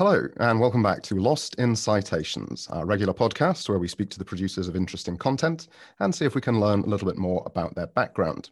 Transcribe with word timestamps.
Hello, 0.00 0.26
and 0.38 0.58
welcome 0.58 0.82
back 0.82 1.02
to 1.02 1.16
Lost 1.16 1.56
in 1.56 1.76
Citations, 1.76 2.66
our 2.70 2.86
regular 2.86 3.12
podcast 3.12 3.68
where 3.68 3.78
we 3.78 3.86
speak 3.86 4.08
to 4.08 4.18
the 4.18 4.24
producers 4.24 4.66
of 4.66 4.74
interesting 4.74 5.18
content 5.18 5.68
and 5.98 6.14
see 6.14 6.24
if 6.24 6.34
we 6.34 6.40
can 6.40 6.58
learn 6.58 6.80
a 6.80 6.86
little 6.86 7.06
bit 7.06 7.18
more 7.18 7.42
about 7.44 7.74
their 7.74 7.88
background. 7.88 8.48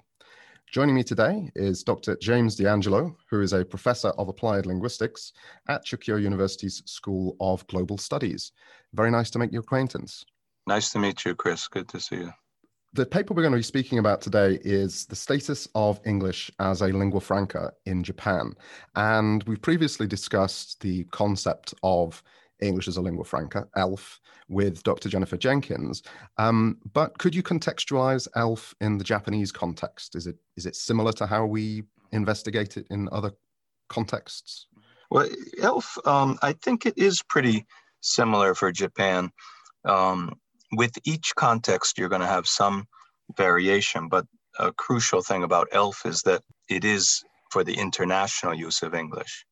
Joining 0.70 0.94
me 0.94 1.02
today 1.02 1.50
is 1.54 1.82
Dr. 1.82 2.18
James 2.20 2.54
D'Angelo, 2.54 3.16
who 3.30 3.40
is 3.40 3.54
a 3.54 3.64
professor 3.64 4.08
of 4.08 4.28
applied 4.28 4.66
linguistics 4.66 5.32
at 5.70 5.86
Chukyo 5.86 6.20
University's 6.20 6.82
School 6.84 7.34
of 7.40 7.66
Global 7.68 7.96
Studies. 7.96 8.52
Very 8.92 9.10
nice 9.10 9.30
to 9.30 9.38
make 9.38 9.50
your 9.50 9.62
acquaintance. 9.62 10.26
Nice 10.66 10.92
to 10.92 10.98
meet 10.98 11.24
you, 11.24 11.34
Chris. 11.34 11.66
Good 11.66 11.88
to 11.88 11.98
see 11.98 12.16
you. 12.16 12.32
The 12.94 13.04
paper 13.04 13.34
we're 13.34 13.42
going 13.42 13.52
to 13.52 13.58
be 13.58 13.62
speaking 13.62 13.98
about 13.98 14.22
today 14.22 14.58
is 14.62 15.04
the 15.06 15.16
status 15.16 15.68
of 15.74 16.00
English 16.06 16.50
as 16.58 16.80
a 16.80 16.86
lingua 16.86 17.20
franca 17.20 17.72
in 17.84 18.02
Japan. 18.02 18.54
And 18.96 19.42
we've 19.44 19.60
previously 19.60 20.06
discussed 20.06 20.80
the 20.80 21.04
concept 21.04 21.74
of 21.82 22.22
English 22.60 22.88
as 22.88 22.96
a 22.96 23.02
lingua 23.02 23.24
franca, 23.24 23.66
ELF, 23.76 24.18
with 24.48 24.82
Dr. 24.84 25.10
Jennifer 25.10 25.36
Jenkins. 25.36 26.02
Um, 26.38 26.78
but 26.94 27.18
could 27.18 27.34
you 27.34 27.42
contextualize 27.42 28.26
ELF 28.34 28.74
in 28.80 28.96
the 28.96 29.04
Japanese 29.04 29.52
context? 29.52 30.16
Is 30.16 30.26
it 30.26 30.36
is 30.56 30.64
it 30.64 30.74
similar 30.74 31.12
to 31.12 31.26
how 31.26 31.44
we 31.44 31.84
investigate 32.12 32.78
it 32.78 32.86
in 32.90 33.08
other 33.12 33.32
contexts? 33.90 34.66
Well, 35.10 35.28
ELF, 35.60 35.98
um, 36.06 36.38
I 36.40 36.54
think 36.54 36.86
it 36.86 36.96
is 36.96 37.22
pretty 37.22 37.66
similar 38.00 38.54
for 38.54 38.72
Japan. 38.72 39.30
Um, 39.84 40.38
with 40.72 40.92
each 41.04 41.34
context, 41.36 41.98
you're 41.98 42.08
going 42.08 42.20
to 42.20 42.26
have 42.26 42.46
some 42.46 42.86
variation, 43.36 44.08
but 44.08 44.26
a 44.58 44.72
crucial 44.72 45.22
thing 45.22 45.44
about 45.44 45.68
ELF 45.72 46.04
is 46.04 46.22
that 46.22 46.42
it 46.68 46.84
is 46.84 47.22
for 47.50 47.64
the 47.64 47.74
international 47.74 48.54
use 48.54 48.82
of 48.82 48.94
English. 48.94 49.46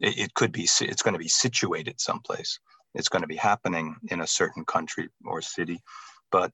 It, 0.00 0.18
it 0.18 0.34
could 0.34 0.52
be, 0.52 0.62
it's 0.62 1.02
going 1.02 1.14
to 1.14 1.18
be 1.18 1.28
situated 1.28 2.00
someplace. 2.00 2.58
It's 2.94 3.08
going 3.08 3.22
to 3.22 3.28
be 3.28 3.36
happening 3.36 3.96
in 4.10 4.20
a 4.20 4.26
certain 4.26 4.64
country 4.64 5.08
or 5.24 5.40
city. 5.42 5.80
But 6.30 6.52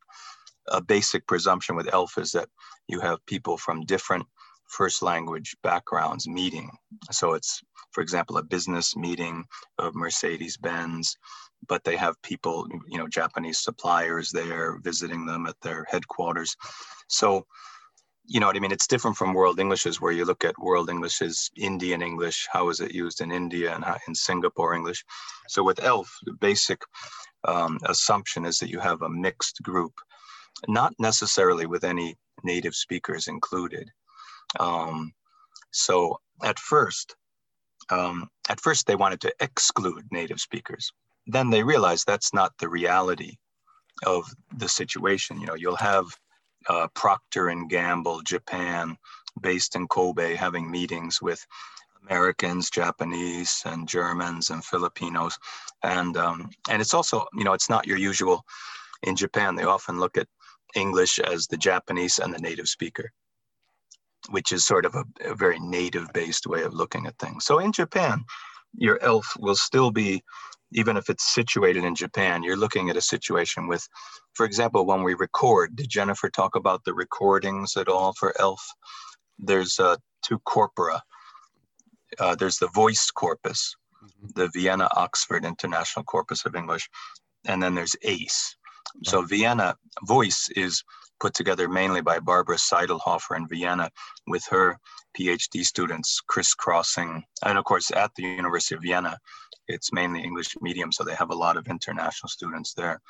a 0.68 0.80
basic 0.80 1.26
presumption 1.26 1.76
with 1.76 1.92
ELF 1.92 2.18
is 2.18 2.32
that 2.32 2.48
you 2.88 3.00
have 3.00 3.24
people 3.26 3.56
from 3.56 3.84
different 3.84 4.26
first 4.68 5.02
language 5.02 5.56
backgrounds 5.62 6.26
meeting. 6.28 6.70
So 7.10 7.34
it's, 7.34 7.60
for 7.92 8.02
example, 8.02 8.38
a 8.38 8.42
business 8.42 8.96
meeting 8.96 9.44
of 9.78 9.94
Mercedes 9.94 10.56
Benz 10.56 11.16
but 11.68 11.84
they 11.84 11.96
have 11.96 12.20
people, 12.22 12.66
you 12.86 12.98
know, 12.98 13.08
Japanese 13.08 13.58
suppliers 13.58 14.30
there 14.30 14.78
visiting 14.82 15.26
them 15.26 15.46
at 15.46 15.60
their 15.60 15.84
headquarters. 15.90 16.56
So, 17.08 17.46
you 18.26 18.40
know 18.40 18.46
what 18.46 18.56
I 18.56 18.60
mean? 18.60 18.72
It's 18.72 18.86
different 18.86 19.16
from 19.16 19.34
World 19.34 19.60
Englishes, 19.60 20.00
where 20.00 20.12
you 20.12 20.24
look 20.24 20.44
at 20.44 20.58
World 20.58 20.88
Englishes, 20.88 21.50
Indian 21.56 22.00
English. 22.00 22.48
How 22.50 22.70
is 22.70 22.80
it 22.80 22.94
used 22.94 23.20
in 23.20 23.30
India 23.30 23.74
and 23.74 23.84
how, 23.84 23.98
in 24.08 24.14
Singapore 24.14 24.74
English? 24.74 25.04
So 25.48 25.62
with 25.62 25.82
ELF, 25.82 26.10
the 26.24 26.32
basic 26.32 26.80
um, 27.46 27.78
assumption 27.84 28.46
is 28.46 28.58
that 28.58 28.70
you 28.70 28.80
have 28.80 29.02
a 29.02 29.08
mixed 29.08 29.62
group, 29.62 29.92
not 30.68 30.94
necessarily 30.98 31.66
with 31.66 31.84
any 31.84 32.16
native 32.42 32.74
speakers 32.74 33.28
included. 33.28 33.90
Um, 34.58 35.12
so 35.72 36.18
at 36.42 36.58
first, 36.58 37.16
um, 37.90 38.30
at 38.48 38.60
first 38.60 38.86
they 38.86 38.96
wanted 38.96 39.20
to 39.22 39.34
exclude 39.40 40.04
native 40.10 40.40
speakers 40.40 40.90
then 41.26 41.50
they 41.50 41.62
realize 41.62 42.04
that's 42.04 42.34
not 42.34 42.52
the 42.58 42.68
reality 42.68 43.36
of 44.06 44.24
the 44.56 44.68
situation. 44.68 45.40
You 45.40 45.46
know, 45.46 45.54
you'll 45.54 45.76
have 45.76 46.06
uh, 46.68 46.88
Procter 46.94 47.48
and 47.48 47.68
Gamble, 47.68 48.22
Japan, 48.22 48.96
based 49.40 49.76
in 49.76 49.88
Kobe, 49.88 50.34
having 50.34 50.70
meetings 50.70 51.20
with 51.20 51.44
Americans, 52.02 52.70
Japanese, 52.70 53.62
and 53.64 53.88
Germans 53.88 54.50
and 54.50 54.64
Filipinos, 54.64 55.38
and 55.82 56.16
um, 56.16 56.50
and 56.70 56.80
it's 56.80 56.94
also 56.94 57.26
you 57.34 57.44
know 57.44 57.52
it's 57.52 57.70
not 57.70 57.86
your 57.86 57.98
usual. 57.98 58.44
In 59.02 59.16
Japan, 59.16 59.54
they 59.54 59.64
often 59.64 60.00
look 60.00 60.16
at 60.16 60.28
English 60.74 61.18
as 61.18 61.46
the 61.46 61.56
Japanese 61.56 62.18
and 62.18 62.32
the 62.32 62.38
native 62.38 62.68
speaker, 62.68 63.10
which 64.30 64.52
is 64.52 64.64
sort 64.66 64.86
of 64.86 64.94
a, 64.94 65.04
a 65.22 65.34
very 65.34 65.58
native-based 65.60 66.46
way 66.46 66.62
of 66.62 66.72
looking 66.72 67.06
at 67.06 67.18
things. 67.18 67.44
So 67.44 67.58
in 67.58 67.70
Japan, 67.72 68.24
your 68.76 69.02
ELF 69.02 69.36
will 69.38 69.56
still 69.56 69.90
be 69.90 70.22
even 70.74 70.96
if 70.96 71.08
it's 71.08 71.32
situated 71.32 71.84
in 71.84 71.94
Japan, 71.94 72.42
you're 72.42 72.56
looking 72.56 72.90
at 72.90 72.96
a 72.96 73.00
situation 73.00 73.68
with, 73.68 73.86
for 74.34 74.44
example, 74.44 74.84
when 74.84 75.02
we 75.02 75.14
record, 75.14 75.76
did 75.76 75.88
Jennifer 75.88 76.28
talk 76.28 76.56
about 76.56 76.84
the 76.84 76.92
recordings 76.92 77.76
at 77.76 77.88
all 77.88 78.12
for 78.18 78.34
ELF? 78.40 78.60
There's 79.38 79.78
uh, 79.78 79.96
two 80.22 80.40
corpora. 80.40 81.02
Uh, 82.18 82.34
there's 82.34 82.58
the 82.58 82.68
voice 82.68 83.10
corpus, 83.10 83.74
mm-hmm. 84.02 84.26
the 84.34 84.48
Vienna 84.48 84.88
Oxford 84.96 85.44
International 85.44 86.04
Corpus 86.04 86.44
of 86.44 86.56
English, 86.56 86.88
and 87.46 87.62
then 87.62 87.74
there's 87.74 87.96
ACE. 88.02 88.56
Right. 88.96 89.06
So 89.06 89.22
Vienna 89.22 89.76
voice 90.06 90.48
is 90.56 90.82
put 91.20 91.34
together 91.34 91.68
mainly 91.68 92.00
by 92.00 92.18
Barbara 92.18 92.56
Seidlhofer 92.56 93.36
in 93.36 93.48
Vienna 93.48 93.90
with 94.26 94.44
her 94.50 94.78
PhD 95.18 95.64
students 95.64 96.20
crisscrossing, 96.26 97.22
and 97.44 97.58
of 97.58 97.64
course 97.64 97.90
at 97.92 98.10
the 98.16 98.24
University 98.24 98.74
of 98.74 98.82
Vienna, 98.82 99.18
it's 99.68 99.92
mainly 99.92 100.22
English 100.22 100.54
medium, 100.60 100.92
so 100.92 101.04
they 101.04 101.14
have 101.14 101.30
a 101.30 101.34
lot 101.34 101.56
of 101.56 101.66
international 101.68 102.28
students 102.28 102.74
there. 102.74 103.00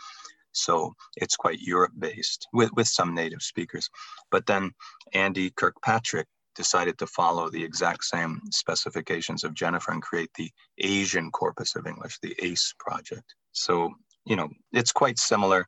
So 0.52 0.94
it's 1.16 1.36
quite 1.36 1.60
Europe 1.60 1.92
based 1.98 2.46
with, 2.52 2.70
with 2.74 2.86
some 2.86 3.14
native 3.14 3.42
speakers. 3.42 3.88
But 4.30 4.46
then 4.46 4.70
Andy 5.12 5.50
Kirkpatrick 5.50 6.28
decided 6.54 6.96
to 6.98 7.06
follow 7.08 7.50
the 7.50 7.62
exact 7.62 8.04
same 8.04 8.40
specifications 8.52 9.42
of 9.42 9.54
Jennifer 9.54 9.90
and 9.90 10.02
create 10.02 10.30
the 10.36 10.50
Asian 10.78 11.30
corpus 11.30 11.74
of 11.74 11.86
English, 11.86 12.18
the 12.22 12.36
ACE 12.40 12.74
project. 12.78 13.34
So, 13.52 13.90
you 14.24 14.36
know, 14.36 14.48
it's 14.72 14.92
quite 14.92 15.18
similar 15.18 15.66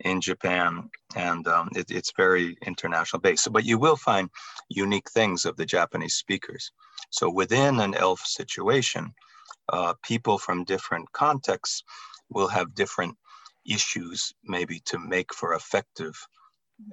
in 0.00 0.20
Japan 0.20 0.88
and 1.14 1.46
um, 1.46 1.68
it, 1.74 1.90
it's 1.90 2.12
very 2.16 2.56
international 2.66 3.20
based. 3.20 3.52
But 3.52 3.64
you 3.64 3.78
will 3.78 3.96
find 3.96 4.30
unique 4.70 5.10
things 5.10 5.44
of 5.44 5.56
the 5.56 5.66
Japanese 5.66 6.14
speakers. 6.14 6.70
So 7.10 7.30
within 7.30 7.80
an 7.80 7.94
ELF 7.94 8.20
situation, 8.20 9.12
uh, 9.68 9.94
people 10.02 10.38
from 10.38 10.64
different 10.64 11.10
contexts 11.12 11.82
will 12.30 12.48
have 12.48 12.74
different 12.74 13.16
issues 13.66 14.32
maybe 14.44 14.80
to 14.86 14.98
make 14.98 15.32
for 15.32 15.54
effective 15.54 16.14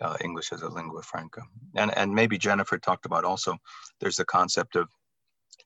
uh, 0.02 0.18
English 0.22 0.52
as 0.52 0.62
a 0.62 0.70
lingua 0.70 1.02
franca. 1.02 1.42
And, 1.76 1.96
and 1.98 2.14
maybe 2.14 2.38
Jennifer 2.38 2.78
talked 2.78 3.06
about 3.06 3.26
also, 3.26 3.58
there's 4.00 4.18
the 4.18 4.26
concept 4.26 4.76
of 4.76 4.88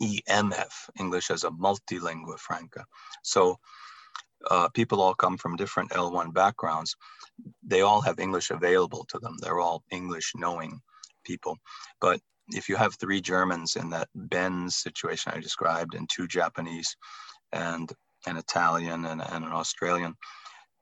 EMF, 0.02 0.72
English 1.00 1.30
as 1.30 1.44
a 1.44 1.52
multilingua 1.52 2.40
franca. 2.40 2.86
So 3.24 3.58
uh, 4.50 4.70
people 4.70 5.02
all 5.02 5.14
come 5.14 5.38
from 5.38 5.56
different 5.56 5.92
L1 5.92 6.34
backgrounds. 6.34 6.96
They 7.66 7.82
all 7.82 8.02
have 8.02 8.20
English 8.20 8.52
available 8.52 9.06
to 9.10 9.20
them. 9.20 9.36
They're 9.40 9.60
all 9.60 9.84
English 9.92 10.34
knowing 10.36 10.82
people. 11.24 11.58
But 12.02 12.20
if 12.54 12.70
you 12.70 12.76
have 12.76 12.96
three 12.96 13.22
Germans 13.22 13.76
in 13.76 13.90
that 13.92 14.10
Benz 14.16 14.76
situation 14.76 15.34
I 15.36 15.40
described, 15.40 15.96
and 15.96 16.10
two 16.10 16.28
Japanese, 16.28 16.96
and 17.52 17.92
an 18.26 18.38
Italian 18.38 19.06
and, 19.06 19.22
and 19.22 19.46
an 19.46 19.52
Australian, 19.52 20.16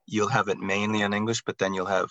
you'll 0.05 0.27
have 0.27 0.47
it 0.47 0.59
mainly 0.59 1.01
in 1.01 1.13
English, 1.13 1.41
but 1.45 1.57
then 1.57 1.73
you'll 1.73 1.85
have 1.85 2.09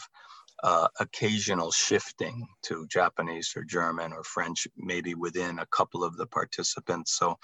uh, 0.63 0.89
occasional 0.99 1.71
shifting 1.71 2.47
to 2.63 2.87
Japanese 2.89 3.53
or 3.57 3.65
German 3.65 4.13
or 4.13 4.23
French, 4.25 4.67
maybe 4.77 5.15
within 5.15 5.59
a 5.59 5.67
couple 5.67 6.05
of 6.05 6.17
the 6.17 6.27
participants. 6.27 7.17
So 7.17 7.39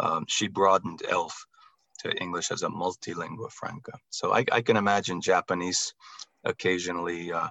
um, 0.00 0.24
she 0.28 0.48
broadened 0.48 1.02
ELF 1.08 1.46
to 2.00 2.12
English 2.16 2.50
as 2.50 2.62
a 2.62 2.68
multilingua 2.68 3.50
franca. 3.50 3.92
So 4.10 4.32
I, 4.32 4.44
I 4.50 4.62
can 4.62 4.76
imagine 4.76 5.20
Japanese 5.20 5.94
occasionally 6.44 7.32
uh, 7.32 7.48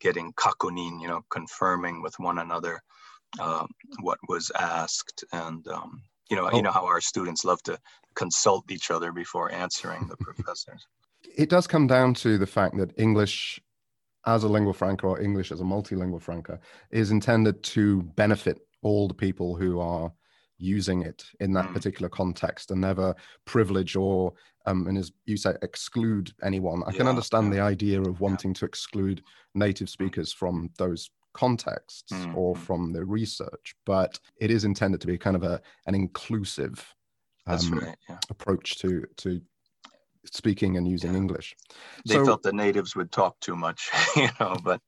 getting 0.00 0.32
kakunin, 0.32 1.00
you 1.00 1.08
know, 1.08 1.22
confirming 1.30 2.02
with 2.02 2.18
one 2.18 2.38
another 2.38 2.82
uh, 3.38 3.66
what 4.00 4.18
was 4.28 4.50
asked 4.58 5.24
and 5.32 5.66
um, 5.68 6.02
you 6.30 6.36
know 6.36 6.48
oh. 6.50 6.56
you 6.56 6.62
know 6.62 6.70
how 6.70 6.84
our 6.84 7.00
students 7.00 7.44
love 7.44 7.62
to 7.62 7.78
consult 8.14 8.70
each 8.70 8.90
other 8.90 9.12
before 9.12 9.52
answering 9.52 10.06
the 10.08 10.16
professors 10.16 10.86
it 11.36 11.48
does 11.48 11.66
come 11.66 11.86
down 11.86 12.14
to 12.14 12.38
the 12.38 12.46
fact 12.46 12.76
that 12.76 12.92
english 12.98 13.60
as 14.26 14.44
a 14.44 14.48
lingua 14.48 14.72
franca 14.72 15.06
or 15.06 15.20
english 15.20 15.52
as 15.52 15.60
a 15.60 15.64
multilingual 15.64 16.20
franca 16.20 16.58
is 16.90 17.10
intended 17.10 17.62
to 17.62 18.02
benefit 18.16 18.58
all 18.82 19.06
the 19.06 19.14
people 19.14 19.54
who 19.54 19.78
are 19.80 20.12
using 20.58 21.02
it 21.02 21.24
in 21.40 21.52
that 21.52 21.66
mm. 21.66 21.72
particular 21.72 22.08
context 22.08 22.70
and 22.70 22.80
never 22.80 23.14
privilege 23.46 23.96
or 23.96 24.32
um, 24.66 24.86
and 24.88 24.98
as 24.98 25.10
you 25.24 25.36
say 25.36 25.54
exclude 25.62 26.32
anyone 26.42 26.82
i 26.86 26.90
yeah, 26.90 26.98
can 26.98 27.08
understand 27.08 27.46
yeah. 27.46 27.54
the 27.54 27.60
idea 27.60 28.00
of 28.00 28.20
wanting 28.20 28.50
yeah. 28.50 28.58
to 28.58 28.64
exclude 28.66 29.22
native 29.54 29.88
speakers 29.88 30.32
from 30.32 30.68
those 30.76 31.10
contexts 31.32 32.12
mm-hmm. 32.12 32.36
or 32.36 32.54
from 32.54 32.92
the 32.92 33.04
research, 33.04 33.74
but 33.86 34.18
it 34.40 34.50
is 34.50 34.64
intended 34.64 35.00
to 35.00 35.06
be 35.06 35.18
kind 35.18 35.36
of 35.36 35.42
a 35.42 35.60
an 35.86 35.94
inclusive 35.94 36.94
um, 37.46 37.78
right, 37.78 37.96
yeah. 38.08 38.18
approach 38.28 38.78
to 38.78 39.04
to 39.18 39.40
speaking 40.26 40.76
and 40.76 40.86
using 40.86 41.12
yeah. 41.12 41.18
English. 41.18 41.56
They 42.06 42.14
so, 42.14 42.24
felt 42.24 42.42
the 42.42 42.52
natives 42.52 42.94
would 42.94 43.10
talk 43.10 43.38
too 43.40 43.56
much, 43.56 43.90
you 44.16 44.28
know, 44.38 44.56
but 44.62 44.80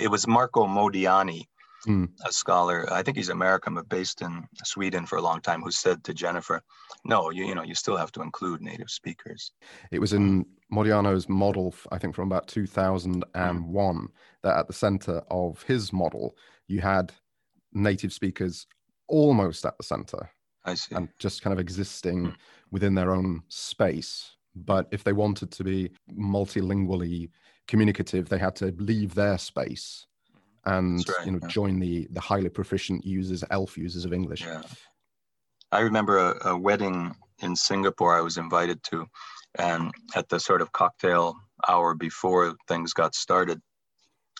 it 0.00 0.08
was 0.10 0.26
Marko 0.26 0.66
Modiano 0.66 1.42
mm. 1.86 2.08
a 2.24 2.32
scholar, 2.32 2.92
I 2.92 3.02
think 3.02 3.16
he's 3.16 3.28
American, 3.28 3.74
but 3.74 3.88
based 3.88 4.22
in 4.22 4.44
Sweden 4.64 5.06
for 5.06 5.16
a 5.16 5.22
long 5.22 5.40
time, 5.40 5.62
who 5.62 5.70
said 5.70 6.04
to 6.04 6.14
Jennifer, 6.14 6.62
no, 7.04 7.30
you, 7.30 7.44
you 7.44 7.54
know, 7.54 7.62
you 7.62 7.74
still 7.74 7.96
have 7.96 8.12
to 8.12 8.22
include 8.22 8.60
native 8.60 8.90
speakers. 8.90 9.52
It 9.90 10.00
was 10.00 10.12
in 10.12 10.46
Modiano's 10.70 11.28
model, 11.28 11.74
I 11.92 11.98
think 11.98 12.14
from 12.14 12.28
about 12.28 12.48
2001, 12.48 13.24
mm. 13.34 14.06
that 14.42 14.56
at 14.56 14.66
the 14.66 14.72
center 14.72 15.22
of 15.30 15.62
his 15.62 15.92
model, 15.92 16.36
you 16.66 16.80
had 16.80 17.12
native 17.72 18.12
speakers 18.12 18.66
almost 19.08 19.64
at 19.64 19.76
the 19.76 19.84
center. 19.84 20.30
I 20.64 20.74
see. 20.74 20.94
And 20.94 21.08
just 21.18 21.42
kind 21.42 21.52
of 21.52 21.60
existing 21.60 22.26
mm. 22.26 22.34
within 22.70 22.94
their 22.94 23.14
own 23.14 23.42
space. 23.48 24.32
But 24.54 24.88
if 24.90 25.04
they 25.04 25.12
wanted 25.12 25.52
to 25.52 25.64
be 25.64 25.90
multilingually 26.18 27.30
communicative, 27.68 28.28
they 28.28 28.38
had 28.38 28.56
to 28.56 28.74
leave 28.78 29.14
their 29.14 29.38
space 29.38 30.06
and 30.66 31.08
right, 31.08 31.26
you 31.26 31.32
know 31.32 31.38
yeah. 31.42 31.48
join 31.48 31.78
the 31.78 32.06
the 32.10 32.20
highly 32.20 32.48
proficient 32.48 33.04
users, 33.04 33.42
ELF 33.50 33.78
users 33.78 34.04
of 34.04 34.12
English. 34.12 34.42
Yeah. 34.42 34.62
I 35.72 35.80
remember 35.80 36.18
a, 36.18 36.50
a 36.50 36.58
wedding 36.58 37.14
in 37.40 37.56
Singapore 37.56 38.16
I 38.16 38.20
was 38.20 38.36
invited 38.36 38.82
to, 38.84 39.06
and 39.58 39.92
at 40.14 40.28
the 40.28 40.38
sort 40.38 40.62
of 40.62 40.72
cocktail 40.72 41.36
hour 41.68 41.94
before 41.94 42.54
things 42.68 42.92
got 42.92 43.14
started, 43.14 43.60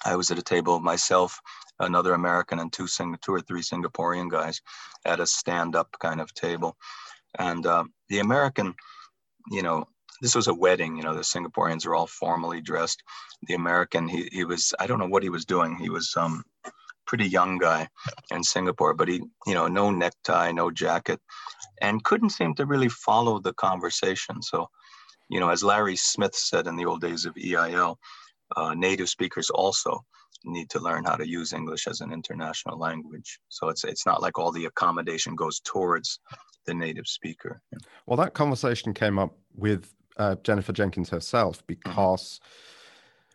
I 0.04 0.16
was 0.16 0.30
at 0.30 0.38
a 0.38 0.42
table 0.42 0.78
myself, 0.80 1.40
another 1.80 2.14
American, 2.14 2.58
and 2.58 2.72
two 2.72 2.86
Sing- 2.86 3.16
two 3.22 3.34
or 3.34 3.40
three 3.40 3.62
Singaporean 3.62 4.30
guys 4.30 4.60
at 5.04 5.20
a 5.20 5.26
stand-up 5.26 5.96
kind 6.00 6.20
of 6.20 6.32
table, 6.34 6.76
and 7.38 7.66
uh, 7.66 7.84
the 8.08 8.18
American, 8.20 8.74
you 9.50 9.62
know, 9.62 9.86
this 10.20 10.34
was 10.34 10.48
a 10.48 10.54
wedding. 10.54 10.96
You 10.96 11.02
know, 11.02 11.14
the 11.14 11.20
Singaporeans 11.20 11.86
are 11.86 11.94
all 11.94 12.06
formally 12.06 12.60
dressed. 12.60 13.02
The 13.42 13.54
American, 13.54 14.08
he 14.08 14.28
he 14.32 14.44
was 14.44 14.74
I 14.78 14.86
don't 14.86 14.98
know 14.98 15.08
what 15.08 15.22
he 15.22 15.28
was 15.28 15.44
doing. 15.44 15.76
He 15.76 15.90
was 15.90 16.12
um 16.16 16.44
pretty 17.06 17.28
young 17.28 17.58
guy 17.58 17.88
in 18.30 18.42
Singapore, 18.42 18.94
but 18.94 19.08
he 19.08 19.22
you 19.46 19.54
know 19.54 19.68
no 19.68 19.90
necktie, 19.90 20.52
no 20.52 20.70
jacket, 20.70 21.20
and 21.80 22.04
couldn't 22.04 22.30
seem 22.30 22.54
to 22.54 22.66
really 22.66 22.88
follow 22.88 23.38
the 23.38 23.54
conversation. 23.54 24.42
So, 24.42 24.68
you 25.28 25.40
know, 25.40 25.50
as 25.50 25.62
Larry 25.62 25.96
Smith 25.96 26.34
said 26.34 26.66
in 26.66 26.76
the 26.76 26.86
old 26.86 27.00
days 27.00 27.24
of 27.24 27.36
EIL, 27.36 27.98
uh, 28.56 28.74
native 28.74 29.08
speakers 29.08 29.50
also 29.50 30.04
need 30.44 30.70
to 30.70 30.80
learn 30.80 31.04
how 31.04 31.16
to 31.16 31.26
use 31.26 31.52
English 31.52 31.86
as 31.86 32.00
an 32.00 32.12
international 32.12 32.78
language. 32.78 33.38
So 33.48 33.68
it's 33.68 33.84
it's 33.84 34.06
not 34.06 34.22
like 34.22 34.38
all 34.38 34.52
the 34.52 34.66
accommodation 34.66 35.34
goes 35.34 35.60
towards 35.60 36.20
the 36.66 36.74
native 36.74 37.06
speaker. 37.06 37.60
Well, 38.06 38.16
that 38.16 38.34
conversation 38.34 38.92
came 38.92 39.18
up 39.18 39.36
with 39.54 39.94
uh, 40.18 40.36
Jennifer 40.42 40.72
Jenkins 40.72 41.10
herself 41.10 41.58
mm-hmm. 41.58 41.66
because 41.68 42.40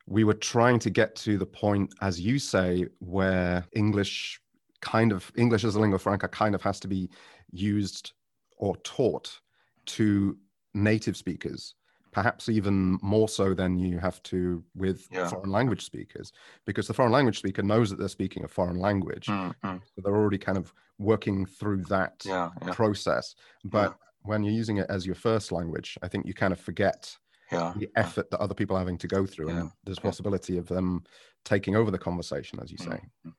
we 0.07 0.23
were 0.23 0.33
trying 0.33 0.79
to 0.79 0.89
get 0.89 1.15
to 1.17 1.37
the 1.37 1.45
point, 1.45 1.93
as 2.01 2.19
you 2.19 2.39
say, 2.39 2.87
where 2.99 3.65
English 3.73 4.41
kind 4.81 5.11
of 5.11 5.31
English 5.35 5.63
as 5.63 5.75
a 5.75 5.79
lingua 5.79 5.99
franca 5.99 6.27
kind 6.27 6.55
of 6.55 6.61
has 6.63 6.79
to 6.79 6.87
be 6.87 7.09
used 7.51 8.13
or 8.57 8.75
taught 8.77 9.39
to 9.85 10.37
native 10.73 11.15
speakers 11.15 11.75
perhaps 12.11 12.49
even 12.49 12.99
more 13.01 13.29
so 13.29 13.53
than 13.53 13.77
you 13.77 13.97
have 13.97 14.21
to 14.23 14.63
with 14.75 15.07
yeah. 15.11 15.27
foreign 15.27 15.49
language 15.49 15.85
speakers 15.85 16.31
because 16.65 16.87
the 16.87 16.93
foreign 16.93 17.11
language 17.11 17.37
speaker 17.37 17.61
knows 17.61 17.89
that 17.89 17.97
they're 17.97 18.09
speaking 18.09 18.43
a 18.43 18.47
foreign 18.47 18.79
language 18.79 19.27
mm-hmm. 19.27 19.77
so 19.77 20.01
they're 20.03 20.15
already 20.15 20.37
kind 20.37 20.57
of 20.57 20.73
working 20.97 21.45
through 21.45 21.83
that 21.83 22.21
yeah, 22.25 22.49
yeah. 22.65 22.73
process 22.73 23.35
but 23.63 23.95
when 24.23 24.43
you're 24.43 24.53
using 24.53 24.77
it 24.77 24.87
as 24.89 25.05
your 25.05 25.15
first 25.15 25.51
language, 25.51 25.97
I 26.01 26.07
think 26.07 26.25
you 26.25 26.33
kind 26.33 26.53
of 26.53 26.59
forget 26.59 27.15
yeah. 27.51 27.73
the 27.75 27.89
effort 27.95 28.29
that 28.31 28.39
other 28.39 28.53
people 28.53 28.75
are 28.75 28.79
having 28.79 28.97
to 28.99 29.07
go 29.07 29.25
through, 29.25 29.49
yeah. 29.49 29.59
and 29.61 29.71
there's 29.83 29.99
possibility 29.99 30.57
of 30.57 30.67
them 30.67 31.03
taking 31.43 31.75
over 31.75 31.91
the 31.91 31.97
conversation, 31.97 32.59
as 32.61 32.71
you 32.71 32.77
say. 32.77 32.85
Mm-hmm. 33.25 33.29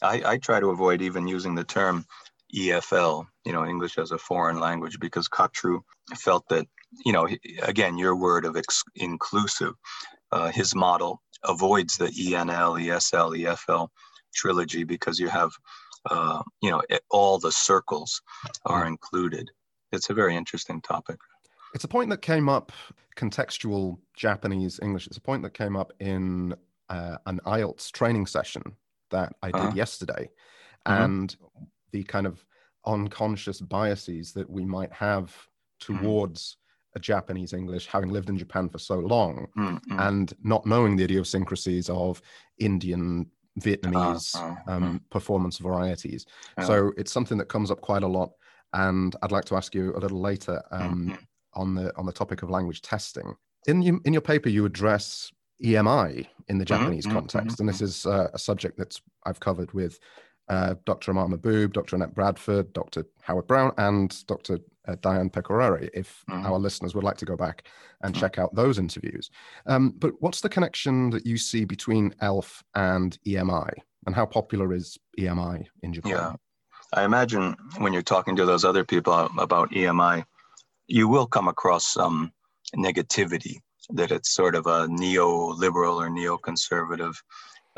I, 0.00 0.22
I 0.24 0.38
try 0.38 0.60
to 0.60 0.70
avoid 0.70 1.02
even 1.02 1.26
using 1.26 1.54
the 1.54 1.64
term 1.64 2.06
EFL, 2.54 3.26
you 3.44 3.52
know, 3.52 3.66
English 3.66 3.98
as 3.98 4.12
a 4.12 4.18
foreign 4.18 4.60
language, 4.60 4.98
because 5.00 5.28
Kachru 5.28 5.80
felt 6.16 6.48
that, 6.48 6.66
you 7.04 7.12
know, 7.12 7.28
again, 7.62 7.98
your 7.98 8.16
word 8.16 8.44
of 8.44 8.56
ex- 8.56 8.84
inclusive, 8.94 9.74
uh, 10.32 10.50
his 10.50 10.74
model 10.74 11.20
avoids 11.44 11.96
the 11.96 12.06
ENL, 12.06 12.80
ESL, 12.80 13.38
EFL 13.38 13.88
trilogy 14.34 14.84
because 14.84 15.18
you 15.18 15.28
have, 15.28 15.50
uh, 16.10 16.42
you 16.62 16.70
know, 16.70 16.82
all 17.10 17.38
the 17.38 17.52
circles 17.52 18.22
are 18.64 18.84
mm. 18.84 18.88
included 18.88 19.50
it's 19.92 20.10
a 20.10 20.14
very 20.14 20.36
interesting 20.36 20.80
topic. 20.80 21.18
It's 21.74 21.84
a 21.84 21.88
point 21.88 22.10
that 22.10 22.22
came 22.22 22.48
up 22.48 22.72
contextual 23.16 23.98
Japanese 24.14 24.80
English. 24.82 25.06
It's 25.06 25.16
a 25.16 25.22
point 25.22 25.42
that 25.42 25.54
came 25.54 25.76
up 25.76 25.92
in 26.00 26.54
uh, 26.88 27.18
an 27.26 27.40
IELTS 27.44 27.90
training 27.92 28.26
session 28.26 28.62
that 29.10 29.34
I 29.42 29.48
did 29.50 29.60
uh-huh. 29.60 29.72
yesterday, 29.74 30.30
mm-hmm. 30.86 31.02
and 31.02 31.36
the 31.92 32.04
kind 32.04 32.26
of 32.26 32.44
unconscious 32.86 33.60
biases 33.60 34.32
that 34.32 34.48
we 34.48 34.64
might 34.64 34.92
have 34.92 35.26
mm-hmm. 35.82 35.98
towards 35.98 36.56
mm-hmm. 36.56 36.98
a 36.98 37.00
Japanese 37.00 37.52
English, 37.52 37.86
having 37.86 38.10
lived 38.10 38.30
in 38.30 38.38
Japan 38.38 38.68
for 38.68 38.78
so 38.78 38.98
long, 38.98 39.48
mm-hmm. 39.56 39.98
and 39.98 40.32
not 40.42 40.64
knowing 40.64 40.96
the 40.96 41.04
idiosyncrasies 41.04 41.90
of 41.90 42.22
Indian 42.58 43.26
Vietnamese 43.60 44.36
uh, 44.36 44.54
uh, 44.70 44.72
um, 44.72 45.00
performance 45.10 45.58
varieties. 45.58 46.26
So 46.64 46.92
it's 46.96 47.12
something 47.12 47.38
that 47.38 47.48
comes 47.48 47.70
up 47.70 47.80
quite 47.80 48.04
a 48.04 48.08
lot 48.08 48.30
and 48.72 49.14
I'd 49.22 49.32
like 49.32 49.44
to 49.46 49.56
ask 49.56 49.74
you 49.74 49.94
a 49.96 49.98
little 49.98 50.20
later 50.20 50.62
um, 50.70 51.06
mm-hmm. 51.06 51.60
on 51.60 51.74
the 51.74 51.96
on 51.96 52.06
the 52.06 52.12
topic 52.12 52.42
of 52.42 52.50
language 52.50 52.82
testing. 52.82 53.34
In 53.66 53.82
your, 53.82 53.98
in 54.04 54.12
your 54.12 54.22
paper, 54.22 54.48
you 54.48 54.64
address 54.64 55.30
EMI 55.62 56.26
in 56.48 56.58
the 56.58 56.64
mm-hmm, 56.64 56.74
Japanese 56.74 57.06
mm-hmm. 57.06 57.14
context, 57.14 57.60
and 57.60 57.68
this 57.68 57.82
is 57.82 58.06
uh, 58.06 58.28
a 58.32 58.38
subject 58.38 58.78
that 58.78 58.98
I've 59.24 59.40
covered 59.40 59.72
with 59.72 59.98
uh, 60.48 60.74
Dr. 60.86 61.12
Ahmar 61.12 61.28
Mahboob, 61.28 61.72
Dr. 61.72 61.96
Annette 61.96 62.14
Bradford, 62.14 62.72
Dr. 62.72 63.04
Howard 63.22 63.46
Brown, 63.46 63.72
and 63.76 64.26
Dr. 64.26 64.58
Uh, 64.86 64.96
Diane 65.02 65.28
Pecorari, 65.28 65.90
if 65.92 66.24
mm-hmm. 66.30 66.46
our 66.46 66.58
listeners 66.58 66.94
would 66.94 67.04
like 67.04 67.18
to 67.18 67.26
go 67.26 67.36
back 67.36 67.66
and 68.02 68.14
mm-hmm. 68.14 68.20
check 68.20 68.38
out 68.38 68.54
those 68.54 68.78
interviews. 68.78 69.30
Um, 69.66 69.94
but 69.98 70.12
what's 70.20 70.40
the 70.40 70.48
connection 70.48 71.10
that 71.10 71.26
you 71.26 71.36
see 71.36 71.64
between 71.64 72.14
ELF 72.20 72.62
and 72.74 73.18
EMI, 73.26 73.72
and 74.06 74.14
how 74.14 74.24
popular 74.24 74.72
is 74.72 74.96
EMI 75.18 75.66
in 75.82 75.92
Japan? 75.92 76.12
Yeah. 76.12 76.32
I 76.92 77.04
imagine 77.04 77.54
when 77.78 77.92
you're 77.92 78.02
talking 78.02 78.36
to 78.36 78.46
those 78.46 78.64
other 78.64 78.84
people 78.84 79.12
about 79.38 79.70
EMI, 79.72 80.24
you 80.86 81.06
will 81.08 81.26
come 81.26 81.48
across 81.48 81.92
some 81.92 82.32
negativity 82.76 83.56
that 83.90 84.10
it's 84.10 84.34
sort 84.34 84.54
of 84.54 84.66
a 84.66 84.86
neoliberal 84.86 85.96
or 85.96 86.08
neoconservative 86.08 87.14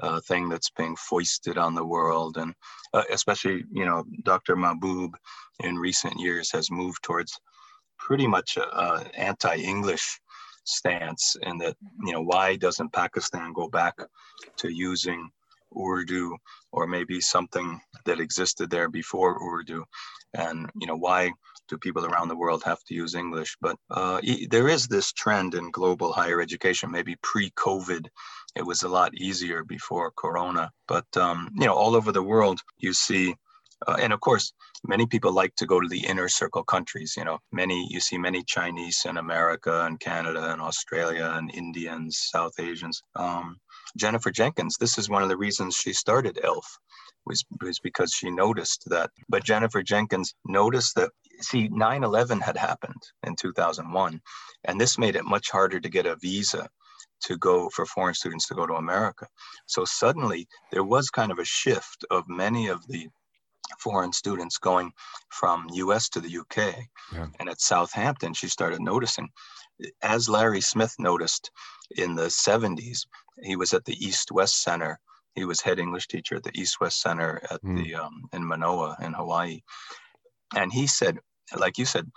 uh, 0.02 0.20
thing 0.20 0.48
that's 0.48 0.70
being 0.70 0.96
foisted 0.96 1.58
on 1.58 1.74
the 1.74 1.84
world. 1.84 2.36
And 2.36 2.54
uh, 2.94 3.02
especially, 3.10 3.64
you 3.72 3.84
know, 3.84 4.04
Dr. 4.24 4.56
Mahboob 4.56 5.12
in 5.60 5.76
recent 5.76 6.18
years 6.18 6.50
has 6.52 6.70
moved 6.70 7.02
towards 7.02 7.38
pretty 7.98 8.26
much 8.26 8.56
an 8.56 9.06
anti-English 9.16 10.20
stance 10.64 11.36
and 11.42 11.60
that, 11.60 11.76
you 12.04 12.12
know, 12.12 12.22
why 12.22 12.56
doesn't 12.56 12.92
Pakistan 12.92 13.52
go 13.52 13.68
back 13.68 13.98
to 14.56 14.72
using 14.72 15.30
Urdu 15.76 16.36
or 16.72 16.86
maybe 16.86 17.20
something 17.20 17.80
that 18.04 18.20
existed 18.20 18.70
there 18.70 18.88
before 18.88 19.38
Urdu. 19.40 19.84
And, 20.34 20.70
you 20.80 20.86
know, 20.86 20.96
why 20.96 21.32
do 21.68 21.78
people 21.78 22.04
around 22.04 22.28
the 22.28 22.36
world 22.36 22.62
have 22.64 22.82
to 22.84 22.94
use 22.94 23.14
English? 23.14 23.56
But 23.60 23.76
uh, 23.90 24.20
there 24.50 24.68
is 24.68 24.86
this 24.86 25.12
trend 25.12 25.54
in 25.54 25.70
global 25.70 26.12
higher 26.12 26.40
education, 26.40 26.90
maybe 26.90 27.16
pre 27.22 27.50
COVID. 27.50 28.06
It 28.56 28.66
was 28.66 28.82
a 28.82 28.88
lot 28.88 29.14
easier 29.14 29.64
before 29.64 30.12
Corona. 30.16 30.70
But, 30.86 31.06
um, 31.16 31.50
you 31.54 31.66
know, 31.66 31.74
all 31.74 31.96
over 31.96 32.12
the 32.12 32.22
world, 32.22 32.60
you 32.78 32.92
see 32.92 33.34
uh, 33.86 33.96
and 33.98 34.12
of 34.12 34.20
course, 34.20 34.52
many 34.84 35.06
people 35.06 35.32
like 35.32 35.54
to 35.56 35.66
go 35.66 35.80
to 35.80 35.88
the 35.88 36.06
inner 36.06 36.28
circle 36.28 36.62
countries. 36.62 37.14
You 37.16 37.24
know, 37.24 37.38
many 37.52 37.86
you 37.90 38.00
see 38.00 38.18
many 38.18 38.42
Chinese 38.42 39.02
in 39.08 39.16
America 39.16 39.84
and 39.86 39.98
Canada 39.98 40.52
and 40.52 40.60
Australia 40.60 41.32
and 41.34 41.50
Indians, 41.54 42.18
South 42.30 42.52
Asians. 42.58 43.02
Um, 43.16 43.56
Jennifer 43.96 44.30
Jenkins, 44.30 44.76
this 44.78 44.98
is 44.98 45.08
one 45.08 45.22
of 45.22 45.28
the 45.28 45.36
reasons 45.36 45.74
she 45.74 45.92
started 45.92 46.38
ELF, 46.42 46.78
was, 47.26 47.44
was 47.60 47.78
because 47.80 48.12
she 48.12 48.30
noticed 48.30 48.84
that. 48.86 49.10
But 49.28 49.44
Jennifer 49.44 49.82
Jenkins 49.82 50.34
noticed 50.44 50.94
that, 50.96 51.10
see, 51.40 51.68
9 51.68 52.04
11 52.04 52.40
had 52.40 52.56
happened 52.56 53.02
in 53.26 53.36
2001, 53.36 54.20
and 54.64 54.80
this 54.80 54.98
made 54.98 55.16
it 55.16 55.24
much 55.24 55.50
harder 55.50 55.80
to 55.80 55.88
get 55.88 56.06
a 56.06 56.16
visa 56.16 56.68
to 57.22 57.36
go 57.36 57.68
for 57.70 57.84
foreign 57.86 58.14
students 58.14 58.46
to 58.48 58.54
go 58.54 58.66
to 58.66 58.74
America. 58.74 59.26
So 59.66 59.84
suddenly 59.84 60.48
there 60.72 60.84
was 60.84 61.10
kind 61.10 61.30
of 61.30 61.38
a 61.38 61.44
shift 61.44 62.04
of 62.10 62.24
many 62.28 62.68
of 62.68 62.86
the 62.88 63.08
foreign 63.78 64.12
students 64.12 64.58
going 64.58 64.92
from 65.28 65.66
US 65.72 66.08
to 66.10 66.20
the 66.20 66.38
UK. 66.38 66.74
Yeah. 67.12 67.26
And 67.38 67.48
at 67.48 67.60
Southampton, 67.60 68.34
she 68.34 68.48
started 68.48 68.80
noticing, 68.80 69.28
as 70.02 70.28
Larry 70.28 70.60
Smith 70.60 70.94
noticed 70.98 71.50
in 71.96 72.14
the 72.14 72.26
70s, 72.26 73.00
he 73.42 73.56
was 73.56 73.74
at 73.74 73.84
the 73.84 74.04
East 74.04 74.32
West 74.32 74.62
Center. 74.62 74.98
He 75.34 75.44
was 75.44 75.60
head 75.60 75.78
English 75.78 76.08
teacher 76.08 76.36
at 76.36 76.42
the 76.42 76.58
East 76.58 76.80
West 76.80 77.00
Center 77.00 77.40
at 77.50 77.62
mm. 77.62 77.76
the 77.82 77.94
um, 77.94 78.22
in 78.32 78.44
Manoa 78.44 78.96
in 79.02 79.12
Hawaii, 79.12 79.60
and 80.56 80.72
he 80.72 80.86
said, 80.86 81.18
like 81.56 81.78
you 81.78 81.84
said, 81.84 82.10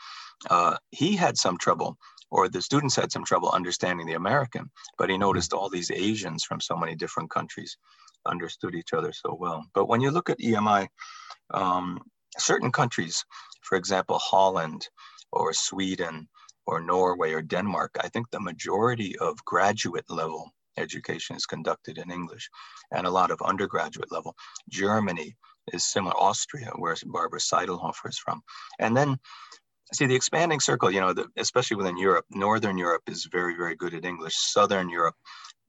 uh, 0.49 0.77
he 0.91 1.15
had 1.15 1.37
some 1.37 1.57
trouble, 1.57 1.97
or 2.31 2.49
the 2.49 2.61
students 2.61 2.95
had 2.95 3.11
some 3.11 3.23
trouble 3.23 3.49
understanding 3.49 4.07
the 4.07 4.13
American, 4.13 4.69
but 4.97 5.09
he 5.09 5.15
hmm. 5.15 5.21
noticed 5.21 5.53
all 5.53 5.69
these 5.69 5.91
Asians 5.91 6.43
from 6.43 6.59
so 6.59 6.75
many 6.75 6.95
different 6.95 7.29
countries 7.29 7.77
understood 8.25 8.75
each 8.75 8.93
other 8.93 9.13
so 9.13 9.35
well. 9.39 9.63
But 9.73 9.87
when 9.87 10.01
you 10.01 10.11
look 10.11 10.29
at 10.29 10.39
EMI, 10.39 10.87
um, 11.53 11.99
certain 12.37 12.71
countries, 12.71 13.23
for 13.61 13.77
example, 13.77 14.17
Holland 14.19 14.87
or 15.31 15.53
Sweden 15.53 16.27
or 16.65 16.79
Norway 16.79 17.33
or 17.33 17.41
Denmark, 17.41 17.91
I 18.01 18.07
think 18.09 18.29
the 18.29 18.39
majority 18.39 19.17
of 19.19 19.43
graduate 19.45 20.09
level 20.09 20.51
education 20.77 21.35
is 21.35 21.45
conducted 21.45 21.97
in 21.97 22.11
English 22.11 22.49
and 22.91 23.05
a 23.05 23.11
lot 23.11 23.31
of 23.31 23.41
undergraduate 23.41 24.11
level. 24.11 24.35
Germany 24.69 25.35
is 25.71 25.85
similar, 25.85 26.15
Austria, 26.15 26.71
where 26.75 26.95
Barbara 27.05 27.39
Seidlhofer 27.39 28.09
is 28.09 28.17
from. 28.17 28.41
And 28.79 28.95
then 28.95 29.17
see 29.93 30.05
the 30.05 30.15
expanding 30.15 30.59
circle, 30.59 30.91
you 30.91 30.99
know, 30.99 31.13
the, 31.13 31.27
especially 31.37 31.77
within 31.77 31.97
Europe, 31.97 32.25
Northern 32.31 32.77
Europe 32.77 33.03
is 33.07 33.27
very, 33.31 33.55
very 33.55 33.75
good 33.75 33.93
at 33.93 34.05
English. 34.05 34.35
Southern 34.35 34.89
Europe, 34.89 35.15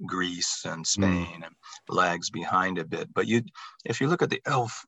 Greece 0.06 0.64
and 0.64 0.78
hmm. 0.78 0.84
Spain 0.84 1.26
mm. 1.26 1.46
and 1.46 1.54
lags 1.88 2.30
behind 2.30 2.78
a 2.78 2.84
bit. 2.84 3.08
But 3.14 3.28
you, 3.28 3.42
if 3.84 4.00
you 4.00 4.08
look 4.08 4.22
at 4.22 4.30
the 4.30 4.42
ELF 4.46 4.84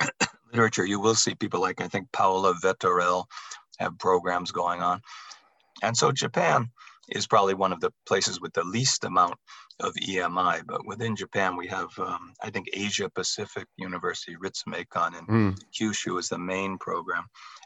literature, 0.52 0.86
you 0.86 1.00
will 1.00 1.14
see 1.14 1.34
people 1.34 1.60
like, 1.60 1.80
I 1.80 1.88
think, 1.88 2.12
Paola 2.12 2.54
Vettorel 2.54 3.24
have 3.78 3.98
programs 3.98 4.52
going 4.52 4.82
on. 4.82 5.00
And 5.82 5.96
so 5.96 6.12
Japan 6.12 6.68
is 7.08 7.26
probably 7.26 7.54
one 7.54 7.72
of 7.72 7.80
the 7.80 7.92
places 8.06 8.40
with 8.40 8.52
the 8.52 8.64
least 8.64 9.04
amount 9.04 9.34
of 9.80 9.94
EMI. 9.94 10.62
But 10.66 10.86
within 10.86 11.14
Japan, 11.14 11.56
we 11.56 11.66
have, 11.68 11.90
um, 11.98 12.32
I 12.42 12.50
think, 12.50 12.66
Asia 12.72 13.10
Pacific 13.14 13.66
University, 13.76 14.36
Ritsumeikan 14.36 15.18
in 15.18 15.26
mm. 15.26 15.58
Kyushu 15.78 16.18
is 16.18 16.28
the 16.28 16.38
main 16.38 16.78
program. 16.78 17.24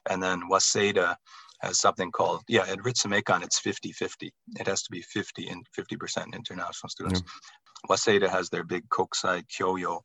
And 0.09 0.23
then 0.23 0.43
Waseda 0.51 1.17
has 1.63 1.81
something 1.81 2.11
called, 2.11 2.43
yeah, 2.49 2.65
at 2.69 2.79
Ritsumeikan, 2.79 3.43
it's 3.43 3.61
50 3.61 3.93
50. 3.93 4.33
It 4.59 4.67
has 4.67 4.83
to 4.83 4.91
be 4.91 5.03
50 5.03 5.49
and 5.49 5.65
50% 5.79 6.35
international 6.35 6.89
students. 6.89 7.23
Yeah. 7.25 7.97
Waseda 7.97 8.29
has 8.29 8.51
their 8.51 8.65
big 8.65 8.89
Kokusai 8.89 9.45
Kyoyo 9.49 10.01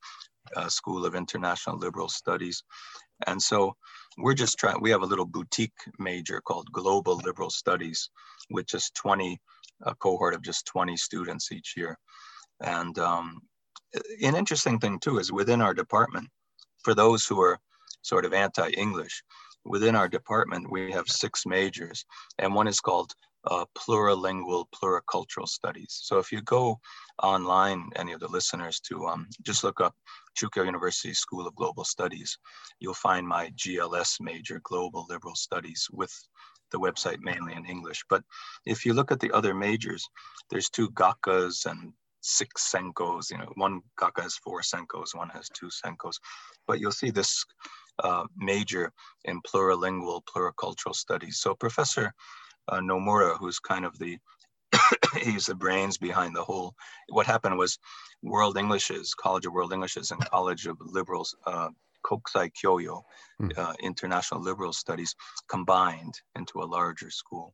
uh, 0.56 0.70
School 0.70 1.06
of 1.06 1.16
International 1.16 1.78
Liberal 1.78 2.10
Studies. 2.10 2.64
And 3.28 3.42
so 3.42 3.76
we're 4.18 4.34
just 4.34 4.58
trying, 4.58 4.82
we 4.82 4.92
have 4.92 5.02
a 5.02 5.08
little 5.08 5.26
boutique 5.26 5.74
major 6.00 6.42
called 6.42 6.72
Global 6.72 7.18
Liberal 7.18 7.50
Studies, 7.50 8.10
which 8.50 8.74
is 8.74 8.92
20, 8.96 9.40
a 9.84 9.96
cohort 9.96 10.34
of 10.34 10.42
just 10.42 10.66
20 10.68 10.96
students 10.98 11.52
each 11.52 11.74
year. 11.76 11.98
And 12.62 12.98
um, 13.00 13.42
an 14.22 14.36
interesting 14.36 14.80
thing 14.80 15.00
too 15.00 15.20
is 15.20 15.32
within 15.32 15.62
our 15.62 15.74
department, 15.74 16.30
for 16.84 16.94
those 16.94 17.26
who 17.26 17.42
are 17.42 17.60
sort 18.02 18.26
of 18.26 18.34
anti-English, 18.34 19.24
within 19.66 19.96
our 19.96 20.08
department, 20.08 20.72
we 20.72 20.92
have 20.92 21.08
six 21.08 21.46
majors, 21.46 22.06
and 22.38 22.54
one 22.54 22.68
is 22.68 22.80
called 22.80 23.14
uh, 23.48 23.66
plurilingual 23.78 24.66
pluricultural 24.74 25.48
studies. 25.48 26.00
So 26.04 26.18
if 26.18 26.32
you 26.32 26.42
go 26.42 26.80
online, 27.22 27.90
any 27.96 28.14
of 28.14 28.20
the 28.20 28.28
listeners, 28.28 28.80
to 28.82 29.06
um, 29.06 29.28
just 29.44 29.64
look 29.64 29.82
up 29.82 29.96
Chukyo 30.38 30.66
University 30.66 31.14
School 31.14 31.48
of 31.48 31.56
Global 31.56 31.84
Studies, 31.84 32.38
you'll 32.80 32.94
find 32.94 33.28
my 33.28 33.52
GLS 33.52 34.18
major, 34.20 34.60
Global 34.64 35.06
Liberal 35.10 35.36
Studies, 35.36 35.88
with 35.92 36.12
the 36.72 36.80
website 36.80 37.20
mainly 37.22 37.54
in 37.54 37.66
English. 37.66 38.04
But 38.10 38.24
if 38.66 38.86
you 38.86 38.94
look 38.94 39.12
at 39.12 39.20
the 39.20 39.32
other 39.32 39.54
majors, 39.54 40.06
there's 40.50 40.70
two 40.70 40.90
gakas 40.92 41.66
and 41.66 41.94
six 42.22 42.72
senkos. 42.74 43.32
You 43.32 43.38
know, 43.38 43.52
one 43.56 43.82
gaka 44.00 44.24
has 44.24 44.36
four 44.36 44.62
senkos, 44.62 45.16
one 45.16 45.30
has 45.30 45.48
two 45.50 45.68
senkos. 45.68 46.16
But 46.68 46.80
you'll 46.80 46.92
see 46.92 47.12
this 47.12 47.46
uh, 48.04 48.26
major 48.36 48.92
in 49.24 49.42
plurilingual 49.42 50.24
pluricultural 50.26 50.96
studies. 50.96 51.40
So 51.40 51.56
Professor 51.56 52.14
uh, 52.70 52.80
Nomura, 52.80 53.38
who's 53.38 53.60
kind 53.60 53.86
of 53.86 53.98
the 54.00 54.18
he's 55.22 55.46
the 55.46 55.56
brains 55.56 55.98
behind 55.98 56.36
the 56.36 56.44
whole. 56.44 56.74
What 57.10 57.26
happened 57.26 57.58
was 57.58 57.78
World 58.24 58.58
Englishes, 58.58 59.14
College 59.14 59.46
of 59.46 59.54
World 59.54 59.74
Englishes, 59.74 60.12
and 60.12 60.30
College 60.30 60.66
of 60.68 60.78
Liberals, 60.82 61.36
uh, 61.46 61.70
Kokusai 62.06 62.52
Kyoyo, 62.52 63.02
mm. 63.42 63.58
uh, 63.58 63.74
International 63.82 64.42
Liberal 64.42 64.74
Studies, 64.74 65.16
combined 65.50 66.14
into 66.36 66.62
a 66.62 66.66
larger 66.66 67.10
school. 67.10 67.54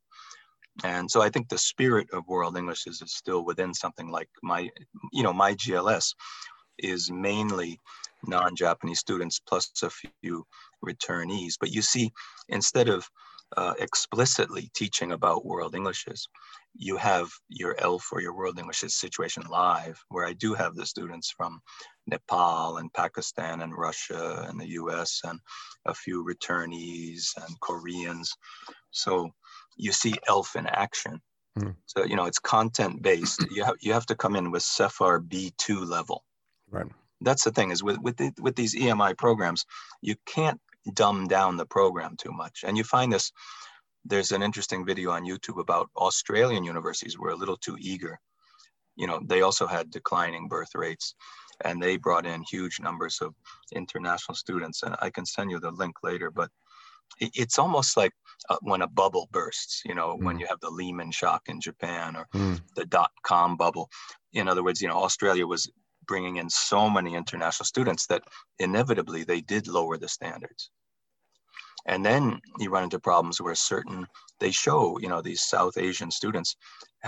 And 0.83 1.09
so 1.11 1.21
I 1.21 1.29
think 1.29 1.49
the 1.49 1.57
spirit 1.57 2.07
of 2.13 2.27
World 2.27 2.57
Englishes 2.57 3.01
is 3.01 3.13
still 3.13 3.45
within 3.45 3.73
something 3.73 4.09
like 4.09 4.29
my, 4.41 4.69
you 5.11 5.23
know, 5.23 5.33
my 5.33 5.53
GLS 5.53 6.13
is 6.79 7.11
mainly 7.11 7.77
non-Japanese 8.25 8.99
students 8.99 9.39
plus 9.39 9.69
a 9.83 9.89
few 9.89 10.45
returnees. 10.83 11.55
But 11.59 11.71
you 11.71 11.81
see, 11.81 12.11
instead 12.49 12.87
of 12.87 13.07
uh, 13.57 13.73
explicitly 13.79 14.69
teaching 14.73 15.11
about 15.11 15.45
world 15.45 15.75
Englishes, 15.75 16.27
you 16.75 16.97
have 16.97 17.29
your 17.49 17.75
ELF 17.79 18.07
or 18.11 18.21
your 18.21 18.35
world 18.35 18.57
Englishes 18.57 18.95
situation 18.95 19.43
live, 19.49 19.99
where 20.09 20.25
I 20.25 20.33
do 20.33 20.53
have 20.53 20.75
the 20.75 20.85
students 20.85 21.33
from 21.35 21.59
Nepal 22.07 22.77
and 22.77 22.93
Pakistan 22.93 23.61
and 23.61 23.77
Russia 23.77 24.45
and 24.47 24.59
the 24.59 24.69
US 24.69 25.21
and 25.23 25.39
a 25.85 25.93
few 25.93 26.23
returnees 26.23 27.29
and 27.37 27.59
Koreans. 27.59 28.33
So 28.91 29.31
you 29.77 29.91
see 29.91 30.15
ELF 30.27 30.55
in 30.55 30.67
action. 30.67 31.21
Mm. 31.59 31.75
So, 31.85 32.05
you 32.05 32.15
know, 32.15 32.25
it's 32.25 32.39
content 32.39 33.01
based. 33.01 33.45
You 33.51 33.63
have, 33.65 33.75
you 33.81 33.91
have 33.93 34.05
to 34.05 34.15
come 34.15 34.35
in 34.35 34.51
with 34.51 34.63
CEFR 34.63 35.27
B2 35.27 35.85
level. 35.85 36.23
Right. 36.69 36.87
That's 37.19 37.43
the 37.43 37.51
thing 37.51 37.71
is 37.71 37.83
with, 37.83 37.99
with, 37.99 38.17
the, 38.17 38.31
with 38.39 38.55
these 38.55 38.75
EMI 38.75 39.17
programs, 39.17 39.65
you 40.01 40.15
can't 40.25 40.59
dumb 40.93 41.27
down 41.27 41.57
the 41.57 41.65
program 41.65 42.15
too 42.17 42.31
much. 42.31 42.63
And 42.65 42.77
you 42.77 42.83
find 42.83 43.11
this, 43.11 43.31
there's 44.03 44.31
an 44.31 44.41
interesting 44.41 44.85
video 44.85 45.11
on 45.11 45.25
YouTube 45.25 45.59
about 45.59 45.89
Australian 45.95 46.63
universities 46.63 47.17
were 47.17 47.29
a 47.29 47.35
little 47.35 47.57
too 47.57 47.77
eager. 47.79 48.19
You 48.95 49.07
know, 49.07 49.19
they 49.25 49.41
also 49.41 49.67
had 49.67 49.89
declining 49.91 50.47
birth 50.47 50.73
rates 50.75 51.15
and 51.63 51.81
they 51.81 51.97
brought 51.97 52.25
in 52.25 52.43
huge 52.49 52.79
numbers 52.79 53.19
of 53.21 53.33
international 53.73 54.35
students. 54.35 54.83
And 54.83 54.95
I 55.01 55.09
can 55.09 55.25
send 55.25 55.51
you 55.51 55.59
the 55.59 55.71
link 55.71 55.95
later, 56.03 56.31
but 56.31 56.49
it's 57.19 57.59
almost 57.59 57.97
like 57.97 58.13
uh, 58.49 58.57
when 58.61 58.81
a 58.81 58.87
bubble 58.87 59.27
bursts, 59.31 59.83
you 59.85 59.93
know, 59.93 60.17
mm. 60.17 60.23
when 60.23 60.39
you 60.39 60.47
have 60.47 60.59
the 60.61 60.69
Lehman 60.69 61.11
shock 61.11 61.43
in 61.47 61.61
Japan 61.61 62.15
or 62.15 62.27
mm. 62.33 62.59
the 62.75 62.85
dot 62.85 63.11
com 63.23 63.57
bubble. 63.57 63.89
In 64.33 64.47
other 64.47 64.63
words, 64.63 64.81
you 64.81 64.87
know, 64.87 65.03
Australia 65.03 65.45
was 65.45 65.69
bringing 66.11 66.35
in 66.41 66.49
so 66.49 66.89
many 66.89 67.11
international 67.15 67.65
students 67.73 68.05
that 68.07 68.21
inevitably 68.59 69.23
they 69.23 69.39
did 69.39 69.65
lower 69.77 69.95
the 69.97 70.09
standards. 70.09 70.69
And 71.85 72.05
then 72.05 72.23
you 72.59 72.69
run 72.69 72.83
into 72.83 72.99
problems 72.99 73.39
where 73.39 73.55
certain, 73.55 74.05
they 74.41 74.51
show, 74.51 74.99
you 74.99 75.07
know, 75.07 75.21
these 75.21 75.43
South 75.55 75.77
Asian 75.77 76.11
students 76.11 76.57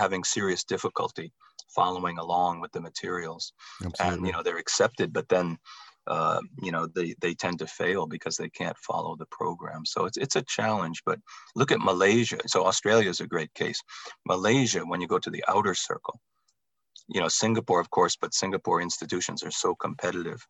having 0.02 0.24
serious 0.24 0.64
difficulty 0.64 1.26
following 1.68 2.16
along 2.16 2.62
with 2.62 2.72
the 2.72 2.80
materials. 2.80 3.52
Absolutely. 3.84 4.16
And, 4.16 4.26
you 4.26 4.32
know, 4.32 4.42
they're 4.42 4.64
accepted, 4.66 5.12
but 5.12 5.28
then, 5.28 5.58
uh, 6.06 6.40
you 6.62 6.72
know, 6.72 6.84
they, 6.96 7.14
they 7.20 7.34
tend 7.34 7.58
to 7.58 7.66
fail 7.66 8.06
because 8.06 8.36
they 8.38 8.48
can't 8.60 8.78
follow 8.78 9.16
the 9.16 9.32
program. 9.40 9.84
So 9.84 10.06
it's, 10.06 10.16
it's 10.24 10.36
a 10.36 10.48
challenge, 10.56 11.02
but 11.04 11.18
look 11.54 11.72
at 11.72 11.88
Malaysia. 11.90 12.40
So 12.46 12.64
Australia 12.64 13.10
is 13.10 13.20
a 13.20 13.32
great 13.34 13.52
case. 13.52 13.80
Malaysia, 14.26 14.80
when 14.80 15.02
you 15.02 15.08
go 15.14 15.18
to 15.18 15.32
the 15.34 15.44
outer 15.46 15.74
circle, 15.74 16.16
you 17.08 17.20
know, 17.20 17.28
Singapore, 17.28 17.80
of 17.80 17.90
course, 17.90 18.16
but 18.16 18.34
Singapore 18.34 18.80
institutions 18.80 19.42
are 19.42 19.50
so 19.50 19.74
competitive. 19.74 20.46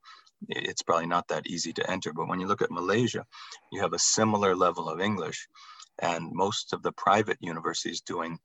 It's 0.48 0.82
probably 0.82 1.06
not 1.06 1.28
that 1.28 1.46
easy 1.46 1.72
to 1.72 1.90
enter. 1.90 2.12
But 2.12 2.28
when 2.28 2.40
you 2.40 2.46
look 2.46 2.62
at 2.62 2.70
Malaysia, 2.70 3.24
you 3.72 3.80
have 3.80 3.92
a 3.92 3.98
similar 3.98 4.54
level 4.54 4.88
of 4.88 5.00
English. 5.00 5.48
And 6.00 6.30
most 6.32 6.72
of 6.72 6.82
the 6.82 6.92
private 6.92 7.38
universities 7.40 8.00
doing 8.00 8.38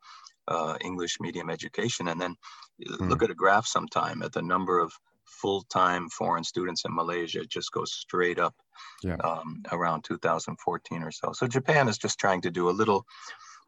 uh, 0.47 0.77
English 0.81 1.17
medium 1.19 1.49
education. 1.49 2.07
And 2.07 2.19
then 2.19 2.35
mm. 2.81 3.09
look 3.09 3.23
at 3.23 3.31
a 3.31 3.35
graph 3.35 3.67
sometime 3.67 4.21
at 4.21 4.33
the 4.33 4.41
number 4.41 4.79
of 4.79 4.91
full-time 5.25 6.09
foreign 6.09 6.43
students 6.43 6.85
in 6.85 6.95
Malaysia 6.95 7.41
it 7.41 7.49
just 7.49 7.71
goes 7.71 7.93
straight 7.93 8.39
up 8.39 8.55
yeah. 9.03 9.15
um, 9.23 9.61
around 9.71 10.03
2014 10.03 11.03
or 11.03 11.11
so. 11.11 11.31
So 11.33 11.47
Japan 11.47 11.87
is 11.87 11.99
just 11.99 12.19
trying 12.19 12.41
to 12.41 12.51
do 12.51 12.67
a 12.69 12.71
little 12.71 13.05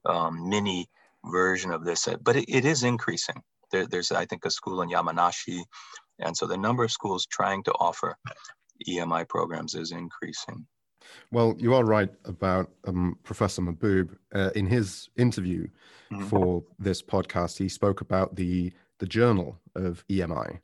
um, 0.05 0.50
mini 0.50 0.89
version 1.25 1.71
of 1.71 1.86
this, 1.86 2.07
but 2.24 2.36
it, 2.36 2.45
it 2.48 2.65
is 2.65 2.83
increasing. 2.83 3.41
There, 3.71 3.87
there's, 3.87 4.11
I 4.11 4.25
think, 4.25 4.45
a 4.45 4.51
school 4.51 4.81
in 4.81 4.89
Yamanashi. 4.89 5.61
And 6.19 6.35
so 6.35 6.45
the 6.47 6.57
number 6.57 6.83
of 6.83 6.91
schools 6.91 7.25
trying 7.25 7.63
to 7.63 7.71
offer 7.73 8.15
EMI 8.87 9.27
programs 9.27 9.75
is 9.75 9.91
increasing. 9.91 10.67
Well, 11.31 11.55
you 11.57 11.73
are 11.73 11.83
right 11.83 12.11
about 12.25 12.69
um, 12.85 13.17
Professor 13.23 13.61
Mahboob. 13.61 14.15
Uh, 14.33 14.51
in 14.55 14.67
his 14.67 15.09
interview 15.17 15.67
mm-hmm. 16.11 16.25
for 16.25 16.63
this 16.79 17.01
podcast, 17.01 17.57
he 17.57 17.69
spoke 17.69 18.01
about 18.01 18.35
the 18.35 18.71
the 18.99 19.07
journal 19.07 19.59
of 19.75 20.05
EMI. 20.09 20.59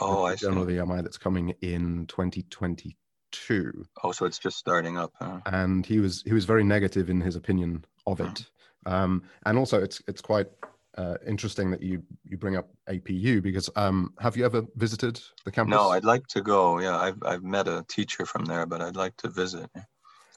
Oh, 0.00 0.24
I 0.24 0.36
journal 0.36 0.66
see. 0.66 0.76
of 0.76 0.88
EMI 0.88 1.02
that's 1.02 1.18
coming 1.18 1.54
in 1.62 2.06
2022. 2.06 3.84
Oh, 4.04 4.12
so 4.12 4.26
it's 4.26 4.38
just 4.38 4.58
starting 4.58 4.98
up. 4.98 5.12
Huh? 5.18 5.40
And 5.46 5.86
he 5.86 6.00
was 6.00 6.22
he 6.22 6.32
was 6.32 6.44
very 6.44 6.64
negative 6.64 7.08
in 7.10 7.20
his 7.20 7.34
opinion 7.34 7.84
of 8.06 8.20
it. 8.20 8.26
Mm-hmm. 8.26 8.92
Um, 8.92 9.22
and 9.44 9.58
also, 9.58 9.82
it's 9.82 10.02
it's 10.06 10.20
quite 10.20 10.48
uh, 10.96 11.14
interesting 11.26 11.70
that 11.70 11.82
you 11.82 12.02
you 12.24 12.36
bring 12.36 12.56
up 12.56 12.68
APU 12.88 13.42
because 13.42 13.70
um, 13.76 14.12
have 14.18 14.36
you 14.36 14.44
ever 14.44 14.62
visited 14.76 15.20
the 15.44 15.50
campus? 15.50 15.72
No, 15.72 15.90
I'd 15.90 16.04
like 16.04 16.26
to 16.28 16.40
go. 16.40 16.80
Yeah, 16.80 16.96
I've 16.98 17.22
I've 17.24 17.42
met 17.42 17.68
a 17.68 17.84
teacher 17.88 18.26
from 18.26 18.44
there, 18.44 18.66
but 18.66 18.80
I'd 18.80 18.96
like 18.96 19.16
to 19.18 19.28
visit. 19.28 19.70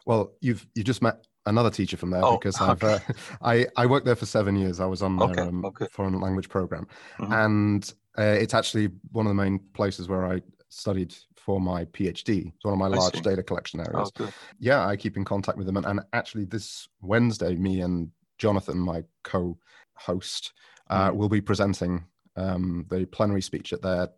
Well, 0.06 0.34
you've 0.42 0.68
you 0.76 0.84
just 0.84 1.02
met 1.02 1.26
another 1.46 1.72
teacher 1.72 1.98
from 1.98 2.12
there 2.12 2.24
oh, 2.24 2.38
because 2.38 2.60
I've 2.60 2.84
uh, 2.84 3.00
I 3.42 3.68
I 3.78 3.86
worked 3.86 4.06
there 4.06 4.16
for 4.16 4.26
seven 4.26 4.56
years. 4.56 4.80
I 4.80 4.86
was 4.86 5.02
on 5.02 5.18
their 5.18 5.30
okay, 5.30 5.42
um, 5.42 5.66
okay. 5.66 5.88
foreign 5.92 6.20
language 6.20 6.50
program, 6.50 6.88
mm-hmm. 7.20 7.34
and 7.34 7.94
Uh, 8.18 8.38
it's 8.40 8.54
actually 8.54 8.90
one 9.12 9.26
of 9.26 9.30
the 9.30 9.42
main 9.42 9.60
places 9.74 10.08
where 10.08 10.26
I 10.26 10.42
studied 10.70 11.16
for 11.38 11.60
my 11.60 11.86
PhD. 11.86 12.52
It's 12.54 12.66
one 12.66 12.74
of 12.74 12.80
my 12.80 12.88
large 12.88 13.22
data 13.22 13.44
collection 13.44 13.80
areas. 13.80 14.12
Oh. 14.20 14.32
Yeah, 14.60 14.86
I 14.86 14.96
keep 14.96 15.18
in 15.18 15.26
contact 15.26 15.58
with 15.58 15.66
them. 15.66 15.78
And, 15.78 15.86
and 15.86 16.02
actually, 16.14 16.46
this 16.46 16.88
Wednesday, 17.02 17.56
me 17.56 17.82
and 17.82 18.12
Jonathan, 18.38 18.78
my 18.78 19.04
co 19.24 19.58
host, 20.06 20.54
uh, 20.90 21.10
Mhm. 21.10 21.16
will 21.16 21.30
be 21.30 21.42
presenting 21.42 22.06
um, 22.36 22.86
the 22.90 23.06
plenary 23.06 23.42
speech 23.42 23.74
at 23.74 23.82
their 23.82 24.10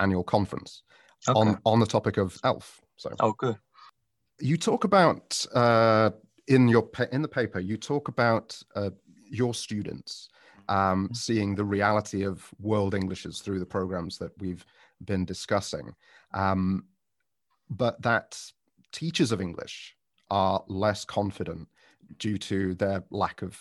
annual 0.00 0.24
conference 0.24 0.82
Okay. 1.28 1.38
on, 1.38 1.58
on 1.64 1.80
the 1.80 1.86
topic 1.86 2.16
of 2.16 2.38
ELF. 2.42 2.80
So 2.96 3.10
oh, 3.20 3.32
good. 3.32 3.56
you 4.40 4.56
talk 4.56 4.84
about 4.84 5.46
uh, 5.54 6.10
in 6.48 6.68
your 6.68 6.82
pa- 6.82 7.06
in 7.12 7.22
the 7.22 7.28
paper 7.28 7.60
you 7.60 7.76
talk 7.76 8.08
about 8.08 8.60
uh, 8.74 8.90
your 9.30 9.54
students 9.54 10.28
um, 10.68 11.08
seeing 11.12 11.54
the 11.54 11.64
reality 11.64 12.24
of 12.24 12.48
world 12.58 12.94
englishes 12.94 13.40
through 13.40 13.60
the 13.60 13.66
programs 13.66 14.18
that 14.18 14.32
we've 14.40 14.64
been 15.04 15.24
discussing 15.24 15.94
um, 16.34 16.84
but 17.70 18.00
that 18.02 18.40
teachers 18.90 19.30
of 19.32 19.40
english 19.40 19.96
are 20.30 20.64
less 20.66 21.04
confident 21.04 21.68
due 22.18 22.38
to 22.38 22.74
their 22.74 23.04
lack 23.10 23.42
of 23.42 23.58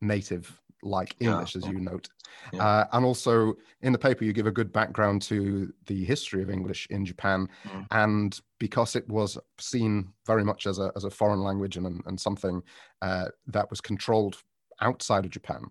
native 0.00 0.60
like 0.84 1.16
Yeah, 1.18 1.30
english 1.32 1.56
as 1.56 1.66
you 1.66 1.80
note 1.80 2.08
Yeah. 2.52 2.64
uh, 2.64 2.84
and 2.92 3.04
also 3.04 3.54
in 3.82 3.92
the 3.92 3.98
paper 3.98 4.24
you 4.24 4.32
give 4.32 4.46
a 4.46 4.52
good 4.52 4.72
background 4.72 5.22
to 5.22 5.72
the 5.86 6.04
history 6.04 6.42
of 6.42 6.50
english 6.50 6.86
in 6.90 7.04
japan 7.04 7.48
Mm. 7.64 7.86
and 7.90 8.40
because 8.58 8.94
it 8.96 9.08
was 9.08 9.38
seen 9.58 10.12
very 10.26 10.44
much 10.44 10.66
as 10.66 10.78
a, 10.78 10.92
as 10.96 11.04
a 11.04 11.10
foreign 11.10 11.40
language 11.40 11.76
and, 11.76 12.02
and 12.06 12.20
something 12.20 12.62
uh, 13.02 13.26
that 13.46 13.68
was 13.70 13.80
controlled 13.80 14.42
outside 14.80 15.24
of 15.24 15.30
japan 15.30 15.62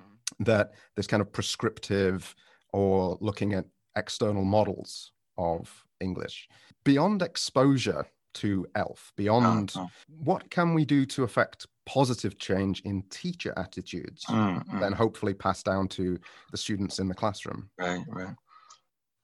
Mm. 0.00 0.44
that 0.46 0.72
this 0.96 1.06
kind 1.06 1.20
of 1.20 1.32
prescriptive 1.32 2.34
or 2.72 3.18
looking 3.20 3.52
at 3.54 3.66
external 3.96 4.44
models 4.44 5.12
of 5.36 5.84
english 6.00 6.48
beyond 6.84 7.20
exposure 7.22 8.06
to 8.34 8.66
elf 8.74 9.12
beyond 9.16 9.72
oh. 9.76 9.90
what 10.24 10.48
can 10.50 10.72
we 10.72 10.84
do 10.86 11.04
to 11.04 11.22
affect 11.24 11.66
positive 11.86 12.38
change 12.38 12.80
in 12.82 13.02
teacher 13.10 13.52
attitudes 13.56 14.24
Mm, 14.28 14.64
mm. 14.66 14.80
then 14.80 14.92
hopefully 14.92 15.34
pass 15.34 15.62
down 15.62 15.88
to 15.88 16.18
the 16.50 16.56
students 16.56 16.98
in 16.98 17.08
the 17.08 17.14
classroom 17.14 17.70
Right, 17.78 18.04
right. 18.08 18.34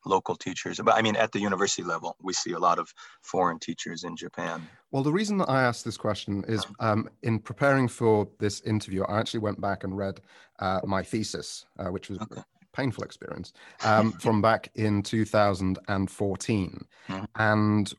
Local 0.06 0.36
teachers, 0.36 0.78
but 0.82 0.94
I 0.94 1.02
mean, 1.02 1.16
at 1.16 1.32
the 1.32 1.40
university 1.40 1.82
level, 1.82 2.16
we 2.22 2.32
see 2.32 2.52
a 2.52 2.58
lot 2.58 2.78
of 2.78 2.94
foreign 3.22 3.58
teachers 3.58 4.04
in 4.04 4.16
Japan. 4.16 4.70
Well, 4.92 5.02
the 5.02 5.12
reason 5.12 5.38
that 5.38 5.50
I 5.50 5.62
asked 5.62 5.84
this 5.84 5.96
question 5.98 6.44
is 6.48 6.64
um, 6.78 7.10
in 7.22 7.40
preparing 7.40 7.88
for 7.88 8.28
this 8.38 8.60
interview, 8.62 9.02
I 9.04 9.18
actually 9.18 9.40
went 9.40 9.60
back 9.60 9.84
and 9.84 9.96
read 9.96 10.20
uh, 10.60 10.80
my 10.84 11.02
thesis, 11.02 11.66
uh, 11.78 11.88
which 11.88 12.08
was 12.08 12.18
Okay. 12.22 12.40
a 12.40 12.66
painful 12.72 13.04
experience, 13.04 13.52
um, 13.82 14.12
from 14.12 14.40
back 14.40 14.70
in 14.76 15.02
2014. 15.02 16.86
Mhm. 17.08 17.26
And 17.34 17.92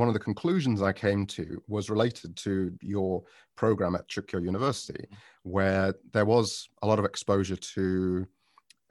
one 0.00 0.08
of 0.08 0.14
the 0.14 0.18
conclusions 0.18 0.80
I 0.80 0.92
came 0.92 1.26
to 1.26 1.62
was 1.68 1.90
related 1.90 2.34
to 2.38 2.72
your 2.80 3.22
program 3.54 3.94
at 3.94 4.08
Chukyo 4.08 4.42
University, 4.42 5.04
where 5.42 5.94
there 6.12 6.24
was 6.24 6.68
a 6.80 6.86
lot 6.86 6.98
of 6.98 7.04
exposure 7.04 7.56
to 7.74 8.26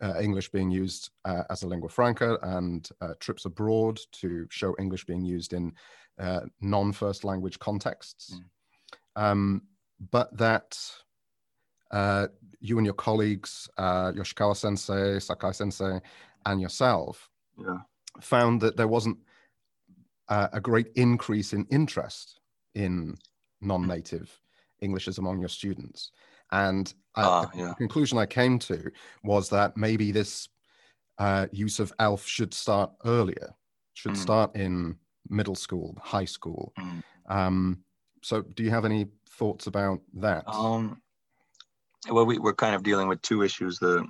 uh, 0.03 0.13
English 0.21 0.49
being 0.51 0.69
used 0.69 1.09
uh, 1.25 1.43
as 1.49 1.63
a 1.63 1.67
lingua 1.67 1.89
franca 1.89 2.37
and 2.43 2.87
uh, 3.01 3.13
trips 3.19 3.45
abroad 3.45 3.99
to 4.11 4.45
show 4.51 4.75
English 4.77 5.05
being 5.05 5.25
used 5.25 5.53
in 5.53 5.73
uh, 6.19 6.41
non 6.61 6.93
first 6.93 7.23
language 7.23 7.57
contexts. 7.57 8.39
Um, 9.15 9.63
but 10.11 10.37
that 10.37 10.79
uh, 11.89 12.27
you 12.59 12.77
and 12.77 12.85
your 12.85 12.93
colleagues, 12.93 13.67
uh, 13.77 14.11
Yoshikawa 14.11 14.55
sensei, 14.55 15.19
Sakai 15.19 15.53
sensei, 15.53 15.99
and 16.45 16.61
yourself 16.61 17.31
Yeah. 17.57 17.79
found 18.21 18.61
that 18.61 18.77
there 18.77 18.87
wasn't 18.87 19.17
uh, 20.29 20.47
a 20.53 20.61
great 20.61 20.87
increase 20.95 21.53
in 21.53 21.65
interest 21.69 22.39
in 22.75 23.17
non 23.61 23.87
native 23.87 24.39
Englishes 24.81 25.17
among 25.17 25.39
your 25.39 25.49
students. 25.49 26.11
And 26.51 26.93
uh, 27.15 27.45
Ah, 27.45 27.51
the 27.53 27.75
conclusion 27.77 28.17
I 28.17 28.25
came 28.25 28.57
to 28.59 28.89
was 29.23 29.49
that 29.49 29.75
maybe 29.75 30.11
this 30.13 30.47
uh, 31.17 31.47
use 31.51 31.79
of 31.81 31.91
ELF 31.99 32.25
should 32.25 32.53
start 32.53 32.91
earlier, 33.05 33.53
should 33.93 34.13
Mm. 34.13 34.21
start 34.21 34.55
in 34.55 34.97
middle 35.29 35.55
school, 35.55 35.97
high 36.01 36.25
school. 36.25 36.73
Mm. 36.79 37.03
Um, 37.27 37.83
so, 38.23 38.41
do 38.41 38.63
you 38.63 38.69
have 38.69 38.85
any 38.85 39.07
thoughts 39.27 39.67
about 39.67 39.99
that? 40.13 40.47
Um, 40.47 41.01
well, 42.09 42.25
we, 42.25 42.39
we're 42.39 42.53
kind 42.53 42.73
of 42.73 42.83
dealing 42.83 43.09
with 43.09 43.21
two 43.21 43.43
issues 43.43 43.79
the 43.79 44.07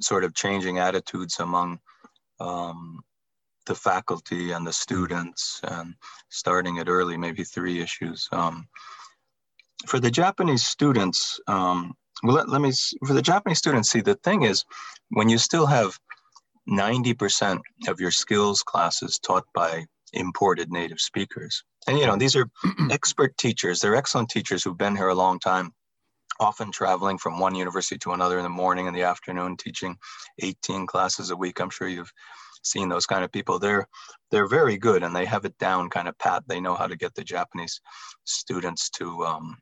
sort 0.00 0.24
of 0.24 0.34
changing 0.34 0.78
attitudes 0.78 1.40
among 1.40 1.80
um, 2.40 3.02
the 3.66 3.74
faculty 3.74 4.52
and 4.52 4.66
the 4.66 4.72
students, 4.72 5.60
and 5.64 5.94
starting 6.28 6.76
it 6.76 6.88
early, 6.88 7.16
maybe 7.16 7.44
three 7.44 7.80
issues. 7.80 8.28
Um, 8.32 8.68
for 9.86 10.00
the 10.00 10.10
Japanese 10.10 10.64
students, 10.64 11.40
um, 11.46 11.94
well, 12.22 12.36
let, 12.36 12.48
let 12.48 12.60
me, 12.60 12.72
for 13.06 13.14
the 13.14 13.22
Japanese 13.22 13.58
students, 13.58 13.90
see, 13.90 14.00
the 14.00 14.14
thing 14.16 14.42
is, 14.42 14.64
when 15.10 15.28
you 15.28 15.38
still 15.38 15.66
have 15.66 15.98
90% 16.68 17.60
of 17.88 18.00
your 18.00 18.10
skills 18.10 18.62
classes 18.62 19.18
taught 19.18 19.44
by 19.54 19.84
imported 20.12 20.70
native 20.70 21.00
speakers, 21.00 21.62
and 21.86 21.98
you 21.98 22.06
know, 22.06 22.16
these 22.16 22.36
are 22.36 22.48
expert 22.90 23.36
teachers. 23.36 23.80
They're 23.80 23.96
excellent 23.96 24.30
teachers 24.30 24.64
who've 24.64 24.78
been 24.78 24.96
here 24.96 25.08
a 25.08 25.14
long 25.14 25.38
time, 25.38 25.72
often 26.40 26.72
traveling 26.72 27.18
from 27.18 27.38
one 27.38 27.54
university 27.54 27.98
to 27.98 28.12
another 28.12 28.38
in 28.38 28.44
the 28.44 28.48
morning 28.48 28.86
and 28.86 28.96
the 28.96 29.02
afternoon, 29.02 29.56
teaching 29.56 29.96
18 30.40 30.86
classes 30.86 31.30
a 31.30 31.36
week. 31.36 31.60
I'm 31.60 31.70
sure 31.70 31.88
you've 31.88 32.12
seen 32.64 32.88
those 32.88 33.06
kind 33.06 33.24
of 33.24 33.32
people. 33.32 33.58
They're 33.58 33.86
they're 34.30 34.48
very 34.48 34.76
good 34.78 35.02
and 35.02 35.14
they 35.14 35.24
have 35.26 35.44
it 35.44 35.56
down 35.58 35.90
kind 35.90 36.08
of 36.08 36.18
pat. 36.18 36.44
They 36.48 36.60
know 36.60 36.74
how 36.74 36.86
to 36.86 36.96
get 36.96 37.14
the 37.14 37.24
Japanese 37.24 37.80
students 38.24 38.90
to 38.90 39.24
um, 39.24 39.56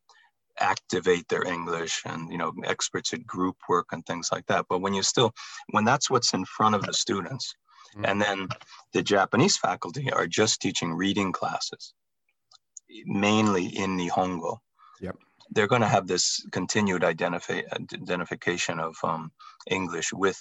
activate 0.60 1.28
their 1.28 1.44
English 1.46 2.02
and 2.06 2.30
you 2.30 2.38
know 2.38 2.52
experts 2.64 3.12
at 3.12 3.26
group 3.26 3.56
work 3.68 3.86
and 3.92 4.04
things 4.06 4.30
like 4.32 4.46
that. 4.46 4.66
But 4.68 4.80
when 4.80 4.94
you 4.94 5.02
still 5.02 5.32
when 5.70 5.84
that's 5.84 6.10
what's 6.10 6.34
in 6.34 6.44
front 6.44 6.74
of 6.74 6.82
the 6.82 6.94
students, 6.94 7.54
Mm. 7.96 8.10
and 8.10 8.22
then 8.22 8.48
the 8.92 9.02
Japanese 9.02 9.56
faculty 9.56 10.10
are 10.12 10.26
just 10.26 10.60
teaching 10.60 10.94
reading 10.94 11.32
classes, 11.32 11.92
mainly 13.04 13.66
in 13.66 13.96
Nihongo. 13.98 14.58
Yep. 15.00 15.16
They're 15.50 15.66
going 15.66 15.82
to 15.82 15.88
have 15.88 16.06
this 16.06 16.44
continued 16.52 17.04
identify, 17.04 17.60
identification 17.72 18.78
of 18.80 18.96
um, 19.04 19.30
English 19.70 20.12
with 20.12 20.38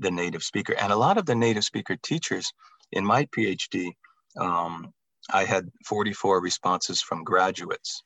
the 0.00 0.10
native 0.10 0.42
speaker. 0.42 0.74
And 0.80 0.92
a 0.92 0.96
lot 0.96 1.18
of 1.18 1.26
the 1.26 1.34
native 1.34 1.64
speaker 1.64 1.96
teachers 2.02 2.52
in 2.92 3.04
my 3.04 3.26
PhD, 3.26 3.92
um, 4.38 4.92
I 5.32 5.44
had 5.44 5.68
44 5.86 6.40
responses 6.40 7.00
from 7.00 7.24
graduates. 7.24 8.02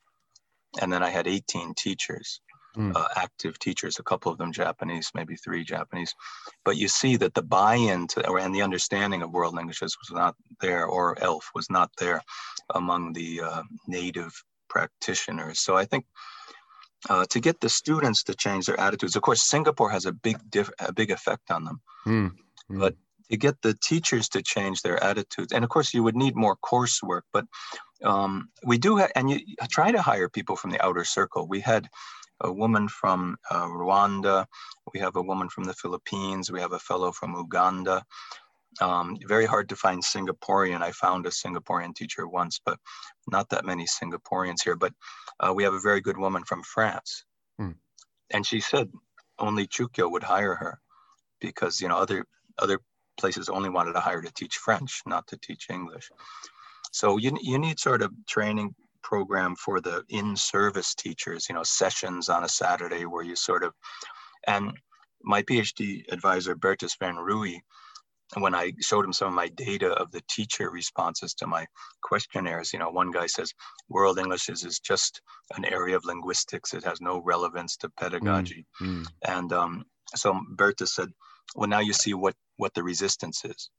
And 0.81 0.91
then 0.91 1.01
I 1.03 1.09
had 1.09 1.27
18 1.27 1.73
teachers, 1.75 2.41
Mm. 2.77 2.93
uh, 2.93 3.07
active 3.15 3.57
teachers, 3.57 3.99
a 3.99 4.03
couple 4.03 4.29
of 4.29 4.37
them 4.37 4.51
Japanese, 4.51 5.09
maybe 5.15 5.37
three 5.37 5.63
Japanese. 5.63 6.13
But 6.65 6.75
you 6.75 6.89
see 6.89 7.15
that 7.15 7.33
the 7.33 7.41
buy-in 7.41 8.07
to, 8.07 8.27
or, 8.27 8.37
and 8.37 8.53
the 8.53 8.61
understanding 8.61 9.21
of 9.21 9.31
world 9.31 9.55
languages 9.55 9.95
was 9.97 10.11
not 10.11 10.35
there, 10.59 10.85
or 10.85 11.17
ELF 11.23 11.49
was 11.55 11.69
not 11.69 11.89
there 11.97 12.21
among 12.73 13.13
the 13.13 13.39
uh, 13.39 13.63
native 13.87 14.33
practitioners. 14.67 15.61
So 15.61 15.77
I 15.77 15.85
think 15.85 16.05
uh, 17.09 17.25
to 17.29 17.39
get 17.39 17.59
the 17.59 17.69
students 17.69 18.23
to 18.23 18.33
change 18.33 18.65
their 18.65 18.79
attitudes, 18.79 19.15
of 19.15 19.21
course, 19.21 19.43
Singapore 19.43 19.89
has 19.89 20.05
a 20.05 20.11
big 20.11 20.37
diff- 20.49 20.71
a 20.79 20.93
big 20.93 21.11
effect 21.11 21.51
on 21.51 21.63
them. 21.65 21.81
Mm, 22.07 22.31
mm. 22.71 22.79
But 22.79 22.95
to 23.31 23.37
get 23.37 23.61
the 23.61 23.73
teachers 23.73 24.29
to 24.29 24.41
change 24.41 24.81
their 24.81 25.03
attitudes, 25.03 25.51
and 25.51 25.63
of 25.63 25.69
course, 25.69 25.93
you 25.93 26.03
would 26.03 26.15
need 26.15 26.35
more 26.35 26.55
coursework. 26.57 27.21
But 27.33 27.45
um, 28.03 28.49
we 28.63 28.77
do, 28.77 28.97
ha- 28.97 29.09
and 29.15 29.29
you 29.29 29.39
try 29.69 29.91
to 29.91 30.01
hire 30.01 30.29
people 30.29 30.55
from 30.55 30.71
the 30.71 30.83
outer 30.83 31.03
circle. 31.03 31.47
We 31.47 31.59
had 31.59 31.87
a 32.41 32.51
woman 32.51 32.87
from 32.87 33.37
uh, 33.49 33.65
Rwanda, 33.67 34.45
we 34.93 34.99
have 34.99 35.15
a 35.15 35.21
woman 35.21 35.49
from 35.49 35.63
the 35.63 35.73
Philippines, 35.73 36.51
we 36.51 36.59
have 36.59 36.73
a 36.73 36.79
fellow 36.79 37.11
from 37.11 37.35
Uganda. 37.35 38.03
Um, 38.81 39.17
very 39.27 39.45
hard 39.45 39.69
to 39.69 39.75
find 39.75 40.03
Singaporean. 40.03 40.81
I 40.81 40.91
found 40.91 41.25
a 41.25 41.29
Singaporean 41.29 41.95
teacher 41.95 42.27
once, 42.27 42.59
but 42.63 42.77
not 43.31 43.49
that 43.49 43.65
many 43.65 43.85
Singaporeans 43.85 44.63
here. 44.63 44.75
But 44.75 44.93
uh, 45.39 45.53
we 45.53 45.63
have 45.63 45.73
a 45.73 45.79
very 45.79 46.01
good 46.01 46.17
woman 46.17 46.43
from 46.43 46.63
France. 46.63 47.23
Hmm. 47.57 47.71
And 48.31 48.45
she 48.45 48.59
said 48.59 48.91
only 49.39 49.67
Chukyo 49.67 50.11
would 50.11 50.23
hire 50.23 50.55
her 50.55 50.79
because, 51.39 51.79
you 51.79 51.87
know, 51.87 51.97
other, 51.97 52.25
other 52.59 52.79
places 53.17 53.49
only 53.49 53.69
wanted 53.69 53.93
to 53.93 53.99
hire 53.99 54.21
to 54.21 54.33
teach 54.33 54.57
French, 54.57 55.01
not 55.05 55.27
to 55.27 55.37
teach 55.37 55.67
English. 55.69 56.09
So 56.91 57.17
you, 57.17 57.37
you 57.41 57.59
need 57.59 57.79
sort 57.79 58.01
of 58.01 58.11
training 58.27 58.75
program 59.03 59.55
for 59.55 59.79
the 59.79 60.03
in-service 60.09 60.95
teachers, 60.95 61.47
you 61.47 61.55
know, 61.55 61.63
sessions 61.63 62.27
on 62.29 62.43
a 62.43 62.49
Saturday 62.49 63.05
where 63.05 63.23
you 63.23 63.35
sort 63.35 63.63
of, 63.63 63.73
and 64.47 64.73
my 65.21 65.43
PhD 65.43 66.03
advisor, 66.11 66.55
Bertus 66.55 66.97
van 66.99 67.15
Rooy, 67.15 67.59
when 68.37 68.55
I 68.55 68.73
showed 68.81 69.05
him 69.05 69.13
some 69.13 69.27
of 69.27 69.33
my 69.33 69.49
data 69.49 69.91
of 69.91 70.11
the 70.11 70.21
teacher 70.29 70.69
responses 70.69 71.33
to 71.35 71.47
my 71.47 71.65
questionnaires, 72.01 72.73
you 72.73 72.79
know, 72.79 72.89
one 72.89 73.11
guy 73.11 73.27
says, 73.27 73.53
world 73.87 74.17
English 74.17 74.49
is, 74.49 74.63
is 74.63 74.79
just 74.79 75.21
an 75.55 75.63
area 75.63 75.95
of 75.95 76.05
linguistics. 76.05 76.73
It 76.73 76.83
has 76.83 76.99
no 77.01 77.21
relevance 77.21 77.77
to 77.77 77.89
pedagogy. 77.89 78.65
Mm. 78.81 79.05
And 79.23 79.53
um, 79.53 79.85
so 80.15 80.39
Bertus 80.55 80.95
said, 80.95 81.09
well, 81.55 81.69
now 81.69 81.79
you 81.79 81.93
see 81.93 82.13
what 82.13 82.35
what 82.57 82.73
the 82.73 82.83
resistance 82.83 83.45
is, 83.45 83.69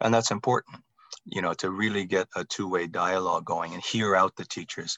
and 0.00 0.14
that's 0.14 0.30
important. 0.30 0.80
You 1.24 1.42
know, 1.42 1.54
to 1.54 1.70
really 1.70 2.04
get 2.04 2.28
a 2.36 2.44
two-way 2.44 2.86
dialogue 2.86 3.44
going 3.44 3.74
and 3.74 3.82
hear 3.82 4.14
out 4.14 4.36
the 4.36 4.44
teachers, 4.44 4.96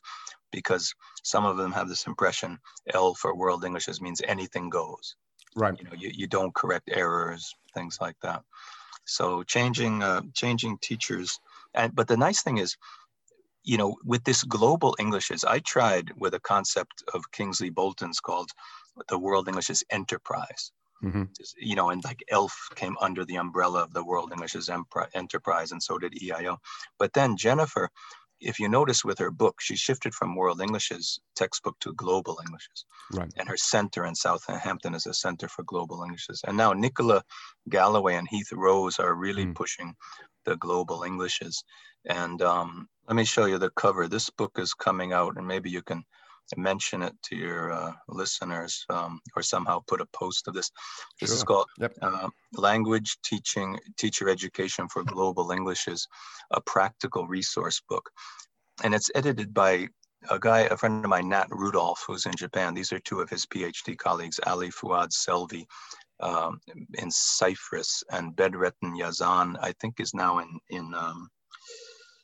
because 0.51 0.95
some 1.25 1.47
of 1.47 1.57
them 1.57 1.73
have 1.73 1.89
this 1.89 2.07
impression 2.07 2.59
L 2.93 3.15
for 3.15 3.35
World 3.35 3.65
Englishes 3.65 4.01
means 4.01 4.21
anything 4.23 4.69
goes. 4.69 5.17
Right. 5.57 5.79
You 5.79 5.85
know, 5.85 5.97
you, 5.97 6.11
you 6.13 6.27
don't 6.27 6.55
correct 6.55 6.91
errors, 6.93 7.55
things 7.75 7.99
like 8.01 8.17
that. 8.23 8.43
So 9.05 9.43
changing 9.43 10.03
uh, 10.03 10.23
changing 10.35 10.79
teachers, 10.79 11.39
and 11.75 11.95
but 11.95 12.09
the 12.09 12.17
nice 12.17 12.43
thing 12.43 12.59
is, 12.59 12.77
you 13.65 13.77
know, 13.77 13.97
with 14.05 14.25
this 14.25 14.45
global 14.45 14.97
Englishes, 14.99 15.45
I 15.45 15.59
tried 15.61 16.13
with 16.17 16.35
a 16.35 16.41
concept 16.41 17.03
of 17.15 17.31
Kingsley 17.33 17.71
Bolton's 17.71 18.21
called 18.21 18.51
the 19.09 19.19
World 19.19 19.49
Englishes 19.49 19.83
Enterprise. 19.91 20.73
Mm-hmm. 21.03 21.25
You 21.59 21.75
know, 21.75 21.91
and 21.91 22.03
like 22.05 22.23
ELF 22.31 22.57
came 22.77 22.97
under 23.01 23.25
the 23.25 23.37
umbrella 23.37 23.83
of 23.83 23.93
the 23.93 24.05
World 24.05 24.31
Englishes 24.31 24.71
Enterprise, 25.15 25.73
and 25.73 25.83
so 25.83 25.99
did 25.99 26.13
EIO. 26.13 26.59
But 26.99 27.13
then 27.13 27.37
Jennifer 27.37 27.91
if 28.43 28.59
you 28.59 28.69
notice 28.69 29.05
with 29.05 29.19
her 29.19 29.31
book, 29.31 29.61
she 29.61 29.77
shifted 29.77 30.15
from 30.15 30.35
World 30.35 30.61
English's 30.61 31.21
textbook 31.37 31.79
to 31.81 31.93
Global 31.95 32.39
Englishes. 32.45 32.85
Right. 33.13 33.33
And 33.37 33.49
her 33.49 33.57
center 33.57 34.05
in 34.05 34.15
Southampton 34.15 34.95
is 34.95 35.07
a 35.07 35.15
center 35.15 35.49
for 35.49 35.63
Global 35.63 36.03
Englishes. 36.03 36.43
And 36.47 36.57
now 36.57 36.73
Nicola 36.73 37.23
Galloway 37.69 38.17
and 38.17 38.29
Heath 38.29 38.53
Rose 38.53 38.99
are 38.99 39.15
really 39.15 39.47
mm. 39.47 39.55
pushing 39.55 39.95
the 40.45 40.57
Global 40.57 41.05
Englishes. 41.05 41.65
And 42.07 42.43
um, 42.43 42.89
let 43.09 43.17
me 43.17 43.25
show 43.25 43.45
you 43.47 43.59
the 43.59 43.71
cover. 43.71 44.09
This 44.09 44.29
book 44.31 44.53
is 44.59 44.75
coming 44.75 45.13
out, 45.13 45.37
and 45.37 45.47
maybe 45.47 45.71
you 45.71 45.83
can 45.83 46.05
mention 46.57 47.03
it 47.03 47.15
to 47.25 47.37
your 47.37 47.73
uh, 47.73 47.93
listeners 48.09 48.85
um, 48.91 49.21
or 49.37 49.43
somehow 49.43 49.83
put 49.87 50.01
a 50.01 50.07
post 50.13 50.49
of 50.49 50.55
this. 50.55 50.71
This 51.21 51.31
sure. 51.31 51.37
is 51.37 51.45
called 51.45 51.67
yep. 51.79 51.95
uh, 52.03 52.29
Language 52.55 53.17
Teaching 53.25 53.79
Teacher 53.99 54.29
Education 54.29 54.89
for 54.89 55.05
Global 55.05 55.53
Englishes, 55.53 56.07
a 56.51 56.61
practical 56.61 57.27
resource 57.27 57.81
book. 57.89 58.09
And 58.85 58.95
it's 58.95 59.11
edited 59.15 59.53
by 59.53 59.89
a 60.31 60.39
guy, 60.39 60.61
a 60.61 60.77
friend 60.77 61.05
of 61.05 61.11
mine, 61.11 61.29
Nat 61.29 61.49
Rudolph, 61.51 62.05
who's 62.07 62.27
in 62.27 62.35
Japan. 62.37 62.75
These 62.75 62.93
are 62.93 63.01
two 63.01 63.21
of 63.21 63.29
his 63.29 63.47
PhD 63.47 63.97
colleagues, 63.97 64.39
Ali 64.47 64.71
Fuad 64.71 65.11
Selvi 65.11 65.67
um, 66.21 66.61
in 66.95 67.11
Cyprus 67.11 68.03
and 68.11 68.35
Bedrettin 68.37 68.97
Yazan, 68.97 69.57
I 69.61 69.73
think 69.81 69.99
is 69.99 70.15
now 70.15 70.39
in, 70.39 70.59
in 70.71 70.95
um, 70.95 71.29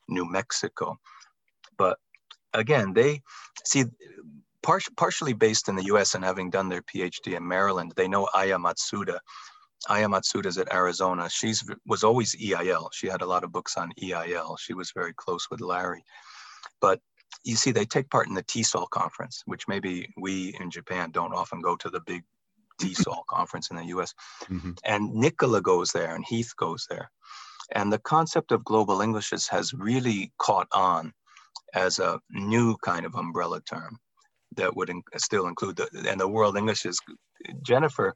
New 0.08 0.24
Mexico. 0.30 0.96
But 1.76 1.98
again, 2.54 2.92
they 2.92 3.22
see 3.64 3.84
par- 4.68 4.94
partially 4.98 5.32
based 5.32 5.70
in 5.70 5.76
the 5.76 5.84
US 5.84 6.14
and 6.14 6.22
having 6.22 6.50
done 6.50 6.68
their 6.68 6.82
PhD 6.82 7.34
in 7.36 7.48
Maryland, 7.48 7.94
they 7.96 8.06
know 8.06 8.28
Aya 8.34 8.58
Matsuda. 8.58 9.18
Aya 9.88 10.08
Matsuda's 10.08 10.58
at 10.58 10.70
Arizona. 10.70 11.30
She's 11.30 11.64
was 11.86 12.04
always 12.04 12.36
EIL. 12.36 12.90
She 12.92 13.06
had 13.06 13.22
a 13.22 13.26
lot 13.26 13.44
of 13.44 13.52
books 13.52 13.78
on 13.78 13.92
EIL. 14.02 14.58
She 14.58 14.74
was 14.74 14.92
very 14.94 15.14
close 15.14 15.48
with 15.50 15.62
Larry. 15.62 16.04
But 16.82 17.00
you 17.44 17.56
see, 17.56 17.70
they 17.70 17.86
take 17.86 18.10
part 18.10 18.28
in 18.28 18.34
the 18.34 18.42
TESOL 18.42 18.90
conference, 18.90 19.42
which 19.46 19.68
maybe 19.68 20.12
we 20.18 20.54
in 20.60 20.70
Japan 20.70 21.12
don't 21.12 21.34
often 21.34 21.62
go 21.62 21.74
to 21.76 21.88
the 21.88 22.00
big 22.00 22.22
TESOL 22.78 23.24
conference 23.30 23.70
in 23.70 23.76
the 23.76 23.86
US. 23.96 24.12
Mm-hmm. 24.50 24.72
And 24.84 25.14
Nicola 25.14 25.62
goes 25.62 25.92
there 25.92 26.14
and 26.14 26.24
Heath 26.26 26.52
goes 26.58 26.86
there. 26.90 27.10
And 27.74 27.90
the 27.90 28.00
concept 28.00 28.52
of 28.52 28.64
global 28.64 29.00
Englishes 29.00 29.48
has 29.48 29.72
really 29.72 30.30
caught 30.38 30.68
on 30.72 31.14
as 31.72 31.98
a 31.98 32.20
new 32.30 32.76
kind 32.82 33.06
of 33.06 33.14
umbrella 33.14 33.62
term 33.62 33.98
that 34.56 34.76
would 34.76 34.90
in, 34.90 35.02
still 35.16 35.46
include 35.46 35.76
the 35.76 35.88
and 36.08 36.20
the 36.20 36.28
world 36.28 36.56
English 36.56 36.86
is 36.86 36.98
Jennifer 37.62 38.14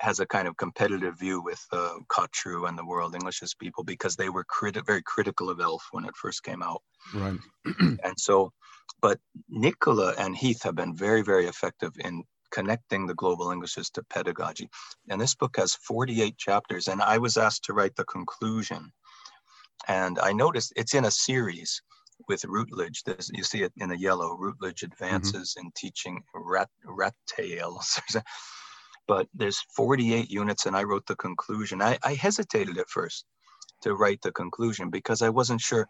has 0.00 0.20
a 0.20 0.26
kind 0.26 0.48
of 0.48 0.56
competitive 0.56 1.18
view 1.18 1.40
with 1.42 1.64
uh, 1.72 1.94
Kachru 2.08 2.68
and 2.68 2.78
the 2.78 2.84
world 2.84 3.14
Englishes 3.14 3.54
people 3.54 3.84
because 3.84 4.16
they 4.16 4.28
were 4.28 4.44
criti- 4.44 4.84
very 4.84 5.02
critical 5.02 5.50
of 5.50 5.60
ELF 5.60 5.82
when 5.92 6.04
it 6.04 6.16
first 6.16 6.42
came 6.42 6.62
out. 6.62 6.82
Right. 7.14 7.38
and 7.80 8.14
so, 8.18 8.52
but 9.00 9.18
Nicola 9.48 10.14
and 10.18 10.36
Heath 10.36 10.62
have 10.62 10.74
been 10.74 10.96
very, 10.96 11.22
very 11.22 11.46
effective 11.46 11.92
in 11.98 12.24
connecting 12.50 13.06
the 13.06 13.14
global 13.14 13.50
Englishes 13.50 13.90
to 13.90 14.02
pedagogy. 14.10 14.68
And 15.08 15.20
this 15.20 15.34
book 15.34 15.56
has 15.56 15.74
48 15.74 16.36
chapters, 16.38 16.88
and 16.88 17.02
I 17.02 17.18
was 17.18 17.36
asked 17.36 17.64
to 17.64 17.72
write 17.72 17.96
the 17.96 18.04
conclusion. 18.04 18.92
And 19.88 20.18
I 20.18 20.32
noticed 20.32 20.72
it's 20.76 20.94
in 20.94 21.04
a 21.04 21.10
series 21.10 21.82
with 22.28 22.44
Routledge. 22.44 23.02
There's, 23.04 23.30
you 23.32 23.42
see 23.42 23.62
it 23.62 23.72
in 23.76 23.88
the 23.88 23.98
yellow. 23.98 24.36
Routledge 24.36 24.80
mm-hmm. 24.80 24.92
advances 24.92 25.54
mm-hmm. 25.56 25.66
in 25.66 25.72
teaching 25.76 26.22
rat 26.34 26.68
rat 26.84 27.14
tails. 27.26 28.00
but 29.08 29.28
there's 29.34 29.60
48 29.74 30.30
units, 30.30 30.66
and 30.66 30.76
I 30.76 30.84
wrote 30.84 31.06
the 31.06 31.16
conclusion. 31.16 31.82
I, 31.82 31.98
I 32.02 32.14
hesitated 32.14 32.78
at 32.78 32.90
first 32.90 33.24
to 33.82 33.94
write 33.94 34.22
the 34.22 34.32
conclusion 34.32 34.90
because 34.90 35.22
I 35.22 35.28
wasn't 35.28 35.60
sure. 35.60 35.88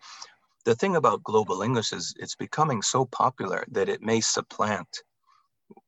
The 0.65 0.75
thing 0.75 0.97
about 0.97 1.23
global 1.23 1.63
English 1.63 1.93
is 1.93 2.13
it's 2.19 2.35
becoming 2.35 2.83
so 2.83 3.05
popular 3.07 3.65
that 3.71 3.89
it 3.89 4.03
may 4.03 4.21
supplant 4.21 4.89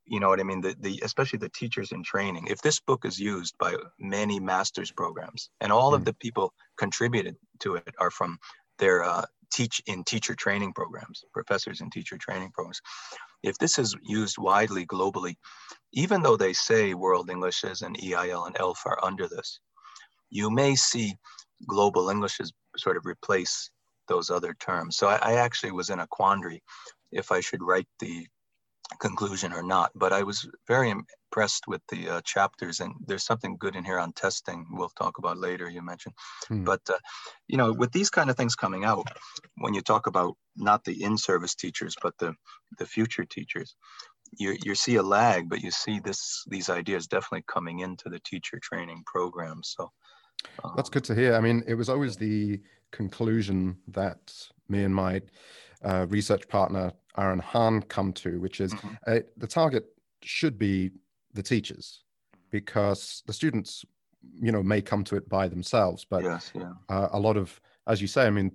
you 0.06 0.20
know 0.20 0.28
what 0.28 0.40
I 0.40 0.42
mean? 0.42 0.60
The, 0.60 0.74
the 0.80 1.00
especially 1.04 1.38
the 1.38 1.50
teachers 1.50 1.92
in 1.92 2.02
training. 2.02 2.46
If 2.48 2.60
this 2.62 2.80
book 2.80 3.04
is 3.04 3.18
used 3.18 3.54
by 3.58 3.76
many 3.98 4.40
master's 4.40 4.90
programs, 4.90 5.50
and 5.60 5.70
all 5.70 5.92
mm. 5.92 5.96
of 5.96 6.04
the 6.04 6.14
people 6.14 6.52
contributed 6.78 7.36
to 7.60 7.76
it 7.76 7.94
are 7.98 8.10
from 8.10 8.38
their 8.78 9.04
uh, 9.04 9.24
teach 9.52 9.80
in 9.86 10.04
teacher 10.04 10.34
training 10.34 10.72
programs, 10.72 11.24
professors 11.32 11.80
in 11.80 11.90
teacher 11.90 12.18
training 12.18 12.50
programs. 12.52 12.80
If 13.42 13.58
this 13.58 13.78
is 13.78 13.96
used 14.02 14.38
widely 14.38 14.86
globally, 14.86 15.36
even 15.92 16.22
though 16.22 16.36
they 16.36 16.52
say 16.52 16.94
World 16.94 17.30
Englishes 17.30 17.82
and 17.82 17.96
EIL 18.02 18.44
and 18.44 18.56
ELF 18.58 18.82
are 18.86 19.02
under 19.02 19.28
this, 19.28 19.60
you 20.30 20.50
may 20.50 20.74
see 20.74 21.14
global 21.66 22.10
Englishes 22.10 22.52
sort 22.76 22.96
of 22.96 23.06
replace 23.06 23.70
those 24.08 24.30
other 24.30 24.54
terms. 24.54 24.96
So 24.96 25.08
I, 25.08 25.18
I 25.22 25.32
actually 25.34 25.72
was 25.72 25.90
in 25.90 26.00
a 26.00 26.06
quandary 26.06 26.62
if 27.12 27.30
I 27.32 27.40
should 27.40 27.62
write 27.62 27.88
the 28.00 28.26
conclusion 29.00 29.52
or 29.52 29.62
not. 29.62 29.90
But 29.94 30.12
I 30.12 30.22
was 30.22 30.48
very 30.66 30.90
impressed 30.90 31.68
with 31.68 31.82
the 31.88 32.08
uh, 32.08 32.20
chapters, 32.22 32.80
and 32.80 32.94
there's 33.06 33.24
something 33.24 33.56
good 33.58 33.76
in 33.76 33.84
here 33.84 33.98
on 33.98 34.12
testing. 34.12 34.66
We'll 34.70 34.90
talk 34.90 35.18
about 35.18 35.38
later. 35.38 35.68
You 35.68 35.82
mentioned, 35.82 36.14
hmm. 36.48 36.64
but 36.64 36.80
uh, 36.88 36.98
you 37.46 37.56
know, 37.56 37.72
with 37.72 37.92
these 37.92 38.10
kind 38.10 38.30
of 38.30 38.36
things 38.36 38.54
coming 38.54 38.84
out, 38.84 39.06
when 39.56 39.74
you 39.74 39.82
talk 39.82 40.06
about 40.06 40.36
not 40.56 40.84
the 40.84 41.02
in-service 41.02 41.54
teachers, 41.54 41.94
but 42.02 42.16
the 42.18 42.34
the 42.78 42.86
future 42.86 43.24
teachers, 43.24 43.76
you 44.38 44.56
you 44.64 44.74
see 44.74 44.96
a 44.96 45.02
lag, 45.02 45.48
but 45.48 45.62
you 45.62 45.70
see 45.70 46.00
this 46.00 46.44
these 46.48 46.70
ideas 46.70 47.06
definitely 47.06 47.44
coming 47.46 47.80
into 47.80 48.08
the 48.08 48.20
teacher 48.20 48.58
training 48.62 49.02
program. 49.06 49.60
So. 49.62 49.90
Um, 50.62 50.74
That's 50.76 50.88
good 50.88 51.02
to 51.04 51.16
hear. 51.16 51.34
I 51.34 51.40
mean, 51.40 51.64
it 51.66 51.74
was 51.74 51.88
always 51.88 52.16
the 52.16 52.60
conclusion 52.92 53.76
that 53.88 54.32
me 54.68 54.84
and 54.84 54.94
my 54.94 55.20
uh, 55.84 56.06
research 56.08 56.48
partner 56.48 56.92
Aaron 57.16 57.40
Hahn 57.40 57.82
come 57.82 58.12
to, 58.14 58.40
which 58.40 58.60
is 58.60 58.72
mm-hmm. 58.72 58.94
uh, 59.06 59.20
the 59.36 59.46
target 59.46 59.86
should 60.22 60.58
be 60.58 60.90
the 61.34 61.42
teachers 61.42 62.04
because 62.50 63.22
the 63.26 63.32
students, 63.32 63.84
you 64.40 64.52
know, 64.52 64.62
may 64.62 64.80
come 64.80 65.04
to 65.04 65.16
it 65.16 65.28
by 65.28 65.48
themselves. 65.48 66.06
But 66.08 66.22
yes, 66.22 66.52
yeah. 66.54 66.72
uh, 66.88 67.08
a 67.12 67.18
lot 67.18 67.36
of, 67.36 67.60
as 67.86 68.00
you 68.00 68.06
say, 68.06 68.26
I 68.26 68.30
mean, 68.30 68.52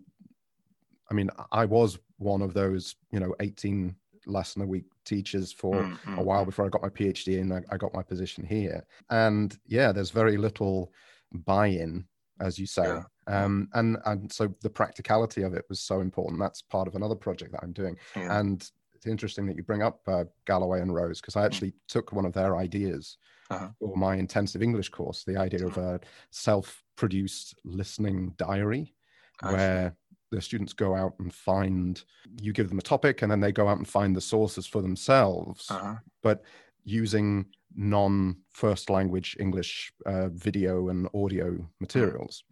I 1.11 1.13
mean, 1.13 1.29
I 1.51 1.65
was 1.65 1.99
one 2.17 2.41
of 2.41 2.53
those, 2.53 2.95
you 3.11 3.19
know, 3.19 3.35
18 3.39 3.95
lesson 4.25 4.61
a 4.61 4.65
week 4.65 4.85
teachers 5.05 5.51
for 5.51 5.75
mm-hmm. 5.75 6.17
a 6.17 6.23
while 6.23 6.45
before 6.45 6.65
I 6.65 6.69
got 6.69 6.81
my 6.81 6.89
PhD 6.89 7.41
and 7.41 7.53
I, 7.53 7.61
I 7.69 7.77
got 7.77 7.93
my 7.93 8.03
position 8.03 8.45
here. 8.45 8.85
And 9.09 9.57
yeah, 9.67 9.91
there's 9.91 10.11
very 10.11 10.37
little 10.37 10.93
buy-in, 11.31 12.05
as 12.39 12.57
you 12.57 12.65
say. 12.65 12.83
Yeah 12.83 13.03
um, 13.27 13.69
and 13.73 13.97
and 14.05 14.31
so 14.31 14.53
the 14.61 14.69
practicality 14.69 15.43
of 15.43 15.53
it 15.53 15.65
was 15.69 15.79
so 15.79 16.01
important 16.01 16.39
that's 16.39 16.61
part 16.61 16.87
of 16.87 16.95
another 16.95 17.15
project 17.15 17.51
that 17.51 17.63
i'm 17.63 17.73
doing 17.73 17.95
yeah. 18.15 18.39
and 18.39 18.71
it's 18.93 19.05
interesting 19.05 19.45
that 19.45 19.55
you 19.55 19.63
bring 19.63 19.81
up 19.81 20.01
uh, 20.07 20.23
galloway 20.45 20.81
and 20.81 20.93
rose 20.93 21.19
because 21.19 21.35
i 21.35 21.41
mm. 21.41 21.45
actually 21.45 21.69
mm-hmm. 21.69 21.87
took 21.87 22.11
one 22.11 22.25
of 22.25 22.33
their 22.33 22.57
ideas 22.57 23.17
uh-huh. 23.49 23.69
for 23.79 23.95
my 23.95 24.15
intensive 24.15 24.61
english 24.61 24.89
course 24.89 25.23
the 25.23 25.37
idea 25.37 25.65
of 25.65 25.73
mm. 25.73 25.95
a 25.95 25.99
self-produced 26.31 27.55
listening 27.63 28.33
diary 28.37 28.93
where 29.41 29.93
the 30.31 30.41
students 30.41 30.73
go 30.73 30.95
out 30.95 31.13
and 31.19 31.33
find 31.33 32.03
you 32.41 32.53
give 32.53 32.69
them 32.69 32.79
a 32.79 32.83
topic 32.83 33.21
and 33.21 33.31
then 33.31 33.39
they 33.39 33.51
go 33.51 33.67
out 33.67 33.77
and 33.77 33.87
find 33.87 34.15
the 34.15 34.21
sources 34.21 34.65
for 34.65 34.81
themselves 34.81 35.69
uh-huh. 35.69 35.95
but 36.21 36.43
using 36.83 37.45
non 37.75 38.35
first 38.51 38.89
language 38.89 39.35
english 39.39 39.93
uh, 40.05 40.29
video 40.29 40.89
and 40.89 41.07
audio 41.13 41.51
mm. 41.51 41.65
materials 41.79 42.43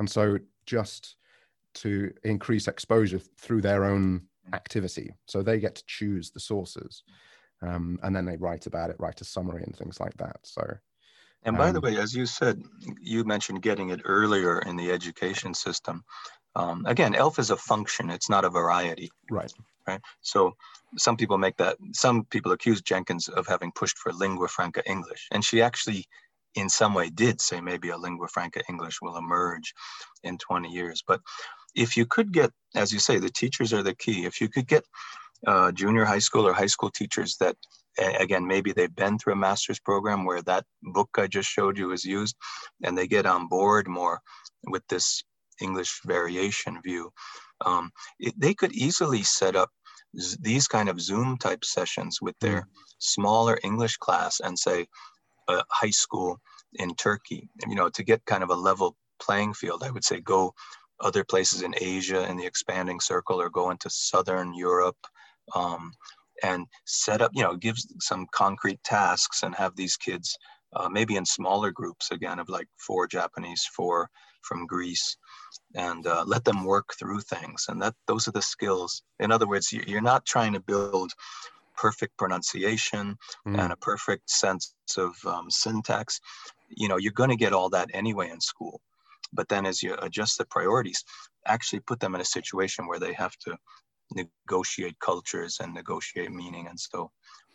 and 0.00 0.10
so 0.10 0.38
just 0.66 1.16
to 1.74 2.12
increase 2.24 2.66
exposure 2.66 3.20
through 3.38 3.60
their 3.60 3.84
own 3.84 4.22
activity. 4.54 5.12
So 5.26 5.42
they 5.42 5.60
get 5.60 5.76
to 5.76 5.84
choose 5.86 6.30
the 6.30 6.40
sources. 6.40 7.04
Um, 7.62 8.00
and 8.02 8.16
then 8.16 8.24
they 8.24 8.38
write 8.38 8.66
about 8.66 8.88
it, 8.88 8.96
write 8.98 9.20
a 9.20 9.24
summary 9.24 9.62
and 9.62 9.76
things 9.76 10.00
like 10.00 10.16
that. 10.16 10.38
So, 10.42 10.62
and 11.42 11.56
by 11.56 11.68
um, 11.68 11.74
the 11.74 11.80
way, 11.80 11.98
as 11.98 12.14
you 12.14 12.24
said, 12.24 12.62
you 13.00 13.24
mentioned 13.24 13.60
getting 13.62 13.90
it 13.90 14.00
earlier 14.04 14.60
in 14.60 14.76
the 14.76 14.90
education 14.90 15.52
system. 15.52 16.02
Um, 16.56 16.84
again, 16.86 17.14
ELF 17.14 17.38
is 17.38 17.50
a 17.50 17.56
function; 17.56 18.10
it's 18.10 18.30
not 18.30 18.44
a 18.44 18.50
variety. 18.50 19.10
Right. 19.30 19.52
Right. 19.86 20.00
So, 20.22 20.52
some 20.96 21.16
people 21.16 21.38
make 21.38 21.56
that. 21.58 21.76
Some 21.92 22.24
people 22.24 22.52
accuse 22.52 22.80
Jenkins 22.82 23.28
of 23.28 23.46
having 23.46 23.72
pushed 23.72 23.98
for 23.98 24.12
lingua 24.12 24.48
franca 24.48 24.82
English, 24.90 25.28
and 25.30 25.44
she 25.44 25.62
actually 25.62 26.06
in 26.54 26.68
some 26.68 26.94
way 26.94 27.10
did 27.10 27.40
say 27.40 27.60
maybe 27.60 27.90
a 27.90 27.96
lingua 27.96 28.28
franca 28.28 28.62
English 28.68 28.98
will 29.00 29.16
emerge 29.16 29.72
in 30.22 30.38
20 30.38 30.68
years. 30.68 31.02
But 31.06 31.20
if 31.74 31.96
you 31.96 32.06
could 32.06 32.32
get, 32.32 32.50
as 32.74 32.92
you 32.92 32.98
say, 32.98 33.18
the 33.18 33.30
teachers 33.30 33.72
are 33.72 33.82
the 33.82 33.94
key. 33.94 34.24
If 34.24 34.40
you 34.40 34.48
could 34.48 34.66
get 34.66 34.84
uh, 35.46 35.72
junior 35.72 36.04
high 36.04 36.18
school 36.18 36.46
or 36.46 36.52
high 36.52 36.66
school 36.66 36.90
teachers 36.90 37.36
that, 37.40 37.56
again, 38.18 38.46
maybe 38.46 38.72
they've 38.72 38.94
been 38.94 39.18
through 39.18 39.34
a 39.34 39.36
master's 39.36 39.80
program 39.80 40.24
where 40.24 40.42
that 40.42 40.64
book 40.82 41.10
I 41.16 41.26
just 41.26 41.48
showed 41.48 41.78
you 41.78 41.92
is 41.92 42.04
used, 42.04 42.36
and 42.82 42.96
they 42.96 43.06
get 43.06 43.26
on 43.26 43.48
board 43.48 43.88
more 43.88 44.20
with 44.64 44.82
this 44.88 45.22
English 45.60 46.00
variation 46.04 46.80
view, 46.82 47.12
um, 47.64 47.90
it, 48.18 48.34
they 48.38 48.54
could 48.54 48.72
easily 48.72 49.22
set 49.22 49.56
up 49.56 49.70
these 50.40 50.66
kind 50.66 50.88
of 50.88 51.00
Zoom 51.00 51.38
type 51.38 51.64
sessions 51.64 52.18
with 52.20 52.34
their 52.40 52.62
mm. 52.62 52.66
smaller 52.98 53.58
English 53.62 53.96
class 53.98 54.40
and 54.40 54.58
say, 54.58 54.86
a 55.50 55.64
high 55.70 55.90
school 55.90 56.40
in 56.74 56.94
Turkey, 56.94 57.48
you 57.66 57.74
know, 57.74 57.88
to 57.90 58.02
get 58.02 58.24
kind 58.26 58.42
of 58.42 58.50
a 58.50 58.54
level 58.54 58.96
playing 59.20 59.54
field, 59.54 59.82
I 59.84 59.90
would 59.90 60.04
say 60.04 60.20
go 60.20 60.54
other 61.00 61.24
places 61.24 61.62
in 61.62 61.74
Asia 61.80 62.28
in 62.30 62.36
the 62.36 62.46
expanding 62.46 63.00
circle 63.00 63.40
or 63.40 63.48
go 63.48 63.70
into 63.70 63.88
Southern 63.90 64.54
Europe 64.54 64.98
um, 65.54 65.92
and 66.42 66.66
set 66.86 67.22
up, 67.22 67.30
you 67.34 67.42
know, 67.42 67.56
give 67.56 67.76
some 68.00 68.26
concrete 68.32 68.82
tasks 68.84 69.42
and 69.42 69.54
have 69.54 69.76
these 69.76 69.96
kids 69.96 70.36
uh, 70.76 70.88
maybe 70.88 71.16
in 71.16 71.24
smaller 71.24 71.70
groups 71.70 72.10
again 72.10 72.38
of 72.38 72.48
like 72.48 72.68
four 72.78 73.06
Japanese, 73.06 73.66
four 73.74 74.08
from 74.42 74.66
Greece, 74.66 75.16
and 75.74 76.06
uh, 76.06 76.24
let 76.26 76.44
them 76.44 76.64
work 76.64 76.94
through 76.98 77.20
things. 77.20 77.66
And 77.68 77.80
that 77.82 77.94
those 78.06 78.28
are 78.28 78.32
the 78.32 78.42
skills. 78.42 79.02
In 79.18 79.32
other 79.32 79.48
words, 79.48 79.72
you're 79.72 80.00
not 80.00 80.26
trying 80.26 80.52
to 80.52 80.60
build 80.60 81.10
perfect 81.80 82.16
pronunciation 82.18 83.16
mm. 83.48 83.58
and 83.58 83.72
a 83.72 83.76
perfect 83.76 84.28
sense 84.28 84.74
of 84.98 85.14
um, 85.26 85.50
syntax, 85.50 86.20
you 86.68 86.88
know, 86.88 86.98
you're 86.98 87.20
going 87.20 87.30
to 87.30 87.44
get 87.44 87.52
all 87.52 87.70
that 87.70 87.88
anyway 87.94 88.28
in 88.30 88.40
school. 88.40 88.80
But 89.32 89.48
then 89.48 89.64
as 89.64 89.82
you 89.82 89.96
adjust 90.02 90.38
the 90.38 90.44
priorities, 90.44 91.02
actually 91.46 91.80
put 91.80 92.00
them 92.00 92.14
in 92.14 92.20
a 92.20 92.24
situation 92.24 92.86
where 92.86 92.98
they 92.98 93.14
have 93.14 93.36
to 93.44 93.56
negotiate 94.12 94.98
cultures 94.98 95.58
and 95.60 95.72
negotiate 95.72 96.32
meaning. 96.32 96.66
And 96.68 96.78
so 96.78 97.10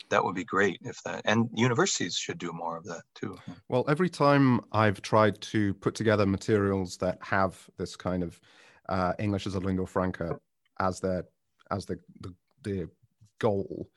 that 0.09 0.23
would 0.23 0.35
be 0.35 0.45
great 0.45 0.79
if 0.81 0.97
that, 1.03 1.21
and 1.25 1.49
universities 1.53 2.15
should 2.15 2.37
do 2.37 2.51
more 2.53 2.77
of 2.77 2.85
that 2.85 3.03
too. 3.13 3.37
Well, 3.69 3.85
every 3.87 4.09
time 4.09 4.61
I've 4.71 5.01
tried 5.01 5.41
to 5.53 5.73
put 5.75 5.95
together 5.95 6.25
materials 6.25 6.97
that 6.97 7.17
have 7.21 7.69
this 7.77 7.95
kind 7.95 8.23
of 8.23 8.39
uh, 8.87 9.13
English 9.19 9.47
as 9.47 9.55
a 9.55 9.59
lingua 9.59 9.87
franca 9.87 10.37
as 10.79 10.99
their, 10.99 11.25
as 11.71 11.85
the, 11.85 11.99
the, 12.21 12.33
the 12.63 12.89
goal. 13.39 13.89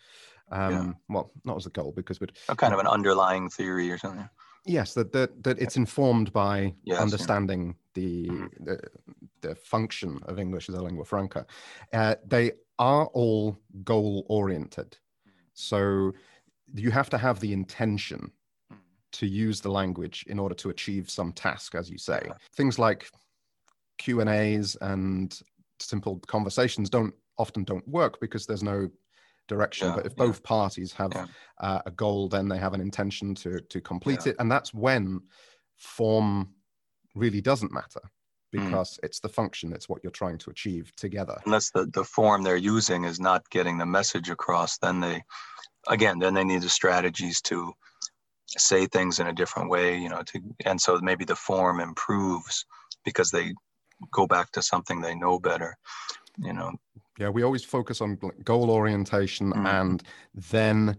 Um, 0.51 0.72
yeah. 0.72 0.92
Well, 1.09 1.33
not 1.44 1.57
as 1.57 1.66
a 1.66 1.70
goal 1.70 1.92
because, 1.94 2.18
but 2.18 2.33
a 2.48 2.57
kind 2.57 2.72
of 2.72 2.81
an 2.81 2.87
underlying 2.87 3.51
theory 3.51 3.90
or 3.90 3.98
something. 3.98 4.29
Yes, 4.64 4.94
that 4.94 5.12
that, 5.12 5.42
that 5.44 5.59
it's 5.59 5.77
informed 5.77 6.33
by 6.33 6.74
yes, 6.85 7.01
understanding 7.01 7.68
yeah. 7.68 8.03
the, 8.03 8.29
mm-hmm. 8.29 8.64
the 8.64 8.81
the 9.40 9.55
function 9.55 10.20
of 10.27 10.38
English 10.38 10.68
as 10.68 10.74
a 10.74 10.83
lingua 10.83 11.05
franca. 11.05 11.46
Uh, 11.92 12.16
they 12.27 12.53
are 12.79 13.07
all 13.07 13.59
goal 13.85 14.27
oriented, 14.29 14.96
so 15.55 16.12
you 16.74 16.90
have 16.90 17.09
to 17.11 17.18
have 17.18 17.40
the 17.40 17.53
intention 17.53 18.31
mm. 18.72 18.77
to 19.12 19.27
use 19.27 19.61
the 19.61 19.70
language 19.70 20.24
in 20.29 20.38
order 20.38 20.55
to 20.55 20.70
achieve 20.70 21.09
some 21.09 21.33
task, 21.33 21.74
as 21.74 21.88
you 21.88 21.98
say. 21.98 22.20
Yeah. 22.27 22.35
Things 22.55 22.79
like 22.79 23.11
Q 23.98 24.20
and 24.20 24.29
A's 24.29 24.77
and 24.81 25.38
simple 25.81 26.20
conversations 26.27 26.90
don't 26.90 27.14
often 27.38 27.64
don't 27.64 27.87
work 27.87 28.20
because 28.20 28.46
there's 28.46 28.62
no 28.62 28.88
direction. 29.49 29.89
Yeah, 29.89 29.97
but 29.97 30.07
if 30.07 30.15
both 30.15 30.43
parties 30.43 30.93
have 30.93 31.13
yeah. 31.15 31.27
uh, 31.61 31.81
a 31.87 31.91
goal, 31.91 32.29
then 32.29 32.49
they 32.49 32.59
have 32.59 32.75
an 32.75 32.81
intention 32.81 33.35
to 33.37 33.61
to 33.61 33.81
complete 33.81 34.27
it, 34.27 34.37
and 34.39 34.51
that's 34.51 34.73
when 34.73 35.21
form 35.77 36.55
really 37.15 37.41
doesn't 37.41 37.73
matter 37.73 38.01
hmm. 38.53 38.65
because 38.65 38.95
mm. 38.95 39.05
it's 39.05 39.21
the 39.21 39.29
function, 39.29 39.73
it's 39.73 39.89
what 39.89 40.01
you're 40.03 40.11
trying 40.13 40.39
to 40.39 40.51
achieve 40.51 40.93
together. 40.97 41.39
Unless 41.47 41.71
the 41.71 41.87
the 41.87 42.05
form 42.05 42.43
they're 42.43 42.57
using 42.57 43.05
is 43.05 43.19
not 43.19 43.49
getting 43.51 43.79
the 43.79 43.87
message 43.87 44.31
across, 44.31 44.79
then 44.79 45.01
they 45.01 45.23
again 45.89 46.19
then 46.19 46.35
they 46.35 46.45
need 46.45 46.63
the 46.63 46.69
strategies 46.69 47.41
to 47.43 47.73
say 48.47 48.87
things 48.87 49.21
in 49.21 49.27
a 49.27 49.33
different 49.33 49.69
way 49.69 49.99
you 49.99 50.09
know 50.09 50.23
to 50.23 50.41
and 50.65 50.81
so 50.81 50.99
maybe 51.03 51.25
the 51.25 51.37
form 51.37 51.81
improves 51.81 52.65
because 53.05 53.31
they 53.31 53.53
go 54.13 54.27
back 54.27 54.51
to 54.51 54.63
something 54.63 55.01
they 55.01 55.15
know 55.15 55.39
better 55.39 55.77
you 56.40 56.53
know 56.53 56.72
yeah, 57.18 57.29
we 57.29 57.42
always 57.42 57.64
focus 57.64 58.01
on 58.01 58.18
goal 58.44 58.70
orientation 58.70 59.53
mm. 59.53 59.66
and 59.66 60.05
then 60.53 60.96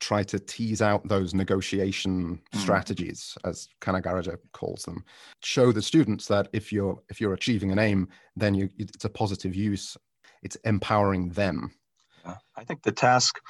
try 0.00 0.22
to 0.22 0.38
tease 0.38 0.80
out 0.80 1.06
those 1.08 1.34
negotiation 1.34 2.40
mm. 2.54 2.58
strategies 2.58 3.36
as 3.44 3.68
Canagarajah 3.80 4.38
calls 4.52 4.84
them 4.84 5.04
show 5.42 5.72
the 5.72 5.82
students 5.82 6.26
that 6.26 6.48
if 6.52 6.72
you're 6.72 6.98
if 7.08 7.20
you're 7.20 7.34
achieving 7.34 7.72
an 7.72 7.78
aim 7.78 8.08
then 8.36 8.54
you 8.54 8.68
it's 8.78 9.04
a 9.04 9.10
positive 9.10 9.54
use 9.54 9.96
it's 10.42 10.56
empowering 10.64 11.30
them 11.30 11.72
yeah. 12.24 12.36
i 12.56 12.64
think 12.64 12.82
the 12.82 12.92
task 12.92 13.40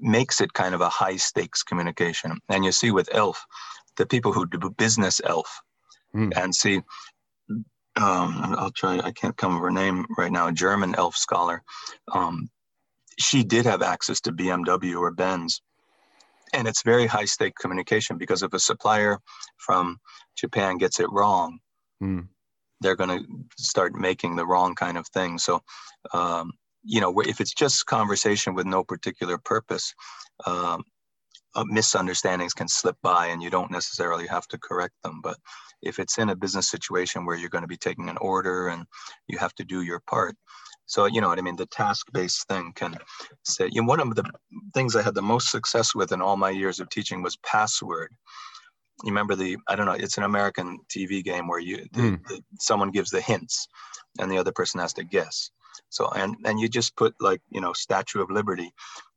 makes 0.00 0.40
it 0.40 0.54
kind 0.54 0.74
of 0.74 0.80
a 0.80 0.88
high 0.88 1.16
stakes 1.16 1.62
communication 1.62 2.38
and 2.48 2.64
you 2.64 2.72
see 2.72 2.90
with 2.90 3.08
elf 3.12 3.44
the 3.98 4.06
people 4.06 4.32
who 4.32 4.46
do 4.46 4.70
business 4.70 5.20
elf 5.24 5.60
mm. 6.14 6.32
and 6.36 6.54
see 6.54 6.80
um, 7.96 8.54
I'll 8.58 8.70
try, 8.70 8.98
I 8.98 9.12
can't 9.12 9.36
come 9.36 9.54
of 9.54 9.62
her 9.62 9.70
name 9.70 10.06
right 10.16 10.32
now, 10.32 10.48
a 10.48 10.52
German 10.52 10.94
elf 10.94 11.16
scholar. 11.16 11.62
Um, 12.12 12.50
she 13.18 13.44
did 13.44 13.66
have 13.66 13.82
access 13.82 14.20
to 14.22 14.32
BMW 14.32 14.98
or 14.98 15.10
Benz. 15.10 15.60
And 16.54 16.68
it's 16.68 16.82
very 16.82 17.06
high 17.06 17.24
stake 17.24 17.54
communication 17.60 18.18
because 18.18 18.42
if 18.42 18.52
a 18.52 18.58
supplier 18.58 19.18
from 19.58 19.98
Japan 20.36 20.78
gets 20.78 21.00
it 21.00 21.10
wrong, 21.10 21.58
mm. 22.02 22.26
they're 22.80 22.96
going 22.96 23.18
to 23.18 23.26
start 23.58 23.94
making 23.94 24.36
the 24.36 24.46
wrong 24.46 24.74
kind 24.74 24.98
of 24.98 25.06
thing. 25.08 25.38
So, 25.38 25.62
um, 26.12 26.52
you 26.84 27.00
know, 27.00 27.20
if 27.20 27.40
it's 27.40 27.54
just 27.54 27.86
conversation 27.86 28.54
with 28.54 28.66
no 28.66 28.84
particular 28.84 29.38
purpose, 29.38 29.94
um, 30.46 30.82
uh, 31.54 31.64
misunderstandings 31.64 32.54
can 32.54 32.68
slip 32.68 32.96
by 33.02 33.26
and 33.26 33.42
you 33.42 33.50
don't 33.50 33.70
necessarily 33.70 34.26
have 34.26 34.46
to 34.48 34.58
correct 34.58 34.94
them. 35.02 35.20
But 35.22 35.38
if 35.82 35.98
it's 35.98 36.18
in 36.18 36.30
a 36.30 36.36
business 36.36 36.68
situation 36.68 37.26
where 37.26 37.36
you're 37.36 37.50
going 37.50 37.62
to 37.62 37.68
be 37.68 37.76
taking 37.76 38.08
an 38.08 38.18
order 38.18 38.68
and 38.68 38.86
you 39.28 39.38
have 39.38 39.54
to 39.54 39.64
do 39.64 39.82
your 39.82 40.00
part, 40.06 40.36
so 40.86 41.06
you 41.06 41.20
know 41.20 41.28
what 41.28 41.38
I 41.38 41.42
mean. 41.42 41.56
The 41.56 41.66
task-based 41.66 42.48
thing 42.48 42.72
can 42.74 42.96
say. 43.44 43.68
You 43.72 43.82
know, 43.82 43.88
one 43.88 44.00
of 44.00 44.14
the 44.14 44.24
things 44.74 44.94
I 44.94 45.02
had 45.02 45.14
the 45.14 45.22
most 45.22 45.50
success 45.50 45.94
with 45.94 46.12
in 46.12 46.20
all 46.20 46.36
my 46.36 46.50
years 46.50 46.80
of 46.80 46.90
teaching 46.90 47.22
was 47.22 47.36
password. 47.38 48.10
You 49.02 49.10
remember 49.10 49.34
the? 49.34 49.56
I 49.68 49.76
don't 49.76 49.86
know. 49.86 49.92
It's 49.92 50.18
an 50.18 50.24
American 50.24 50.78
TV 50.94 51.24
game 51.24 51.48
where 51.48 51.60
you 51.60 51.86
the, 51.92 52.00
mm. 52.00 52.28
the, 52.28 52.42
someone 52.60 52.90
gives 52.90 53.10
the 53.10 53.20
hints, 53.20 53.66
and 54.18 54.30
the 54.30 54.38
other 54.38 54.52
person 54.52 54.80
has 54.80 54.92
to 54.94 55.04
guess. 55.04 55.50
So 55.88 56.08
and 56.08 56.36
and 56.44 56.60
you 56.60 56.68
just 56.68 56.94
put 56.96 57.14
like 57.20 57.40
you 57.50 57.60
know 57.60 57.72
Statue 57.72 58.20
of 58.20 58.30
Liberty, 58.30 58.70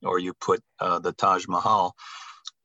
or 0.04 0.20
you 0.20 0.34
put 0.40 0.62
uh, 0.80 1.00
the 1.00 1.12
Taj 1.14 1.46
Mahal, 1.48 1.94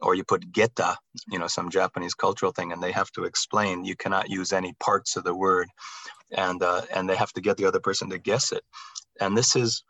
or 0.03 0.15
you 0.15 0.25
put 0.25 0.53
geta, 0.53 0.97
you 1.29 1.39
know, 1.39 1.47
some 1.47 1.71
Japanese 1.71 2.15
cultural 2.15 2.53
thing, 2.53 2.73
and 2.73 2.83
they 2.83 2.93
have 2.93 3.11
to 3.13 3.25
explain. 3.25 3.85
You 3.85 3.97
cannot 3.97 4.31
use 4.31 4.53
any 4.53 4.75
parts 4.81 5.17
of 5.17 5.25
the 5.25 5.35
word, 5.35 5.69
and 6.31 6.63
uh, 6.63 6.83
and 6.95 7.09
they 7.09 7.17
have 7.17 7.33
to 7.35 7.41
get 7.41 7.57
the 7.57 7.67
other 7.67 7.81
person 7.81 8.11
to 8.11 8.19
guess 8.19 8.53
it. 8.53 8.63
And 9.21 9.37
this 9.37 9.57
is, 9.57 9.83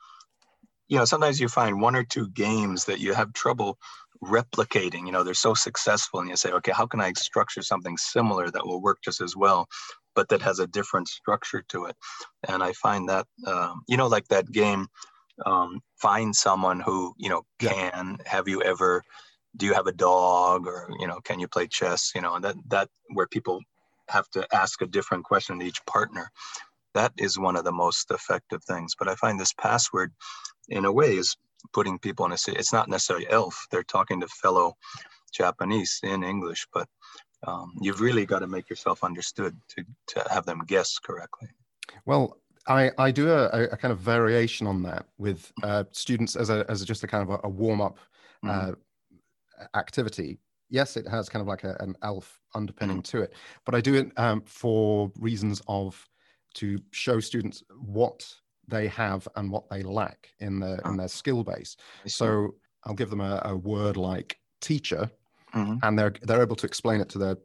you 0.88 0.98
know, 0.98 1.04
sometimes 1.04 1.40
you 1.40 1.48
find 1.48 1.80
one 1.80 1.94
or 1.94 2.04
two 2.04 2.28
games 2.30 2.84
that 2.86 3.00
you 3.00 3.14
have 3.14 3.32
trouble 3.32 3.78
replicating. 4.22 5.06
You 5.06 5.12
know, 5.12 5.22
they're 5.22 5.34
so 5.34 5.54
successful, 5.54 6.20
and 6.20 6.28
you 6.28 6.36
say, 6.36 6.50
okay, 6.52 6.72
how 6.72 6.86
can 6.86 7.00
I 7.00 7.12
structure 7.12 7.62
something 7.62 7.96
similar 7.96 8.50
that 8.50 8.66
will 8.66 8.82
work 8.82 8.98
just 9.04 9.20
as 9.20 9.36
well, 9.36 9.68
but 10.14 10.28
that 10.30 10.42
has 10.42 10.58
a 10.58 10.66
different 10.66 11.08
structure 11.08 11.62
to 11.68 11.84
it? 11.84 11.96
And 12.48 12.62
I 12.62 12.72
find 12.72 13.08
that, 13.08 13.26
um, 13.46 13.82
you 13.88 13.96
know, 13.96 14.08
like 14.08 14.28
that 14.28 14.50
game. 14.50 14.86
Um, 15.46 15.80
find 15.96 16.36
someone 16.36 16.80
who 16.80 17.14
you 17.16 17.30
know 17.30 17.44
can 17.58 17.70
yeah. 17.70 18.16
have 18.26 18.46
you 18.46 18.60
ever 18.62 19.02
do 19.56 19.66
you 19.66 19.74
have 19.74 19.86
a 19.86 19.92
dog 19.92 20.66
or 20.66 20.88
you 20.98 21.06
know 21.06 21.20
can 21.20 21.40
you 21.40 21.48
play 21.48 21.66
chess 21.66 22.12
you 22.14 22.20
know 22.20 22.34
and 22.34 22.44
that 22.44 22.56
that 22.68 22.88
where 23.14 23.26
people 23.26 23.60
have 24.08 24.28
to 24.30 24.46
ask 24.54 24.80
a 24.82 24.86
different 24.86 25.24
question 25.24 25.58
to 25.58 25.66
each 25.66 25.84
partner 25.86 26.30
that 26.94 27.12
is 27.18 27.38
one 27.38 27.56
of 27.56 27.64
the 27.64 27.72
most 27.72 28.10
effective 28.10 28.62
things 28.64 28.94
but 28.98 29.08
i 29.08 29.14
find 29.16 29.38
this 29.38 29.52
password 29.52 30.12
in 30.68 30.84
a 30.84 30.92
way 30.92 31.16
is 31.16 31.36
putting 31.72 31.98
people 31.98 32.24
in 32.26 32.32
a 32.32 32.36
it's 32.48 32.72
not 32.72 32.88
necessarily 32.88 33.28
elf 33.30 33.66
they're 33.70 33.82
talking 33.82 34.20
to 34.20 34.28
fellow 34.28 34.74
japanese 35.32 36.00
in 36.02 36.22
english 36.22 36.66
but 36.72 36.88
um, 37.46 37.72
you've 37.80 38.02
really 38.02 38.26
got 38.26 38.40
to 38.40 38.46
make 38.46 38.68
yourself 38.68 39.02
understood 39.02 39.56
to, 39.68 39.82
to 40.08 40.28
have 40.30 40.44
them 40.44 40.60
guess 40.66 40.98
correctly 40.98 41.48
well 42.04 42.36
I, 42.66 42.90
I 42.98 43.10
do 43.10 43.30
a, 43.30 43.46
a 43.72 43.76
kind 43.76 43.90
of 43.90 43.98
variation 43.98 44.66
on 44.66 44.82
that 44.82 45.06
with 45.16 45.50
uh, 45.62 45.84
students 45.92 46.36
as 46.36 46.50
a 46.50 46.66
as 46.68 46.82
a, 46.82 46.84
just 46.84 47.02
a 47.02 47.06
kind 47.06 47.22
of 47.22 47.30
a, 47.30 47.40
a 47.44 47.48
warm 47.48 47.80
up 47.80 47.96
mm-hmm. 48.44 48.70
uh, 48.70 48.74
activity 49.74 50.38
yes 50.68 50.96
it 50.96 51.06
has 51.06 51.28
kind 51.28 51.40
of 51.40 51.48
like 51.48 51.64
a, 51.64 51.76
an 51.80 51.94
elf 52.02 52.40
underpinning 52.54 53.00
mm. 53.00 53.04
to 53.04 53.20
it 53.22 53.34
but 53.64 53.74
i 53.74 53.80
do 53.80 53.94
it 53.94 54.10
um, 54.16 54.42
for 54.42 55.10
reasons 55.18 55.62
of 55.68 56.06
to 56.54 56.78
show 56.90 57.20
students 57.20 57.62
what 57.80 58.26
they 58.68 58.86
have 58.86 59.26
and 59.36 59.50
what 59.50 59.68
they 59.70 59.82
lack 59.82 60.28
in 60.40 60.60
their 60.60 60.76
in 60.76 60.80
ah. 60.84 60.96
their 60.96 61.08
skill 61.08 61.42
base 61.42 61.76
so 62.06 62.54
i'll 62.84 62.94
give 62.94 63.10
them 63.10 63.20
a, 63.20 63.40
a 63.44 63.56
word 63.56 63.96
like 63.96 64.38
teacher 64.60 65.10
Mhm. 65.54 65.80
and 65.82 65.98
they're 65.98 66.14
they're 66.22 66.42
able 66.42 66.56
to 66.56 66.66
explain 66.66 67.00
it 67.00 67.08
to 67.10 67.18
their 67.18 67.36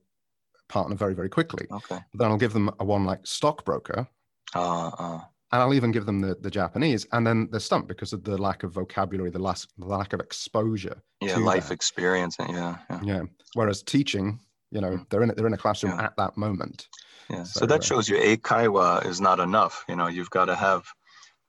partner 0.68 0.96
very 0.96 1.14
very 1.14 1.30
quickly. 1.30 1.68
Okay. 1.72 2.00
Then 2.14 2.32
I'll 2.32 2.38
give 2.38 2.54
them 2.54 2.70
a 2.80 2.86
one 2.86 3.06
like 3.06 3.26
stockbroker, 3.26 4.08
Uh, 4.54 4.88
uh, 4.88 5.22
and 5.52 5.62
I'll 5.62 5.74
even 5.74 5.92
give 5.92 6.06
them 6.06 6.20
the, 6.22 6.36
the 6.42 6.50
Japanese, 6.52 7.06
and 7.12 7.26
then 7.26 7.48
they're 7.52 7.60
stumped 7.60 7.88
because 7.88 8.14
of 8.14 8.24
the 8.24 8.38
lack 8.38 8.64
of 8.64 8.72
vocabulary, 8.74 9.30
the 9.30 9.40
last 9.40 9.72
the 9.78 9.86
lack 9.86 10.14
of 10.14 10.20
exposure. 10.20 11.02
yeah, 11.22 11.36
to 11.36 11.40
life 11.40 11.68
that. 11.68 11.74
experience. 11.74 12.36
Yeah, 12.40 12.78
yeah, 12.90 13.00
Yeah. 13.04 13.22
Whereas 13.54 13.84
teaching, 13.84 14.40
you 14.72 14.82
know, 14.82 15.00
they're 15.10 15.24
in 15.24 15.30
a- 15.30 15.36
they're 15.36 15.48
in 15.48 15.54
a 15.54 15.58
classroom 15.58 15.94
Yeah. 15.98 16.06
at 16.06 16.18
that 16.18 16.36
moment. 16.38 16.88
yeah. 17.30 17.44
So, 17.44 17.60
So, 17.62 17.66
that 17.68 17.80
uh, 17.82 17.84
shows 17.84 18.10
you 18.10 18.18
a 18.18 18.38
kaiwa 18.38 19.06
is 19.06 19.20
not 19.22 19.40
enough. 19.40 19.86
You 19.90 19.96
know, 19.96 20.08
you've 20.08 20.30
got 20.32 20.46
to 20.46 20.56
have 20.56 20.84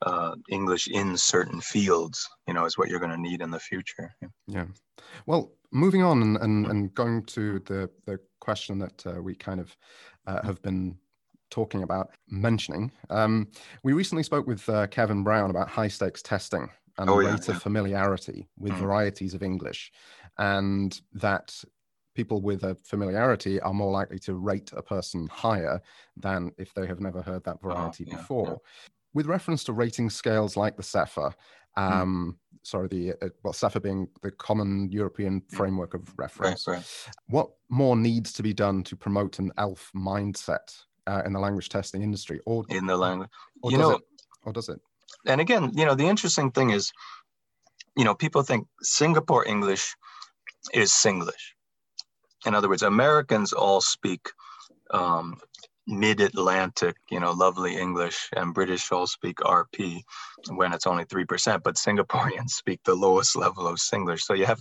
uh, 0.03 0.37
English 0.51 0.89
in 0.89 1.17
certain 1.17 1.61
fields. 1.61 2.29
You 2.47 2.55
know, 2.55 2.67
is 2.67 2.77
what 2.79 2.89
you're 2.89 3.01
going 3.01 3.17
to 3.17 3.29
need 3.29 3.41
in 3.41 3.51
the 3.51 3.59
future. 3.61 4.15
Yeah. 4.21 4.29
Yeah. 4.47 4.67
Well, 5.27 5.53
moving 5.73 6.03
on 6.03 6.23
and 6.23 6.37
and, 6.37 6.67
and 6.67 6.95
going 6.95 7.25
to 7.37 7.61
the 7.61 7.91
the 8.05 8.19
question 8.41 8.79
that 8.79 9.07
uh, 9.07 9.23
we 9.23 9.35
kind 9.35 9.59
of 9.61 9.75
uh, 10.27 10.43
have 10.45 10.61
been 10.63 10.99
talking 11.51 11.83
about 11.83 12.11
mentioning. 12.29 12.91
Um, 13.11 13.49
we 13.83 13.93
recently 13.93 14.23
spoke 14.23 14.47
with 14.47 14.69
uh, 14.69 14.87
Kevin 14.89 15.23
Brown 15.23 15.51
about 15.51 15.69
high 15.69 15.89
stakes 15.89 16.23
testing 16.23 16.69
and 16.99 17.11
Oh, 17.11 17.17
the 17.19 17.25
yeah, 17.25 17.33
rate 17.33 17.49
yeah. 17.49 17.55
of 17.55 17.63
familiarity 17.63 18.49
with 18.59 18.73
Mm. 18.73 18.79
varieties 18.81 19.35
of 19.35 19.43
English, 19.43 19.93
and 20.39 21.01
that 21.13 21.63
people 22.15 22.41
with 22.41 22.65
a 22.65 22.75
familiarity 22.77 23.61
are 23.61 23.75
more 23.75 23.93
likely 23.93 24.19
to 24.21 24.35
rate 24.35 24.71
a 24.75 24.83
person 24.83 25.27
higher 25.29 25.81
than 26.17 26.51
if 26.57 26.73
they 26.73 26.87
have 26.87 27.01
never 27.01 27.21
heard 27.21 27.45
that 27.45 27.61
variety 27.61 28.05
Oh, 28.05 28.11
yeah, 28.11 28.15
yeah. 28.15 28.19
before. 28.23 28.61
With 29.13 29.27
reference 29.27 29.65
to 29.65 29.73
rating 29.75 30.11
scales 30.11 30.57
like 30.57 30.77
the 30.77 30.83
CEFR, 30.83 31.35
Mm. 31.77 31.83
um, 31.83 32.39
sorry, 32.63 32.89
the 32.89 33.13
uh, 33.23 33.29
well, 33.43 33.53
CEFR 33.53 33.83
being 33.83 34.09
the 34.23 34.31
common 34.31 34.91
European 34.91 35.43
framework 35.51 35.93
of 35.93 36.09
Right, 36.09 36.25
reference, 36.25 36.67
right. 36.67 36.83
what 37.29 37.51
more 37.69 37.97
needs 37.97 38.33
to 38.33 38.43
be 38.43 38.55
done 38.55 38.83
to 38.85 38.97
promote 38.97 39.39
an 39.39 39.53
ELF 39.59 39.91
mindset 39.95 40.85
uh, 41.07 41.23
in 41.25 41.33
the 41.33 41.41
language 41.41 41.69
testing 41.69 42.03
industry, 42.03 42.41
or, 42.47 42.65
In 42.69 42.87
the 42.87 42.97
language, 42.97 43.31
or 43.63 43.71
you 43.71 43.79
does 43.79 43.89
know, 43.89 43.97
it, 43.97 44.03
or 44.45 44.53
does 44.53 44.69
it? 44.69 44.81
and 45.27 45.41
again, 45.41 45.73
you 45.75 45.85
know, 45.85 45.95
the 45.95 46.07
interesting 46.07 46.51
thing 46.51 46.71
is, 46.71 46.93
you 47.97 48.05
know, 48.05 48.15
people 48.15 48.43
think 48.43 48.67
Singapore 48.83 49.47
English 49.47 49.95
is 50.73 50.91
Singlish. 50.91 51.55
In 52.45 52.55
other 52.55 52.69
words, 52.69 52.83
Americans 52.83 53.53
all 53.53 53.81
speak 53.81 54.29
um, 54.91 55.37
mid-Atlantic, 55.87 56.97
you 57.11 57.21
know, 57.21 57.33
lovely 57.33 57.77
English, 57.77 58.29
and 58.35 58.55
British 58.55 58.91
all 58.93 59.07
speak 59.07 59.37
RP 59.39 60.03
when 60.51 60.73
it's 60.73 60.87
only 60.87 61.05
three 61.05 61.25
percent. 61.25 61.63
But 61.63 61.77
Singaporeans 61.77 62.51
speak 62.63 62.81
the 62.85 62.95
lowest 62.95 63.37
level 63.37 63.67
of 63.67 63.77
Singlish. 63.77 64.23
So 64.23 64.35
you 64.35 64.47
have, 64.47 64.61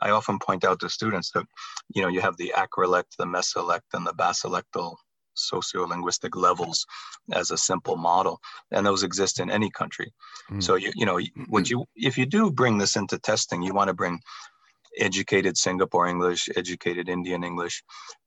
I 0.00 0.10
often 0.10 0.38
point 0.38 0.64
out 0.64 0.80
to 0.80 0.88
students 0.88 1.30
that, 1.32 1.46
you 1.94 2.02
know, 2.02 2.08
you 2.08 2.20
have 2.20 2.36
the 2.36 2.52
acrolect, 2.56 3.16
the 3.18 3.26
mesolect, 3.26 3.94
and 3.94 4.06
the 4.06 4.14
basilectal 4.14 4.96
sociolinguistic 5.38 6.36
levels 6.36 6.86
as 7.32 7.50
a 7.50 7.56
simple 7.56 7.96
model, 7.96 8.40
and 8.70 8.86
those 8.86 9.02
exist 9.02 9.40
in 9.40 9.50
any 9.50 9.70
country. 9.70 10.12
Mm. 10.50 10.62
So 10.62 10.74
you 10.76 10.92
you 10.94 11.06
know 11.06 11.20
what 11.48 11.70
you 11.70 11.84
if 11.94 12.18
you 12.18 12.26
do 12.26 12.50
bring 12.50 12.78
this 12.78 12.96
into 12.96 13.18
testing, 13.18 13.62
you 13.62 13.74
want 13.74 13.88
to 13.88 13.94
bring 13.94 14.20
educated 14.98 15.56
Singapore 15.56 16.08
English, 16.08 16.48
educated 16.56 17.08
Indian 17.08 17.44
English. 17.44 17.82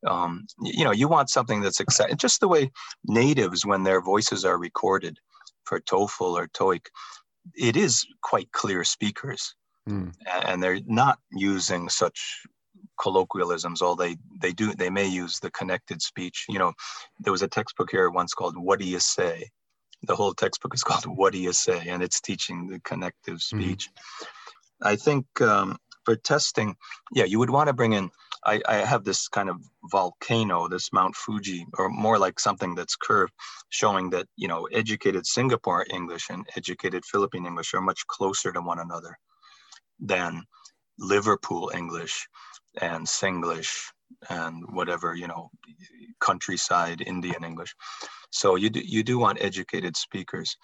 Um, 0.08 0.46
you 0.62 0.84
know, 0.84 0.92
you 0.92 1.08
want 1.08 1.30
something 1.30 1.62
that's 1.62 1.80
exciting, 1.80 2.18
just 2.18 2.40
the 2.40 2.48
way 2.48 2.72
natives, 3.04 3.66
when 3.66 3.84
their 3.84 4.02
voices 4.02 4.46
are 4.46 4.58
recorded 4.58 5.18
for 5.66 5.80
TOEFL 5.80 6.38
or 6.40 6.48
TOEIC, 6.48 6.86
it 7.56 7.76
is 7.76 8.06
quite 8.22 8.52
clear 8.52 8.84
speakers, 8.84 9.56
Mm. 9.90 10.14
and 10.46 10.62
they're 10.62 10.80
not 10.86 11.18
using 11.32 11.90
such 11.90 12.44
colloquialisms. 13.02 13.82
All 13.82 13.96
they 13.96 14.18
they 14.40 14.52
do 14.52 14.74
they 14.74 14.90
may 14.90 15.08
use 15.08 15.40
the 15.40 15.52
connected 15.52 16.02
speech. 16.02 16.46
You 16.48 16.60
know, 16.60 16.74
there 17.20 17.32
was 17.32 17.42
a 17.42 17.48
textbook 17.48 17.90
here 17.92 18.10
once 18.10 18.34
called 18.34 18.56
"What 18.58 18.80
Do 18.80 18.86
You 18.86 19.00
Say." 19.00 19.50
The 20.04 20.16
whole 20.16 20.34
textbook 20.34 20.74
is 20.74 20.84
called 20.90 21.06
"What 21.06 21.34
Do 21.34 21.40
You 21.40 21.54
Say," 21.54 21.88
and 21.88 22.04
it's 22.04 22.22
teaching 22.22 22.68
the 22.68 22.80
connective 22.80 23.42
speech. 23.42 23.90
I 24.82 24.96
think 24.96 25.26
um, 25.42 25.78
for 26.06 26.16
testing, 26.16 26.76
yeah, 27.12 27.26
you 27.26 27.40
would 27.40 27.50
want 27.50 27.68
to 27.68 27.74
bring 27.74 27.94
in. 27.94 28.10
I, 28.44 28.60
I 28.68 28.76
have 28.78 29.04
this 29.04 29.28
kind 29.28 29.50
of 29.50 29.58
volcano, 29.92 30.68
this 30.68 30.92
Mount 30.92 31.16
Fuji, 31.16 31.64
or 31.78 31.90
more 31.90 32.18
like 32.18 32.40
something 32.40 32.74
that's 32.74 32.96
curved, 32.96 33.34
showing 33.70 34.10
that 34.12 34.28
you 34.36 34.48
know 34.48 34.68
educated 34.72 35.26
Singapore 35.26 35.86
English 35.90 36.30
and 36.30 36.48
educated 36.56 37.04
Philippine 37.06 37.46
English 37.46 37.74
are 37.74 37.82
much 37.82 38.06
closer 38.08 38.52
to 38.52 38.62
one 38.62 38.80
another 38.80 39.18
than 40.00 40.44
Liverpool 40.98 41.72
English 41.74 42.28
and 42.80 43.06
Singlish 43.06 43.92
and 44.30 44.64
whatever 44.72 45.16
you 45.16 45.28
know 45.28 45.50
countryside 46.20 47.02
Indian 47.02 47.44
English. 47.44 47.74
So 48.32 48.56
you 48.56 48.70
do, 48.70 48.80
you 48.80 49.04
do 49.04 49.18
want 49.20 49.42
educated 49.42 49.98
speakers, 49.98 50.56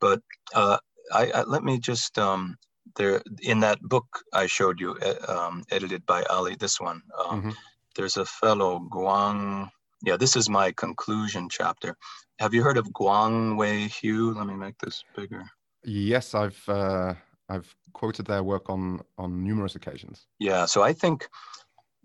but 0.00 0.20
uh, 0.54 0.78
I, 1.12 1.30
I 1.30 1.42
let 1.42 1.62
me 1.62 1.78
just 1.78 2.18
um, 2.18 2.56
there 2.96 3.22
in 3.42 3.60
that 3.60 3.80
book 3.82 4.06
I 4.32 4.46
showed 4.46 4.80
you, 4.80 4.96
uh, 4.96 5.32
um, 5.32 5.64
edited 5.70 6.04
by 6.06 6.22
Ali. 6.24 6.56
This 6.56 6.80
one, 6.80 7.02
um, 7.18 7.42
Mhm. 7.42 7.54
there's 7.96 8.16
a 8.16 8.24
fellow 8.24 8.80
Guang. 8.90 9.68
Yeah, 10.02 10.16
this 10.16 10.36
is 10.36 10.48
my 10.48 10.72
conclusion 10.72 11.48
chapter. 11.48 11.96
Have 12.38 12.52
you 12.52 12.62
heard 12.62 12.76
of 12.76 12.86
Guang 12.92 13.56
Wei 13.56 13.88
Hu? 13.88 14.34
Let 14.34 14.46
me 14.46 14.54
make 14.54 14.76
this 14.78 15.04
bigger. 15.16 15.44
Yes, 15.84 16.34
I've 16.34 16.68
uh, 16.68 17.14
I've 17.48 17.74
quoted 17.92 18.26
their 18.26 18.42
work 18.42 18.70
on 18.70 19.00
on 19.18 19.44
numerous 19.44 19.74
occasions. 19.74 20.26
Yeah, 20.38 20.66
so 20.66 20.82
I 20.82 20.92
think 20.92 21.28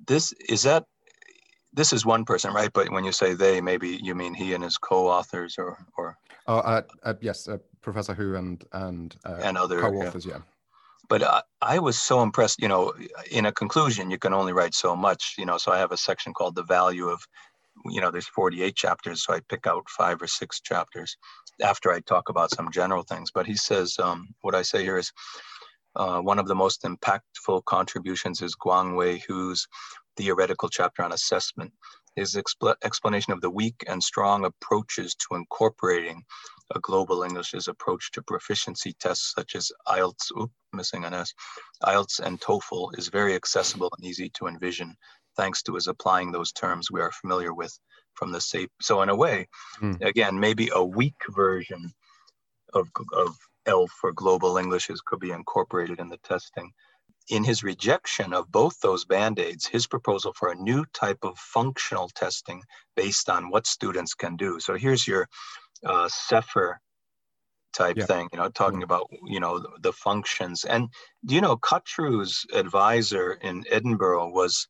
this 0.08 0.34
is 0.50 0.64
that 0.64 0.86
this 1.74 1.94
is 1.94 2.06
one 2.06 2.26
person, 2.26 2.54
right? 2.54 2.72
But 2.74 2.92
when 2.92 3.06
you 3.06 3.12
say 3.12 3.34
they, 3.34 3.62
maybe 3.62 4.00
you 4.02 4.16
mean 4.16 4.34
he 4.34 4.54
and 4.54 4.64
his 4.64 4.78
co-authors 4.78 5.56
or 5.58 5.78
or 5.98 6.18
Oh, 6.48 6.58
uh, 6.58 6.82
uh, 7.04 7.14
yes, 7.22 7.48
uh, 7.48 7.58
Professor 7.82 8.16
Hu 8.16 8.36
and 8.36 8.64
and, 8.72 9.16
uh, 9.26 9.38
and 9.42 9.58
other. 9.58 9.80
co-authors. 9.82 10.26
Yeah. 10.26 10.40
But 11.08 11.24
I, 11.24 11.42
I 11.62 11.80
was 11.80 12.00
so 12.00 12.22
impressed. 12.22 12.62
You 12.62 12.68
know, 12.68 12.94
in 13.32 13.46
a 13.46 13.52
conclusion, 13.52 14.10
you 14.12 14.18
can 14.18 14.34
only 14.34 14.54
write 14.54 14.74
so 14.74 14.96
much. 14.96 15.36
You 15.38 15.46
know, 15.46 15.58
so 15.58 15.72
I 15.72 15.78
have 15.78 15.92
a 15.92 15.98
section 15.98 16.34
called 16.34 16.56
the 16.56 16.64
value 16.64 17.08
of. 17.08 17.22
You 17.86 18.02
know, 18.02 18.12
there's 18.12 18.28
48 18.28 18.76
chapters, 18.76 19.24
so 19.24 19.34
I 19.34 19.42
pick 19.50 19.68
out 19.68 19.90
five 19.90 20.22
or 20.22 20.28
six 20.28 20.62
chapters 20.62 21.16
after 21.62 21.92
I 21.92 22.00
talk 22.02 22.30
about 22.30 22.52
some 22.52 22.72
general 22.72 23.04
things. 23.04 23.32
But 23.34 23.46
he 23.48 23.56
says, 23.56 23.98
um, 24.00 24.30
what 24.42 24.56
I 24.56 24.62
say 24.62 24.84
here 24.84 24.98
is, 24.98 25.12
uh, 25.96 26.20
one 26.20 26.40
of 26.40 26.48
the 26.48 26.56
most 26.56 26.84
impactful 26.84 27.66
contributions 27.66 28.42
is 28.42 28.56
Guang 28.56 28.96
Wei 28.96 29.18
Hu's 29.28 29.68
theoretical 30.18 30.70
chapter 30.70 31.04
on 31.04 31.14
assessment. 31.14 31.74
His 32.16 32.36
expl- 32.36 32.76
explanation 32.84 33.34
of 33.34 33.42
the 33.42 33.50
weak 33.50 33.84
and 33.88 34.04
strong 34.04 34.46
approaches 34.46 35.16
to 35.16 35.36
incorporating 35.36 36.24
a 36.76 36.80
global 36.80 37.24
English's 37.24 37.68
approach 37.68 38.12
to 38.12 38.22
proficiency 38.22 38.94
tests 39.00 39.34
such 39.36 39.56
as 39.56 39.72
IELTS, 39.88 40.32
oop, 40.40 40.52
missing 40.74 41.06
an 41.06 41.14
S, 41.14 41.34
IELTS 41.84 42.20
and 42.20 42.40
TOEFL 42.40 42.98
is 42.98 43.08
very 43.08 43.34
accessible 43.36 43.90
and 43.98 44.06
easy 44.06 44.30
to 44.36 44.48
envision, 44.48 44.96
thanks 45.40 45.64
to 45.64 45.76
his 45.76 45.88
applying 45.88 46.32
those 46.32 46.52
terms 46.52 46.92
we 46.92 47.00
are 47.02 47.12
familiar 47.22 47.54
with 47.54 47.74
from 48.16 48.32
the 48.34 48.42
SAPE. 48.42 48.72
So 48.82 49.02
in 49.04 49.10
a 49.10 49.16
way, 49.16 49.48
Hmm. 49.80 49.94
again, 50.02 50.38
maybe 50.38 50.70
a 50.74 50.84
weak 50.84 51.22
version 51.30 51.82
of, 52.74 52.90
of 53.14 53.30
ELF 53.66 53.94
or 54.04 54.12
global 54.12 54.58
Englishes 54.58 55.02
could 55.08 55.22
be 55.28 55.32
incorporated 55.32 56.00
in 56.00 56.10
the 56.10 56.18
testing. 56.18 56.70
In 57.30 57.44
his 57.44 57.64
rejection 57.64 58.34
of 58.34 58.52
both 58.52 58.76
those 58.82 59.06
band-aids, 59.06 59.66
his 59.66 59.88
proposal 59.88 60.34
for 60.34 60.52
a 60.52 60.56
new 60.70 60.84
type 60.94 61.20
of 61.24 61.38
functional 61.38 62.10
testing 62.10 62.62
based 62.96 63.30
on 63.30 63.50
what 63.50 63.66
students 63.68 64.14
can 64.14 64.36
do. 64.36 64.60
So 64.60 64.76
here's 64.76 65.08
your 65.08 65.28
uh, 65.86 66.10
CEFR 66.10 66.76
type 67.74 67.98
Yeah. 67.98 68.08
thing, 68.08 68.30
you 68.34 68.40
know, 68.40 68.50
talking 68.50 68.82
Mm. 68.82 68.90
about, 68.90 69.08
you 69.26 69.40
know, 69.40 69.60
the, 69.60 69.70
the 69.82 69.94
functions. 69.94 70.66
And 70.66 70.90
do 71.26 71.36
you 71.36 71.42
know, 71.42 71.56
Kachru's 71.58 72.46
advisor 72.54 73.34
in 73.34 73.64
Edinburgh 73.70 74.30
was 74.32 74.68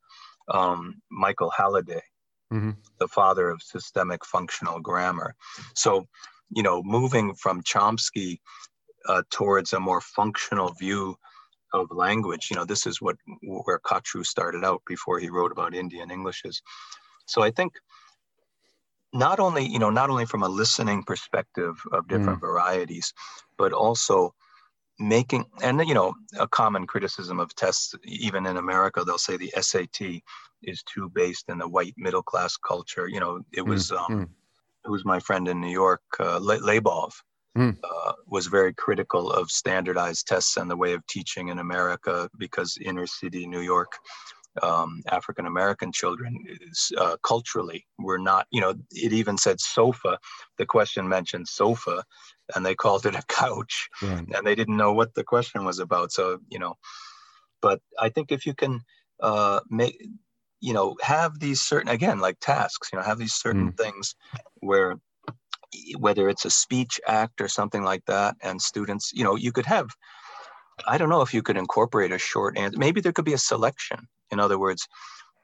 um, 0.50 1.02
Michael 1.10 1.52
Halliday, 1.52 2.02
Mhm. 2.52 2.78
the 3.00 3.08
father 3.08 3.50
of 3.50 3.62
systemic 3.62 4.26
functional 4.26 4.80
grammar. 4.80 5.36
So, 5.76 6.08
you 6.50 6.64
know, 6.64 6.82
moving 6.84 7.36
from 7.36 7.62
Chomsky 7.64 8.40
uh, 9.08 9.24
towards 9.30 9.74
a 9.74 9.80
more 9.80 10.02
functional 10.02 10.74
view 10.74 11.16
of 11.74 11.88
language, 11.92 12.48
you 12.50 12.56
know, 12.56 12.66
this 12.66 12.86
is 12.88 13.02
what 13.02 13.16
where 13.42 13.80
Kachru 13.80 14.26
started 14.26 14.64
out 14.66 14.82
before 14.88 15.20
he 15.20 15.30
wrote 15.30 15.52
about 15.52 15.76
Indian 15.76 16.12
Englishes. 16.12 16.62
So 17.28 17.44
I 17.44 17.52
think 17.52 17.74
not 19.14 19.40
only 19.40 19.66
you 19.66 19.80
know 19.80 19.90
not 19.90 20.10
only 20.10 20.26
from 20.26 20.44
a 20.44 20.50
listening 20.50 21.04
perspective 21.04 21.82
of 21.92 22.08
different 22.08 22.40
varieties 22.40 23.14
but 23.58 23.74
also 23.74 24.34
making 25.00 25.46
and 25.62 25.80
you 25.88 25.94
know 25.94 26.14
a 26.40 26.48
common 26.48 26.86
criticism 26.86 27.40
of 27.40 27.56
tests 27.56 27.96
even 28.04 28.46
in 28.46 28.58
america 28.58 29.04
they'll 29.04 29.18
say 29.18 29.38
the 29.38 29.52
sat 29.62 29.98
is 30.64 30.84
too 30.84 31.10
based 31.14 31.46
in 31.48 31.58
the 31.58 31.68
white 31.68 31.94
middle 31.98 32.24
class 32.24 32.58
culture 32.58 33.08
you 33.08 33.20
know 33.20 33.40
it 33.54 33.62
was 33.62 33.92
um, 33.92 34.08
mm. 34.10 34.28
who's 34.84 35.06
my 35.06 35.20
friend 35.20 35.48
in 35.48 35.62
new 35.62 35.72
york 35.72 36.02
uh, 36.20 36.38
Le- 36.42 36.60
Labov, 36.60 37.12
Mm. 37.58 37.76
uh, 37.84 38.14
was 38.28 38.46
very 38.46 38.72
critical 38.76 39.32
of 39.32 39.50
standardized 39.50 40.28
tests 40.28 40.56
and 40.56 40.70
the 40.70 40.78
way 40.78 40.94
of 40.94 41.06
teaching 41.08 41.48
in 41.48 41.58
america 41.58 42.30
because 42.38 42.78
inner 42.80 43.08
city 43.08 43.48
new 43.48 43.62
york 43.62 43.92
um, 44.62 45.02
African 45.08 45.46
American 45.46 45.92
children 45.92 46.44
uh, 46.98 47.18
culturally 47.24 47.86
were 47.98 48.20
not, 48.20 48.48
you 48.52 48.62
know, 48.62 48.74
it 48.92 49.14
even 49.14 49.38
said 49.38 49.60
sofa. 49.60 50.20
The 50.58 50.66
question 50.66 51.08
mentioned 51.08 51.48
sofa, 51.48 52.04
and 52.56 52.66
they 52.66 52.76
called 52.76 53.06
it 53.06 53.16
a 53.16 53.24
couch, 53.28 53.90
right. 54.02 54.26
and 54.34 54.46
they 54.46 54.56
didn't 54.56 54.78
know 54.78 54.94
what 54.94 55.14
the 55.14 55.24
question 55.24 55.66
was 55.66 55.80
about. 55.80 56.12
So, 56.12 56.40
you 56.50 56.60
know, 56.60 56.78
but 57.62 57.82
I 58.00 58.10
think 58.10 58.32
if 58.32 58.46
you 58.46 58.54
can 58.54 58.82
uh, 59.22 59.60
make, 59.70 60.02
you 60.62 60.74
know, 60.74 60.96
have 61.02 61.40
these 61.40 61.62
certain, 61.62 61.90
again, 61.90 62.20
like 62.20 62.38
tasks, 62.40 62.90
you 62.92 62.98
know, 62.98 63.06
have 63.06 63.20
these 63.20 63.34
certain 63.34 63.72
mm. 63.72 63.78
things 63.78 64.16
where 64.56 64.96
whether 66.00 66.28
it's 66.28 66.46
a 66.46 66.50
speech 66.50 67.00
act 67.08 67.42
or 67.42 67.48
something 67.48 67.84
like 67.84 68.04
that, 68.06 68.36
and 68.42 68.62
students, 68.62 69.12
you 69.14 69.24
know, 69.24 69.36
you 69.36 69.52
could 69.52 69.68
have 69.68 69.90
I 70.88 70.98
don't 70.98 71.10
know 71.10 71.22
if 71.22 71.34
you 71.34 71.42
could 71.42 71.58
incorporate 71.58 72.12
a 72.12 72.18
short 72.18 72.58
answer. 72.58 72.78
Maybe 72.78 73.02
there 73.02 73.12
could 73.12 73.26
be 73.26 73.34
a 73.34 73.38
selection. 73.38 74.08
In 74.32 74.40
other 74.40 74.60
words, 74.60 74.88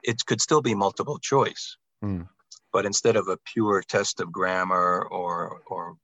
it 0.03 0.25
could 0.25 0.41
still 0.41 0.61
be 0.61 0.75
multiple 0.75 1.19
choice, 1.19 1.77
mm. 2.03 2.27
but 2.71 2.85
instead 2.85 3.15
of 3.15 3.27
a 3.27 3.37
pure 3.53 3.81
test 3.81 4.19
of 4.19 4.31
grammar 4.31 5.07
or 5.09 5.61
or 5.67 5.95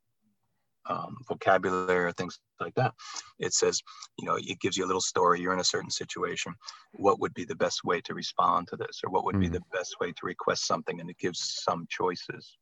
um, 0.87 1.17
vocabulary 1.27 2.05
or 2.05 2.11
things 2.11 2.39
like 2.59 2.73
that, 2.75 2.93
it 3.39 3.53
says, 3.53 3.81
you 4.17 4.25
know, 4.25 4.37
it 4.37 4.59
gives 4.59 4.77
you 4.77 4.85
a 4.85 4.87
little 4.87 5.01
story. 5.01 5.39
You're 5.39 5.53
in 5.53 5.59
a 5.59 5.63
certain 5.63 5.89
situation. 5.89 6.53
What 6.93 7.19
would 7.19 7.33
be 7.33 7.45
the 7.45 7.55
best 7.55 7.83
way 7.83 8.01
to 8.01 8.13
respond 8.13 8.67
to 8.69 8.77
this, 8.77 9.01
or 9.03 9.11
what 9.11 9.25
would 9.25 9.35
mm. 9.35 9.41
be 9.41 9.47
hmm. 9.47 9.53
the 9.53 9.63
best 9.71 9.95
way 9.99 10.11
to 10.11 10.25
request 10.25 10.67
something? 10.67 10.99
And 10.99 11.09
it 11.09 11.17
gives 11.19 11.61
some 11.63 11.87
choices. 11.89 12.57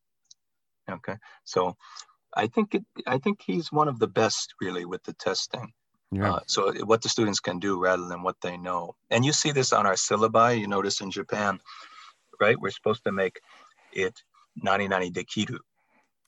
Okay, 0.90 1.16
so 1.44 1.76
I 2.36 2.48
think 2.48 2.76
it. 2.76 2.84
I 3.08 3.18
think 3.18 3.42
he's 3.46 3.72
one 3.72 3.88
of 3.88 4.00
the 4.00 4.08
best, 4.08 4.54
really, 4.62 4.86
with 4.86 5.04
the 5.04 5.14
testing. 5.14 5.72
Yeah. 6.12 6.34
Uh, 6.34 6.40
so 6.48 6.74
what 6.86 7.04
the 7.04 7.10
students 7.10 7.40
can 7.40 7.60
do 7.60 7.80
rather 7.80 8.08
than 8.08 8.24
what 8.24 8.38
they 8.42 8.58
know. 8.58 8.96
And 9.12 9.24
you 9.24 9.32
see 9.32 9.52
this 9.52 9.72
on 9.72 9.86
our 9.86 9.94
syllabi. 9.94 10.60
You 10.60 10.68
notice 10.68 11.02
in 11.02 11.12
Japan, 11.12 11.60
right? 12.42 12.60
We're 12.60 12.72
supposed 12.72 13.04
to 13.04 13.12
make 13.12 13.40
it 13.94 14.20
nani 14.56 14.88
nani 14.88 15.12
dekiru. 15.12 15.60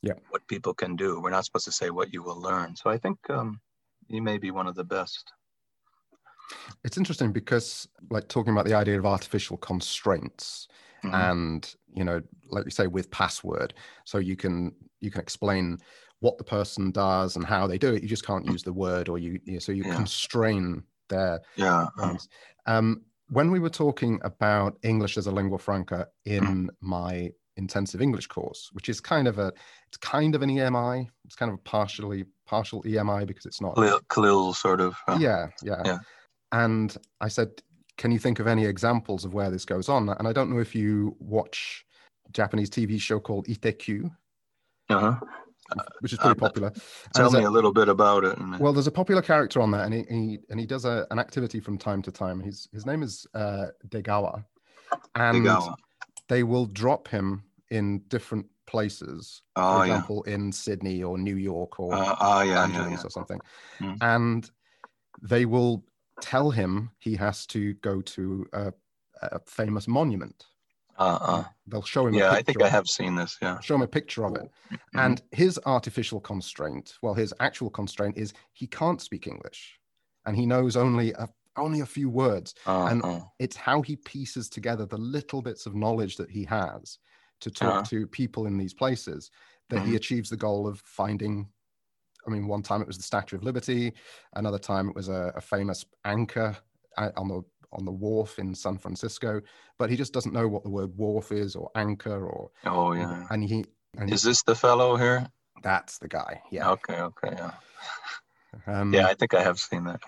Yeah. 0.01 0.13
What 0.29 0.47
people 0.47 0.73
can 0.73 0.95
do. 0.95 1.19
We're 1.19 1.29
not 1.29 1.45
supposed 1.45 1.65
to 1.65 1.71
say 1.71 1.89
what 1.89 2.11
you 2.13 2.23
will 2.23 2.39
learn. 2.39 2.75
So 2.75 2.89
I 2.89 2.97
think 2.97 3.17
um, 3.29 3.61
you 4.07 4.21
may 4.21 4.37
be 4.37 4.51
one 4.51 4.67
of 4.67 4.75
the 4.75 4.83
best. 4.83 5.31
It's 6.83 6.97
interesting 6.97 7.31
because, 7.31 7.87
like, 8.09 8.27
talking 8.27 8.51
about 8.51 8.65
the 8.65 8.73
idea 8.73 8.97
of 8.97 9.05
artificial 9.05 9.57
constraints, 9.57 10.67
mm-hmm. 11.03 11.15
and 11.15 11.75
you 11.93 12.03
know, 12.03 12.21
like 12.49 12.65
you 12.65 12.71
say, 12.71 12.87
with 12.87 13.09
password, 13.11 13.73
so 14.05 14.17
you 14.17 14.35
can 14.35 14.73
you 14.99 15.11
can 15.11 15.21
explain 15.21 15.77
what 16.19 16.37
the 16.37 16.43
person 16.43 16.91
does 16.91 17.35
and 17.35 17.45
how 17.45 17.67
they 17.67 17.77
do 17.77 17.93
it. 17.93 18.01
You 18.01 18.09
just 18.09 18.25
can't 18.25 18.45
use 18.45 18.63
the 18.63 18.73
word, 18.73 19.07
or 19.07 19.17
you, 19.17 19.39
you 19.45 19.59
so 19.59 19.71
you 19.71 19.83
yeah. 19.85 19.95
constrain 19.95 20.83
their. 21.09 21.41
Yeah. 21.55 21.87
Um, 22.65 23.01
when 23.29 23.49
we 23.49 23.59
were 23.59 23.69
talking 23.69 24.19
about 24.23 24.77
English 24.83 25.17
as 25.17 25.27
a 25.27 25.31
lingua 25.31 25.57
franca 25.57 26.07
in 26.25 26.43
mm. 26.43 26.69
my 26.81 27.31
intensive 27.61 28.01
English 28.01 28.27
course, 28.27 28.69
which 28.73 28.89
is 28.89 28.99
kind 28.99 29.27
of 29.27 29.39
a, 29.39 29.53
it's 29.87 29.97
kind 29.97 30.35
of 30.35 30.41
an 30.41 30.49
EMI. 30.49 31.07
It's 31.25 31.35
kind 31.35 31.51
of 31.51 31.55
a 31.55 31.61
partially 31.61 32.25
partial 32.45 32.83
EMI 32.83 33.25
because 33.25 33.45
it's 33.45 33.61
not 33.61 33.75
CLIL 34.09 34.53
sort 34.53 34.81
of. 34.81 34.95
yeah, 35.19 35.47
yeah, 35.63 35.81
yeah. 35.85 35.99
And 36.51 36.95
I 37.21 37.29
said, 37.29 37.49
can 37.97 38.11
you 38.11 38.19
think 38.19 38.39
of 38.39 38.47
any 38.47 38.65
examples 38.65 39.23
of 39.23 39.33
where 39.33 39.49
this 39.49 39.63
goes 39.63 39.87
on? 39.87 40.09
And 40.09 40.27
I 40.27 40.33
don't 40.33 40.51
know 40.51 40.59
if 40.59 40.75
you 40.75 41.15
watch 41.19 41.85
Japanese 42.33 42.69
TV 42.69 42.99
show 42.99 43.19
called 43.19 43.47
Itte 43.47 43.79
Q. 43.79 44.11
Uh-huh 44.89 45.15
which 45.99 46.13
is 46.13 46.19
pretty 46.19 46.37
uh, 46.39 46.47
popular. 46.47 46.71
Tell 47.15 47.31
me 47.31 47.43
a, 47.43 47.47
a, 47.47 47.49
little 47.49 47.71
bit 47.71 47.89
about 47.89 48.23
it. 48.23 48.37
Well, 48.59 48.73
there's 48.73 48.87
a 48.87 48.91
popular 48.91 49.21
character 49.21 49.61
on 49.61 49.71
that, 49.71 49.85
and 49.85 49.93
he, 49.93 50.03
he 50.09 50.39
and 50.49 50.59
he 50.59 50.65
does 50.65 50.85
a, 50.85 51.07
an 51.11 51.19
activity 51.19 51.59
from 51.59 51.77
time 51.77 52.01
to 52.03 52.11
time. 52.11 52.39
His 52.39 52.67
his 52.73 52.85
name 52.85 53.03
is 53.03 53.25
uh, 53.33 53.67
Degawa, 53.87 54.43
and 55.15 55.45
Degawa. 55.45 55.75
they 56.27 56.43
will 56.43 56.65
drop 56.65 57.07
him 57.07 57.43
in 57.71 57.99
different 58.07 58.45
places. 58.67 59.41
Oh, 59.55 59.79
for 59.79 59.85
example, 59.85 60.23
yeah. 60.27 60.33
in 60.35 60.51
Sydney 60.51 61.03
or 61.03 61.17
New 61.17 61.37
York 61.37 61.79
or 61.79 61.93
uh, 61.93 62.15
oh, 62.19 62.41
yeah, 62.41 62.63
Angeles 62.63 63.01
yeah, 63.01 63.07
or 63.07 63.09
something, 63.09 63.39
mm. 63.79 63.97
and 64.01 64.49
they 65.21 65.45
will 65.45 65.83
tell 66.21 66.51
him 66.51 66.91
he 66.99 67.15
has 67.15 67.47
to 67.47 67.73
go 67.75 68.01
to 68.01 68.45
a, 68.53 68.73
a 69.23 69.39
famous 69.47 69.87
monument 69.87 70.45
uh-uh. 71.01 71.43
They'll 71.67 71.81
show 71.81 72.07
him. 72.07 72.13
Yeah, 72.13 72.31
I 72.31 72.41
think 72.43 72.61
I 72.61 72.69
have 72.69 72.87
seen 72.87 73.15
this. 73.15 73.37
Yeah. 73.41 73.59
Show 73.59 73.75
him 73.75 73.81
a 73.81 73.87
picture 73.87 74.25
of 74.25 74.35
it. 74.35 74.51
Mm-hmm. 74.71 74.99
And 74.99 75.21
his 75.31 75.59
artificial 75.65 76.19
constraint, 76.19 76.95
well, 77.01 77.13
his 77.13 77.33
actual 77.39 77.69
constraint 77.69 78.17
is 78.17 78.33
he 78.53 78.67
can't 78.67 79.01
speak 79.01 79.27
English 79.27 79.79
and 80.25 80.35
he 80.35 80.45
knows 80.45 80.75
only 80.75 81.11
a, 81.13 81.27
only 81.57 81.79
a 81.79 81.85
few 81.85 82.09
words. 82.09 82.53
Uh-uh. 82.67 82.87
And 82.87 83.23
it's 83.39 83.55
how 83.55 83.81
he 83.81 83.95
pieces 83.95 84.47
together 84.47 84.85
the 84.85 84.97
little 84.97 85.41
bits 85.41 85.65
of 85.65 85.75
knowledge 85.75 86.17
that 86.17 86.29
he 86.29 86.43
has 86.45 86.99
to 87.41 87.51
talk 87.51 87.69
uh-huh. 87.69 87.83
to 87.83 88.07
people 88.07 88.45
in 88.45 88.57
these 88.57 88.73
places 88.73 89.31
that 89.69 89.77
mm-hmm. 89.77 89.91
he 89.91 89.95
achieves 89.95 90.29
the 90.29 90.37
goal 90.37 90.67
of 90.67 90.79
finding. 90.81 91.47
I 92.27 92.29
mean, 92.29 92.47
one 92.47 92.61
time 92.61 92.81
it 92.81 92.87
was 92.87 92.97
the 92.97 93.03
Statue 93.03 93.37
of 93.37 93.43
Liberty, 93.43 93.93
another 94.35 94.59
time 94.59 94.89
it 94.89 94.95
was 94.95 95.09
a, 95.09 95.33
a 95.35 95.41
famous 95.41 95.85
anchor 96.05 96.55
uh, 96.97 97.09
on 97.17 97.27
the 97.27 97.41
on 97.73 97.85
the 97.85 97.91
wharf 97.91 98.37
in 98.37 98.53
San 98.53 98.77
Francisco, 98.77 99.41
but 99.79 99.89
he 99.89 99.95
just 99.95 100.13
doesn't 100.13 100.33
know 100.33 100.47
what 100.47 100.63
the 100.63 100.69
word 100.69 100.91
wharf 100.97 101.31
is 101.31 101.55
or 101.55 101.69
anchor 101.75 102.25
or. 102.25 102.51
Oh 102.65 102.93
yeah. 102.93 103.25
And 103.29 103.43
he. 103.43 103.65
And 103.97 104.11
is 104.11 104.23
this 104.23 104.43
the 104.43 104.55
fellow 104.55 104.95
here? 104.95 105.27
That's 105.63 105.97
the 105.97 106.07
guy. 106.07 106.41
Yeah. 106.51 106.71
Okay. 106.71 106.95
Okay. 106.95 107.33
Yeah. 107.33 107.51
Um, 108.67 108.93
yeah, 108.93 109.07
I 109.07 109.13
think 109.13 109.33
I 109.33 109.41
have 109.41 109.59
seen 109.59 109.85
that. 109.85 110.01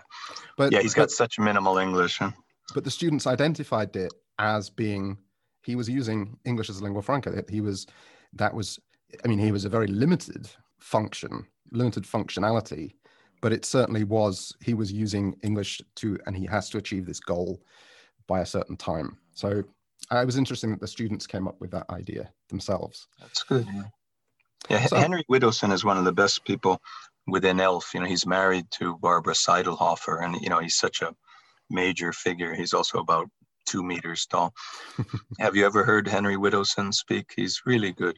But 0.57 0.73
yeah, 0.73 0.81
he's 0.81 0.93
got 0.93 1.03
but, 1.03 1.11
such 1.11 1.39
minimal 1.39 1.77
English. 1.77 2.17
Huh? 2.17 2.31
But 2.73 2.83
the 2.83 2.91
students 2.91 3.25
identified 3.25 3.95
it 3.95 4.13
as 4.37 4.69
being 4.69 5.17
he 5.63 5.75
was 5.75 5.89
using 5.89 6.37
English 6.45 6.69
as 6.69 6.79
a 6.79 6.83
lingua 6.83 7.01
franca. 7.01 7.43
He 7.49 7.61
was 7.61 7.87
that 8.33 8.53
was 8.53 8.79
I 9.23 9.27
mean 9.27 9.39
he 9.39 9.51
was 9.51 9.65
a 9.65 9.69
very 9.69 9.87
limited 9.87 10.49
function, 10.79 11.45
limited 11.71 12.03
functionality 12.03 12.93
but 13.43 13.51
it 13.51 13.65
certainly 13.65 14.05
was 14.05 14.55
he 14.61 14.73
was 14.73 14.89
using 14.89 15.35
english 15.43 15.81
to 15.95 16.17
and 16.25 16.35
he 16.35 16.45
has 16.45 16.69
to 16.69 16.77
achieve 16.77 17.05
this 17.05 17.19
goal 17.19 17.61
by 18.25 18.39
a 18.39 18.45
certain 18.45 18.77
time. 18.77 19.17
So 19.33 19.63
uh, 20.09 20.15
i 20.15 20.23
was 20.23 20.37
interested 20.37 20.71
that 20.71 20.79
the 20.79 20.87
students 20.87 21.27
came 21.27 21.47
up 21.47 21.59
with 21.59 21.69
that 21.71 21.89
idea 21.89 22.31
themselves. 22.47 23.07
That's 23.19 23.43
good. 23.43 23.67
Yeah, 23.71 23.83
yeah 24.69 24.85
so, 24.85 24.95
henry 24.95 25.25
widdowson 25.29 25.73
is 25.73 25.83
one 25.83 25.97
of 25.97 26.05
the 26.05 26.13
best 26.23 26.45
people 26.45 26.81
within 27.27 27.59
elf 27.59 27.91
you 27.93 27.99
know 27.99 28.05
he's 28.05 28.25
married 28.25 28.65
to 28.71 28.97
barbara 28.97 29.33
seidlhofer 29.33 30.23
and 30.23 30.41
you 30.41 30.49
know 30.49 30.59
he's 30.59 30.75
such 30.75 31.01
a 31.01 31.13
major 31.69 32.13
figure. 32.13 32.53
He's 32.53 32.73
also 32.73 32.99
about 32.99 33.29
two 33.65 33.83
meters 33.83 34.25
tall 34.25 34.53
have 35.39 35.55
you 35.55 35.65
ever 35.65 35.83
heard 35.83 36.07
henry 36.07 36.35
widdowson 36.35 36.93
speak 36.93 37.33
he's 37.35 37.61
really 37.65 37.91
good 37.91 38.17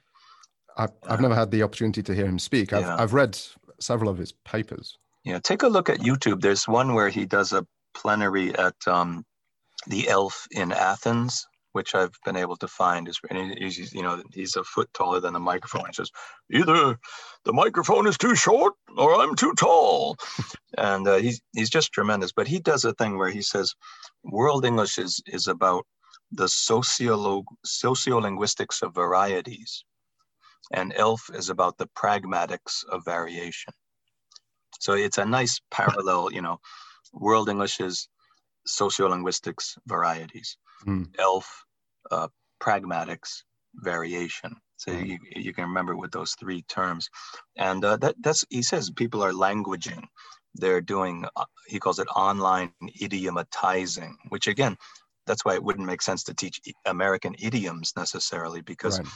I've, 0.78 0.92
I've 1.08 1.22
never 1.22 1.36
had 1.36 1.52
the 1.52 1.64
opportunity 1.64 2.04
to 2.04 2.14
hear 2.14 2.26
him 2.26 2.40
speak. 2.40 2.74
I've, 2.74 2.82
yeah. 2.82 2.96
I've 3.00 3.14
read 3.14 3.40
several 3.80 4.10
of 4.10 4.18
his 4.18 4.32
papers. 4.32 4.98
Yeah, 5.24 5.40
take 5.40 5.64
a 5.64 5.68
look 5.68 5.90
at 5.90 6.00
YouTube. 6.00 6.42
There's 6.42 6.68
one 6.68 6.94
where 6.94 7.10
he 7.10 7.26
does 7.26 7.54
a 7.54 7.66
plenary 7.96 8.54
at 8.56 8.76
um, 8.88 9.26
the 9.88 10.08
Elf 10.10 10.48
in 10.52 10.72
Athens, 10.72 11.48
which 11.76 11.94
I've 11.94 12.18
been 12.24 12.38
able 12.38 12.56
to 12.58 12.70
find. 12.70 13.10
Is 13.10 13.20
he's 13.30 13.94
you 13.94 14.02
know 14.02 14.24
he's 14.34 14.56
a 14.56 14.64
foot 14.64 14.90
taller 14.94 15.20
than 15.20 15.34
the 15.34 15.42
microphone. 15.42 15.88
He 15.88 15.94
says 15.94 16.10
either 16.50 16.98
the 17.44 17.54
microphone 17.54 18.08
is 18.08 18.18
too 18.18 18.34
short 18.34 18.74
or 18.98 19.14
I'm 19.14 19.36
too 19.36 19.54
tall, 19.60 20.16
and 20.78 21.06
uh, 21.06 21.18
he's 21.18 21.42
he's 21.54 21.70
just 21.70 21.92
tremendous. 21.92 22.32
But 22.32 22.48
he 22.48 22.60
does 22.60 22.86
a 22.86 22.94
thing 22.94 23.18
where 23.18 23.30
he 23.30 23.42
says 23.42 23.76
world 24.24 24.64
English 24.64 24.98
is 24.98 25.22
is 25.28 25.48
about 25.48 25.86
the 26.32 26.46
sociolo- 26.46 27.44
sociolinguistics 27.66 28.82
of 28.82 28.96
varieties, 28.96 29.84
and 30.72 30.94
ELF 30.96 31.30
is 31.34 31.50
about 31.50 31.78
the 31.78 31.88
pragmatics 31.88 32.86
of 32.90 33.04
variation. 33.04 33.74
So 34.80 34.94
it's 34.94 35.18
a 35.18 35.26
nice 35.26 35.60
parallel, 35.72 36.32
you 36.32 36.42
know, 36.42 36.60
world 37.14 37.50
English 37.50 37.82
is 37.82 38.08
sociolinguistics 38.68 39.78
varieties, 39.88 40.58
mm. 40.88 41.08
ELF 41.20 41.65
uh, 42.12 42.28
pragmatics 42.62 43.44
variation. 43.76 44.56
So 44.78 44.92
mm. 44.92 45.08
you, 45.08 45.20
you 45.36 45.54
can 45.54 45.66
remember 45.66 45.96
with 45.96 46.12
those 46.12 46.36
three 46.40 46.64
terms. 46.64 47.10
And 47.58 47.84
uh, 47.84 47.98
that, 47.98 48.16
that's, 48.22 48.46
he 48.50 48.62
says 48.62 48.90
people 48.92 49.24
are 49.24 49.34
languaging. 49.34 50.04
They're 50.56 50.82
doing, 50.82 51.26
uh, 51.36 51.46
he 51.68 51.80
calls 51.80 52.00
it 52.00 52.08
online 52.16 52.72
idiomatizing, 53.02 54.14
which 54.30 54.48
again, 54.48 54.78
that's 55.28 55.44
why 55.44 55.56
it 55.56 55.64
wouldn't 55.64 55.88
make 55.88 56.02
sense 56.02 56.24
to 56.24 56.34
teach 56.34 56.62
American 56.86 57.36
idioms 57.40 57.94
necessarily 57.96 58.62
because 58.62 59.00
right 59.00 59.08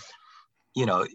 you 0.76 0.86
know 0.86 1.06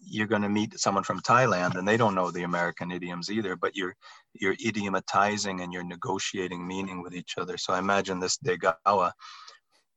you're 0.00 0.26
going 0.26 0.42
to 0.42 0.48
meet 0.48 0.78
someone 0.78 1.04
from 1.04 1.20
thailand 1.20 1.76
and 1.76 1.86
they 1.86 1.96
don't 1.96 2.14
know 2.14 2.30
the 2.30 2.42
american 2.42 2.90
idioms 2.90 3.30
either 3.30 3.54
but 3.54 3.76
you're 3.76 3.94
you're 4.32 4.56
idiomatizing 4.56 5.62
and 5.62 5.72
you're 5.72 5.84
negotiating 5.84 6.66
meaning 6.66 7.02
with 7.02 7.14
each 7.14 7.34
other 7.38 7.56
so 7.58 7.72
i 7.72 7.78
imagine 7.78 8.18
this 8.18 8.38
degawa 8.38 9.12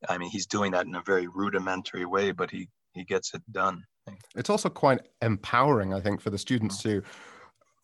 i 0.10 0.18
mean 0.18 0.30
he's 0.30 0.46
doing 0.46 0.72
that 0.72 0.86
in 0.86 0.96
a 0.96 1.02
very 1.02 1.28
rudimentary 1.28 2.06
way 2.06 2.32
but 2.32 2.50
he 2.52 2.68
he 2.94 3.04
gets 3.04 3.34
it 3.34 3.42
done 3.52 3.84
it's 4.36 4.50
also 4.50 4.70
quite 4.70 5.02
empowering 5.22 5.94
i 5.94 6.00
think 6.00 6.22
for 6.22 6.30
the 6.30 6.38
students 6.38 6.78
mm. 6.78 6.84
to 6.84 7.04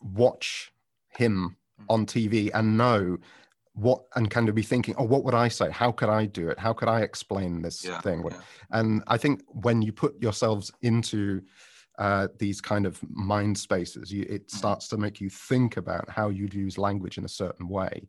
watch 0.01 0.71
him 1.09 1.55
mm. 1.81 1.85
on 1.89 2.05
tv 2.05 2.49
and 2.53 2.77
know 2.77 3.17
what 3.75 4.03
and 4.15 4.29
kind 4.29 4.49
of 4.49 4.55
be 4.55 4.61
thinking 4.61 4.93
oh 4.97 5.03
what 5.03 5.23
would 5.23 5.33
i 5.33 5.47
say 5.47 5.69
how 5.71 5.91
could 5.91 6.09
i 6.09 6.25
do 6.25 6.49
it 6.49 6.59
how 6.59 6.73
could 6.73 6.87
i 6.87 7.01
explain 7.01 7.61
this 7.61 7.83
Yeah, 7.83 7.99
thing 8.01 8.23
yeah. 8.29 8.37
and 8.71 9.03
i 9.07 9.17
think 9.17 9.41
when 9.47 9.81
you 9.81 9.91
put 9.91 10.21
yourselves 10.21 10.71
into 10.81 11.41
uh, 11.99 12.27
these 12.39 12.59
kind 12.59 12.87
of 12.87 12.99
mind 13.11 13.55
spaces 13.55 14.11
you, 14.11 14.23
it 14.23 14.47
Mm-hmm. 14.47 14.57
starts 14.57 14.87
to 14.87 14.97
make 14.97 15.21
you 15.21 15.29
think 15.29 15.77
about 15.77 16.09
how 16.09 16.29
you'd 16.29 16.53
use 16.53 16.79
language 16.79 17.19
in 17.19 17.25
a 17.25 17.29
certain 17.29 17.67
way 17.67 18.07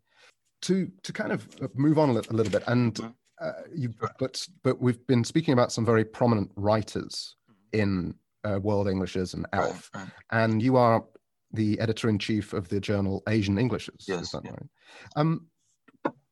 to 0.63 0.91
to 1.03 1.13
kind 1.13 1.33
of 1.33 1.47
uh, 1.63 1.69
move 1.75 1.99
on 1.99 2.09
a 2.11 2.13
little 2.13 2.51
bit 2.51 2.63
and. 2.67 2.99
Uh, 3.45 3.53
you 3.75 3.93
but 4.19 4.47
but 4.63 4.81
we've 4.81 5.07
been 5.07 5.25
speaking 5.25 5.53
about 5.53 5.73
some 5.73 5.85
very 5.85 6.05
prominent 6.05 6.51
writers 6.57 7.37
in 7.73 8.15
uh, 8.45 8.59
world 8.63 8.89
englishes 8.89 9.35
and 9.35 9.45
Mm-hmm. 9.53 9.61
Right, 9.61 9.71
elf 9.71 9.91
right. 9.95 10.09
and 10.31 10.63
you 10.63 10.77
are 10.77 11.05
the 11.53 11.79
editor 11.79 12.09
in 12.09 12.19
chief 12.19 12.53
of 12.53 12.69
the 12.69 12.81
journal 12.81 13.23
Asian 13.29 13.59
Englishes. 13.59 13.95
is 14.01 14.09
Yes, 14.09 14.31
that 14.33 14.45
yeah. 14.45 14.51
right? 14.51 14.69
Um, 15.17 15.47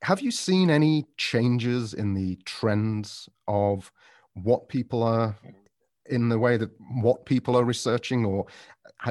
have 0.02 0.20
you 0.20 0.30
seen 0.30 0.68
any 0.70 1.06
changes 1.16 1.94
in 1.94 2.14
the 2.14 2.36
trends 2.44 3.28
of 3.46 3.92
what 4.34 4.68
people 4.68 5.02
are 5.02 5.36
in 6.06 6.28
the 6.28 6.38
way 6.38 6.56
that 6.56 6.70
what 7.02 7.24
people 7.24 7.56
are 7.56 7.64
researching, 7.64 8.24
or 8.24 8.46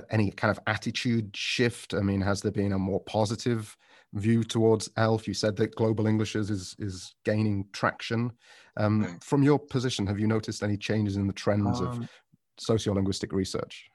any 0.09 0.31
kind 0.31 0.51
of 0.51 0.59
attitude 0.67 1.35
shift? 1.35 1.93
I 1.93 2.01
mean, 2.01 2.21
has 2.21 2.41
there 2.41 2.51
been 2.51 2.73
a 2.73 2.79
more 2.79 2.99
positive 3.01 3.77
view 4.13 4.43
towards 4.43 4.89
ELF? 4.97 5.27
You 5.27 5.33
said 5.33 5.55
that 5.57 5.75
Global 5.75 6.07
Englishes 6.07 6.49
is 6.49 6.75
is 6.79 7.15
gaining 7.23 7.65
traction. 7.71 8.31
Um, 8.77 9.19
From 9.21 9.43
your 9.43 9.59
position, 9.59 10.07
have 10.07 10.19
you 10.19 10.27
noticed 10.27 10.63
any 10.63 10.77
changes 10.77 11.17
in 11.17 11.27
the 11.27 11.33
trends 11.33 11.81
of 11.81 11.95
Um, 11.95 12.09
sociolinguistic 12.59 13.31
research? 13.33 13.85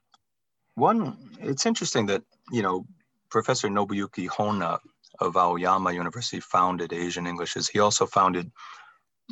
One, 0.74 1.16
it's 1.40 1.64
interesting 1.64 2.06
that, 2.06 2.22
you 2.52 2.62
know, 2.62 2.86
Professor 3.30 3.68
Nobuyuki 3.68 4.28
Hino 4.28 4.78
of 5.20 5.36
Aoyama 5.36 5.92
University 5.92 6.40
founded 6.40 6.92
Asian 6.92 7.26
Englishes. 7.26 7.68
He 7.68 7.80
also 7.80 8.04
founded 8.06 8.50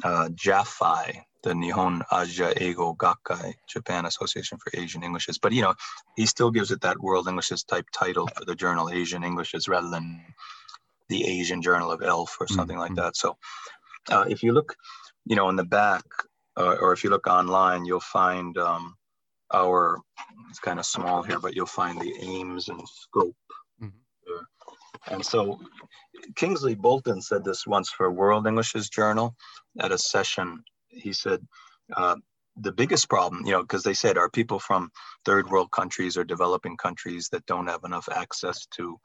uh, 0.03 0.29
JAFI, 0.31 1.21
the 1.43 1.53
Nihon 1.53 2.03
Aja 2.11 2.55
Eigo 2.55 2.97
Gakkai, 2.97 3.53
Japan 3.69 4.07
Association 4.07 4.57
for 4.59 4.71
Asian 4.81 5.05
Englishes. 5.05 5.39
But, 5.39 5.53
you 5.53 5.61
know, 5.61 5.75
he 6.17 6.25
still 6.25 6.51
gives 6.51 6.71
it 6.71 6.81
that 6.81 6.99
World 6.99 7.29
Englishes 7.29 7.65
type 7.65 7.87
title 7.93 8.27
for 8.29 8.45
the 8.47 8.55
journal 8.55 8.89
Asian 8.89 9.23
Englishes 9.23 9.69
rather 9.69 9.91
than 9.91 10.25
the 11.09 11.25
Asian 11.27 11.63
Journal 11.63 11.91
of 11.91 12.03
ELF 12.03 12.37
or 12.41 12.49
something 12.49 12.79
like 12.79 12.93
Mhm. 12.93 12.97
that. 12.97 13.17
So 13.17 13.37
uh, 14.11 14.25
if 14.29 14.43
you 14.43 14.53
look, 14.53 14.77
you 15.25 15.37
know, 15.37 15.49
in 15.49 15.57
the 15.57 15.65
back, 15.65 16.05
uh, 16.57 16.77
or 16.81 16.93
if 16.93 17.05
you 17.05 17.11
look 17.11 17.27
online, 17.27 17.85
you'll 17.85 18.01
find 18.01 18.57
um, 18.59 18.97
our, 19.53 20.01
it's 20.51 20.61
kind 20.61 20.79
of 20.79 20.87
small 20.87 21.23
here, 21.23 21.39
but 21.39 21.55
you'll 21.55 21.67
find 21.67 22.01
the 22.01 22.15
aims 22.21 22.69
and 22.69 22.81
scope. 22.89 23.37
Mhm. 23.83 23.93
And 25.09 25.25
so 25.25 25.61
Kingsley 26.37 26.75
Bolton 26.75 27.21
said 27.21 27.45
this 27.45 27.67
once 27.67 27.91
for 27.91 28.11
World 28.11 28.47
English's 28.47 28.89
Journal 28.89 29.35
at 29.81 29.93
a 29.93 29.99
session. 29.99 30.65
He 30.89 31.13
said, 31.13 31.47
uh, 31.95 32.17
the 32.57 32.73
biggest 32.73 33.09
problem, 33.09 33.45
you 33.45 33.53
know, 33.53 33.63
because 33.63 33.83
they 33.83 33.95
said, 33.95 34.17
are 34.17 34.31
people 34.31 34.61
from 34.61 34.91
third 35.25 35.51
world 35.51 35.71
countries 35.73 36.17
or 36.17 36.25
developing 36.25 36.77
countries 36.77 37.29
that 37.31 37.45
don't 37.47 37.67
have 37.67 37.85
enough 37.85 38.09
access 38.11 38.67
to 38.77 38.99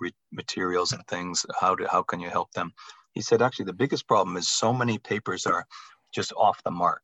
re- 0.00 0.14
materials 0.32 0.92
and 0.92 1.06
things? 1.06 1.46
How, 1.60 1.74
do, 1.74 1.86
how 1.90 2.02
can 2.02 2.20
you 2.20 2.30
help 2.30 2.52
them? 2.52 2.72
He 3.12 3.22
said, 3.22 3.42
actually, 3.42 3.66
the 3.66 3.74
biggest 3.74 4.08
problem 4.08 4.36
is 4.36 4.48
so 4.48 4.72
many 4.72 4.98
papers 4.98 5.46
are 5.46 5.66
just 6.12 6.32
off 6.34 6.62
the 6.64 6.70
mark 6.70 7.02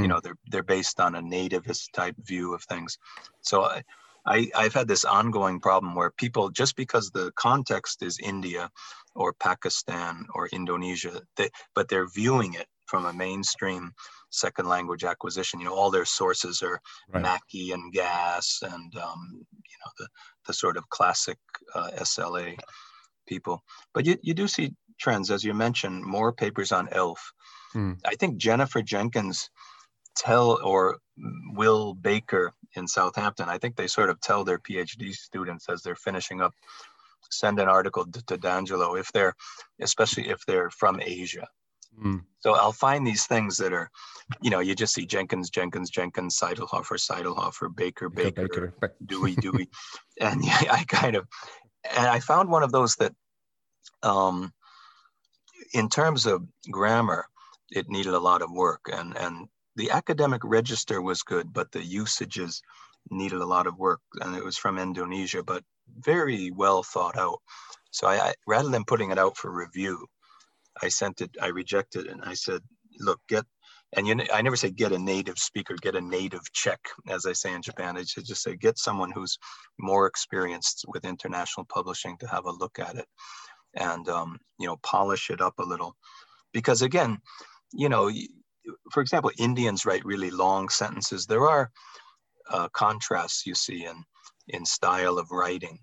you 0.00 0.08
Mm. 0.08 0.08
know 0.08 0.20
they're 0.20 0.38
they're 0.50 0.62
based 0.62 1.00
on 1.00 1.14
a 1.14 1.22
nativist 1.22 1.92
type 1.92 2.16
view 2.18 2.54
of 2.54 2.62
things 2.64 2.98
so 3.42 3.64
I, 3.64 3.82
I 4.26 4.50
i've 4.56 4.74
had 4.74 4.88
this 4.88 5.04
ongoing 5.04 5.60
problem 5.60 5.94
where 5.94 6.10
people 6.10 6.50
just 6.50 6.76
because 6.76 7.10
the 7.10 7.32
context 7.36 8.02
is 8.02 8.18
india 8.22 8.70
or 9.14 9.32
pakistan 9.32 10.26
or 10.34 10.48
indonesia 10.48 11.22
they, 11.36 11.50
but 11.74 11.88
they're 11.88 12.08
viewing 12.08 12.54
it 12.54 12.68
from 12.90 13.06
a 13.06 13.12
mainstream 13.26 13.92
second 14.30 14.66
language 14.68 15.04
acquisition 15.04 15.60
you 15.60 15.66
know 15.66 15.74
all 15.74 15.90
their 15.90 16.04
sources 16.20 16.62
are 16.62 16.78
Right. 17.12 17.22
Mackey 17.22 17.66
and 17.72 17.92
Gass 17.92 18.48
and 18.62 18.90
um, 19.06 19.20
you 19.70 19.78
know 19.80 19.90
the 19.98 20.08
the 20.46 20.54
sort 20.62 20.76
of 20.76 20.88
classic 20.96 21.38
uh, 21.74 21.90
sla 22.10 22.56
people 23.26 23.56
but 23.94 24.04
you, 24.06 24.16
you 24.22 24.34
do 24.34 24.46
see 24.48 24.66
trends 24.98 25.30
as 25.30 25.44
you 25.44 25.54
mentioned 25.54 26.04
more 26.04 26.32
papers 26.32 26.72
on 26.72 26.88
elf 26.92 27.32
Hmm. 27.72 27.92
i 28.12 28.14
think 28.16 28.32
jennifer 28.46 28.82
jenkins 28.82 29.48
tell 30.16 30.58
or 30.70 30.98
Will 31.54 31.94
Baker 31.94 32.52
in 32.76 32.86
Southampton, 32.88 33.48
I 33.48 33.58
think 33.58 33.76
they 33.76 33.86
sort 33.86 34.10
of 34.10 34.20
tell 34.20 34.42
their 34.44 34.58
PhD 34.58 35.12
students 35.12 35.68
as 35.68 35.82
they're 35.82 35.94
finishing 36.08 36.40
up, 36.40 36.52
send 37.30 37.58
an 37.60 37.68
article 37.68 38.04
to, 38.06 38.24
to 38.26 38.36
D'Angelo 38.38 38.94
if 38.96 39.12
they're, 39.12 39.34
especially 39.80 40.28
if 40.30 40.40
they're 40.46 40.70
from 40.70 41.00
Asia. 41.00 41.46
Mm. 41.98 42.24
So 42.40 42.54
I'll 42.54 42.72
find 42.72 43.06
these 43.06 43.26
things 43.26 43.56
that 43.58 43.72
are, 43.72 43.90
you 44.40 44.50
know, 44.50 44.60
you 44.60 44.74
just 44.74 44.94
see 44.94 45.06
Jenkins, 45.06 45.50
Jenkins, 45.50 45.90
Jenkins, 45.90 46.38
Seidlhofer, 46.38 46.98
Seidlhofer, 46.98 47.74
Baker, 47.74 48.08
Baker, 48.08 48.48
Baker. 48.48 48.94
Dewey, 49.06 49.34
Dewey. 49.36 49.68
and 50.20 50.44
yeah, 50.44 50.62
I 50.70 50.84
kind 50.84 51.16
of, 51.16 51.26
and 51.96 52.06
I 52.06 52.20
found 52.20 52.50
one 52.50 52.62
of 52.62 52.72
those 52.72 52.96
that, 52.96 53.12
um, 54.02 54.52
in 55.74 55.88
terms 55.88 56.26
of 56.26 56.42
grammar, 56.70 57.26
it 57.70 57.88
needed 57.88 58.14
a 58.14 58.18
lot 58.18 58.42
of 58.42 58.50
work. 58.50 58.88
And, 58.92 59.16
and 59.16 59.46
the 59.76 59.90
academic 59.90 60.42
register 60.44 61.00
was 61.00 61.22
good, 61.22 61.52
but 61.52 61.70
the 61.72 61.84
usages 61.84 62.62
needed 63.10 63.40
a 63.40 63.46
lot 63.46 63.66
of 63.66 63.78
work. 63.78 64.00
And 64.20 64.36
it 64.36 64.44
was 64.44 64.56
from 64.56 64.78
Indonesia, 64.78 65.42
but 65.42 65.62
very 65.98 66.50
well 66.50 66.82
thought 66.82 67.18
out. 67.18 67.40
So 67.90 68.06
I, 68.06 68.16
I 68.16 68.34
rather 68.46 68.68
than 68.68 68.84
putting 68.84 69.10
it 69.10 69.18
out 69.18 69.36
for 69.36 69.50
review, 69.50 70.06
I 70.82 70.88
sent 70.88 71.20
it, 71.20 71.30
I 71.40 71.48
rejected 71.48 72.06
it, 72.06 72.12
and 72.12 72.22
I 72.24 72.34
said, 72.34 72.60
look, 73.00 73.20
get, 73.28 73.44
and 73.94 74.06
you, 74.06 74.16
I 74.32 74.42
never 74.42 74.56
say 74.56 74.70
get 74.70 74.92
a 74.92 74.98
native 74.98 75.38
speaker, 75.38 75.74
get 75.80 75.96
a 75.96 76.00
native 76.00 76.52
check, 76.52 76.80
as 77.08 77.26
I 77.26 77.32
say 77.32 77.52
in 77.52 77.62
Japan. 77.62 77.96
I 77.96 78.02
just 78.02 78.42
say 78.42 78.56
get 78.56 78.78
someone 78.78 79.10
who's 79.10 79.38
more 79.78 80.06
experienced 80.06 80.84
with 80.88 81.04
international 81.04 81.66
publishing 81.66 82.16
to 82.18 82.28
have 82.28 82.46
a 82.46 82.52
look 82.52 82.78
at 82.78 82.96
it, 82.96 83.06
and 83.74 84.08
um, 84.08 84.38
you 84.58 84.66
know 84.66 84.76
polish 84.82 85.30
it 85.30 85.40
up 85.40 85.54
a 85.58 85.64
little, 85.64 85.96
because 86.52 86.82
again, 86.82 87.18
you 87.72 87.88
know, 87.88 88.10
for 88.92 89.00
example, 89.00 89.30
Indians 89.38 89.84
write 89.86 90.04
really 90.04 90.30
long 90.30 90.68
sentences. 90.68 91.26
There 91.26 91.48
are 91.48 91.70
uh, 92.50 92.68
contrasts 92.72 93.46
you 93.46 93.54
see 93.54 93.84
in 93.84 94.04
in 94.48 94.64
style 94.64 95.18
of 95.18 95.30
writing, 95.30 95.78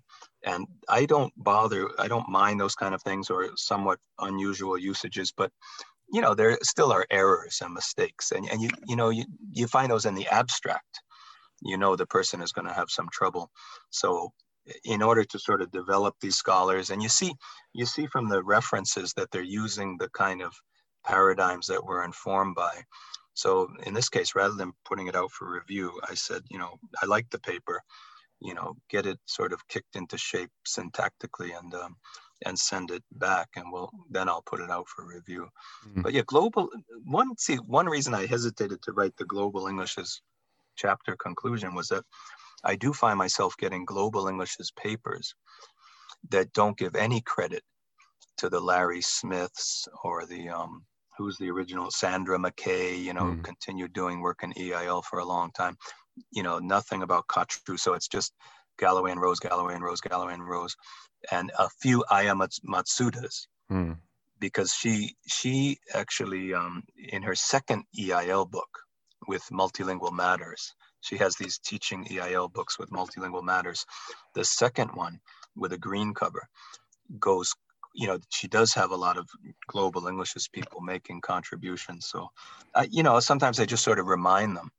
and 0.48 0.66
I 0.88 1.04
don't 1.04 1.32
bother. 1.36 1.88
I 1.98 2.08
don't 2.08 2.28
mind 2.28 2.58
those 2.58 2.74
kind 2.74 2.94
of 2.94 3.02
things 3.02 3.28
or 3.30 3.50
somewhat 3.56 3.98
unusual 4.18 4.78
usages, 4.78 5.32
but 5.36 5.52
you 6.10 6.22
know 6.22 6.34
there 6.34 6.58
still 6.62 6.90
are 6.90 7.06
errors 7.10 7.60
and 7.62 7.74
mistakes 7.74 8.32
and, 8.32 8.48
and 8.50 8.62
you 8.62 8.70
you 8.86 8.96
know 8.96 9.10
you, 9.10 9.24
you 9.52 9.66
find 9.66 9.90
those 9.90 10.06
in 10.06 10.14
the 10.14 10.26
abstract. 10.28 11.02
You 11.60 11.76
know 11.76 11.96
the 11.96 12.06
person 12.06 12.40
is 12.40 12.52
going 12.52 12.66
to 12.66 12.72
have 12.72 12.90
some 12.90 13.08
trouble. 13.12 13.50
So 13.90 14.32
in 14.84 15.02
order 15.02 15.24
to 15.24 15.38
sort 15.38 15.62
of 15.62 15.70
develop 15.70 16.14
these 16.20 16.36
scholars 16.36 16.90
and 16.90 17.02
you 17.02 17.08
see 17.08 17.32
you 17.74 17.84
see 17.86 18.06
from 18.06 18.28
the 18.28 18.42
references 18.42 19.12
that 19.16 19.30
they're 19.30 19.54
using 19.64 19.96
the 19.98 20.08
kind 20.10 20.42
of 20.42 20.52
paradigms 21.04 21.66
that 21.66 21.84
we're 21.84 22.04
informed 22.04 22.54
by. 22.54 22.74
So 23.34 23.68
in 23.86 23.92
this 23.94 24.08
case 24.08 24.34
rather 24.34 24.54
than 24.54 24.72
putting 24.86 25.08
it 25.08 25.16
out 25.16 25.30
for 25.30 25.50
review 25.50 25.92
i 26.10 26.14
said 26.14 26.42
you 26.50 26.58
know 26.58 26.72
i 27.02 27.06
like 27.06 27.28
the 27.30 27.38
paper 27.52 27.82
you 28.40 28.54
know 28.54 28.76
get 28.88 29.06
it 29.06 29.18
sort 29.26 29.52
of 29.52 29.66
kicked 29.68 29.96
into 29.96 30.18
shape 30.18 30.50
syntactically 30.66 31.56
and 31.58 31.74
um, 31.74 31.96
and 32.44 32.58
send 32.58 32.90
it 32.90 33.02
back 33.12 33.48
and 33.56 33.72
we'll 33.72 33.90
then 34.10 34.28
i'll 34.28 34.42
put 34.42 34.60
it 34.60 34.70
out 34.70 34.88
for 34.88 35.06
review 35.06 35.48
Mhm. 35.84 36.02
but 36.02 36.12
yeah 36.12 36.22
global 36.26 36.70
one 37.04 37.36
see 37.38 37.56
one 37.56 37.86
reason 37.86 38.14
i 38.14 38.26
hesitated 38.26 38.82
to 38.82 38.92
write 38.92 39.16
the 39.16 39.24
global 39.24 39.68
englishes 39.68 40.22
chapter 40.76 41.16
conclusion 41.16 41.74
was 41.74 41.88
that 41.88 42.04
i 42.64 42.76
do 42.76 42.92
find 42.92 43.18
myself 43.18 43.56
getting 43.58 43.84
global 43.84 44.28
englishes 44.28 44.72
papers 44.72 45.34
that 46.30 46.52
don't 46.52 46.78
give 46.78 46.94
any 46.96 47.20
credit 47.20 47.62
to 48.38 48.48
the 48.48 48.60
larry 48.60 49.02
smiths 49.02 49.88
or 50.04 50.26
the 50.26 50.48
um 50.48 50.86
who's 51.18 51.38
the 51.38 51.50
original 51.50 51.90
sandra 51.90 52.38
mckay 52.38 53.02
you 53.02 53.12
know 53.14 53.36
Mm. 53.36 53.44
continued 53.44 53.92
doing 53.92 54.20
work 54.20 54.42
in 54.42 54.52
eil 54.58 55.02
for 55.02 55.18
a 55.20 55.24
long 55.24 55.50
time 55.52 55.76
you 56.30 56.42
know 56.42 56.58
nothing 56.58 57.02
about 57.02 57.26
Kachru. 57.28 57.78
so 57.78 57.94
it's 57.94 58.08
just 58.08 58.32
galloway 58.78 59.10
and 59.10 59.20
rose 59.20 59.40
galloway 59.40 59.74
and 59.74 59.84
rose 59.84 60.00
galloway 60.00 60.34
and 60.34 60.46
rose 60.46 60.76
and 61.32 61.50
a 61.58 61.68
few 61.80 62.04
Ayamats 62.10 62.60
matsudas 62.66 63.46
Mm. 63.70 63.98
because 64.40 64.72
she 64.72 65.14
she 65.26 65.78
actually 65.94 66.54
um, 66.54 66.82
in 66.96 67.22
her 67.22 67.34
second 67.34 67.84
EIL 67.98 68.46
book 68.46 68.68
with 69.26 69.42
multilingual 69.52 70.12
matters 70.12 70.74
she 71.00 71.18
has 71.18 71.36
these 71.36 71.58
teaching 71.58 72.06
EIL 72.10 72.48
books 72.48 72.78
with 72.78 72.88
multilingual 72.90 73.42
matters 73.42 73.84
the 74.34 74.44
second 74.44 74.90
one 74.94 75.20
with 75.54 75.72
a 75.74 75.78
green 75.78 76.14
cover 76.14 76.48
goes 77.18 77.52
you 77.94 78.06
know 78.06 78.18
she 78.30 78.48
does 78.48 78.72
have 78.74 78.90
a 78.90 78.96
lot 78.96 79.16
of 79.18 79.28
global 79.66 80.08
englishes 80.08 80.48
people 80.48 80.80
making 80.80 81.20
contributions 81.20 82.06
so 82.08 82.28
uh, 82.74 82.86
you 82.90 83.02
know 83.02 83.18
sometimes 83.20 83.60
i 83.60 83.64
just 83.64 83.84
sort 83.84 83.98
of 83.98 84.06
remind 84.06 84.56
them 84.56 84.70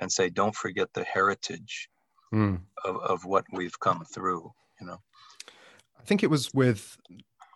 and 0.00 0.10
say 0.10 0.28
don't 0.28 0.54
forget 0.54 0.92
the 0.94 1.04
heritage 1.04 1.88
Mm. 2.32 2.60
of, 2.84 2.96
of 2.98 3.24
what 3.24 3.44
we've 3.52 3.80
come 3.80 4.04
through 4.04 4.52
you 4.80 4.86
know 4.86 4.98
I 5.98 6.02
think 6.04 6.22
it 6.22 6.30
was 6.30 6.54
with 6.54 6.96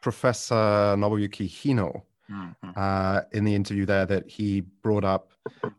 Professor 0.02 0.54
Nobuyuki 0.54 1.48
Hino 1.48 2.02
mm-hmm. 2.30 2.70
uh, 2.76 3.20
in 3.32 3.44
the 3.44 3.54
interview 3.54 3.86
there 3.86 4.06
that 4.06 4.28
he 4.28 4.60
brought 4.82 5.04
up 5.04 5.32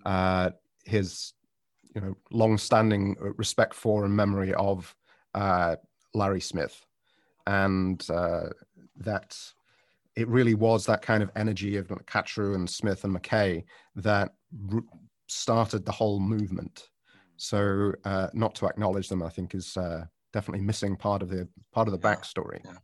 uh, 0.05 0.51
his 0.83 1.33
you 1.93 2.01
know 2.01 2.15
long-standing 2.31 3.15
respect 3.37 3.73
for 3.73 4.05
and 4.05 4.15
memory 4.15 4.53
of 4.53 4.95
uh, 5.33 5.75
Larry 6.13 6.41
Smith, 6.41 6.85
and 7.47 8.05
uh, 8.09 8.47
that 8.97 9.37
it 10.15 10.27
really 10.27 10.55
was 10.55 10.85
that 10.85 11.01
kind 11.01 11.21
of 11.21 11.29
energy 11.35 11.77
of 11.77 11.87
Kachru 11.87 12.55
and 12.55 12.69
Smith 12.69 13.03
and 13.03 13.15
McKay 13.15 13.63
that 13.95 14.33
started 15.27 15.85
the 15.85 15.91
whole 15.91 16.19
movement. 16.19 16.89
So 17.37 17.93
uh, 18.05 18.27
not 18.33 18.55
to 18.55 18.67
acknowledge 18.67 19.09
them, 19.09 19.21
I 19.21 19.29
think, 19.29 19.55
is 19.55 19.75
uh, 19.77 20.05
definitely 20.33 20.65
missing 20.65 20.95
part 20.95 21.21
of 21.21 21.29
the 21.29 21.47
part 21.71 21.87
of 21.87 21.99
the 21.99 22.07
yeah. 22.07 22.15
backstory. 22.15 22.59
Yeah. 22.63 22.77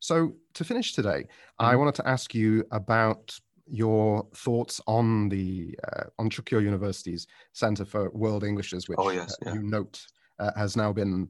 So 0.00 0.34
to 0.54 0.64
finish 0.64 0.92
today, 0.92 1.22
mm-hmm. 1.24 1.64
I 1.64 1.76
wanted 1.76 1.94
to 1.96 2.08
ask 2.08 2.34
you 2.34 2.64
about 2.70 3.38
your 3.66 4.26
thoughts 4.34 4.80
on 4.86 5.28
the 5.28 5.78
uh, 5.92 6.04
on 6.18 6.30
Chukyo 6.30 6.62
University's 6.62 7.26
Center 7.52 7.84
for 7.84 8.10
World 8.10 8.44
Englishes, 8.44 8.88
which 8.88 8.98
oh, 9.00 9.10
yes, 9.10 9.32
uh, 9.32 9.50
yeah. 9.50 9.54
you 9.54 9.62
note 9.62 10.00
uh, 10.38 10.50
has 10.56 10.76
now 10.76 10.92
been. 10.92 11.28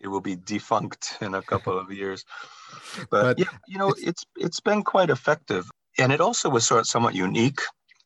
It 0.00 0.08
will 0.08 0.20
be 0.20 0.36
defunct 0.36 1.16
in 1.22 1.34
a 1.34 1.42
couple 1.42 1.78
of 1.78 1.90
years, 1.90 2.24
but, 3.10 3.36
but 3.36 3.38
yeah, 3.38 3.46
you 3.66 3.78
know, 3.78 3.88
it's, 3.90 4.02
it's 4.02 4.24
it's 4.36 4.60
been 4.60 4.82
quite 4.82 5.10
effective, 5.10 5.68
and 5.98 6.12
it 6.12 6.20
also 6.20 6.48
was 6.48 6.66
sort 6.66 6.80
of 6.80 6.86
somewhat 6.86 7.14
unique. 7.14 7.60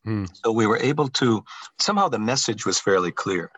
Hmm. 0.05 0.25
So 0.33 0.51
we 0.51 0.67
were 0.67 0.77
able 0.77 1.09
to 1.09 1.43
somehow 1.79 2.09
the 2.09 2.19
message 2.19 2.65
was 2.65 2.79
fairly 2.79 3.11
clear. 3.11 3.51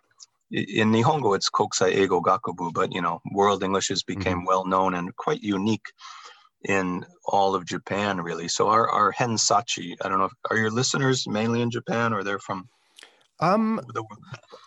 In 0.52 0.92
Nihongo, 0.92 1.36
it's 1.36 1.50
Kokusai 1.50 1.96
Eigo 1.96 2.22
Gakubu, 2.22 2.74
but 2.74 2.94
you 2.94 3.02
know, 3.02 3.22
World 3.32 3.64
Englishes 3.64 4.04
became 4.04 4.40
mm-hmm. 4.40 4.48
well 4.48 4.66
known 4.66 4.96
and 4.96 5.16
quite 5.16 5.42
unique 5.42 5.86
in 6.64 7.06
all 7.26 7.56
of 7.56 7.66
Japan, 7.66 8.22
really. 8.22 8.48
So 8.48 8.68
our, 8.68 8.88
our 8.90 9.12
Hensachi, 9.14 9.96
I 10.02 10.10
don't 10.10 10.20
know, 10.20 10.26
if, 10.26 10.34
are 10.50 10.58
your 10.58 10.70
listeners 10.70 11.28
mainly 11.28 11.62
in 11.62 11.72
Japan 11.72 12.14
or 12.14 12.24
they're 12.24 12.40
from? 12.40 12.70
Um, 13.40 13.82
the 13.94 14.04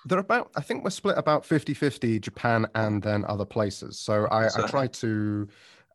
they're 0.07 0.19
about, 0.19 0.51
I 0.57 0.61
think 0.61 0.83
we're 0.83 0.91
split 0.91 1.17
about 1.17 1.45
50 1.45 1.75
50 1.75 2.19
Japan 2.19 2.67
and 2.75 3.03
then 3.03 3.25
other 3.27 3.45
places. 3.45 4.01
So 4.01 4.27
I, 4.31 4.49
so, 4.49 4.65
I 4.65 4.67
try 4.67 4.87
to 4.89 5.49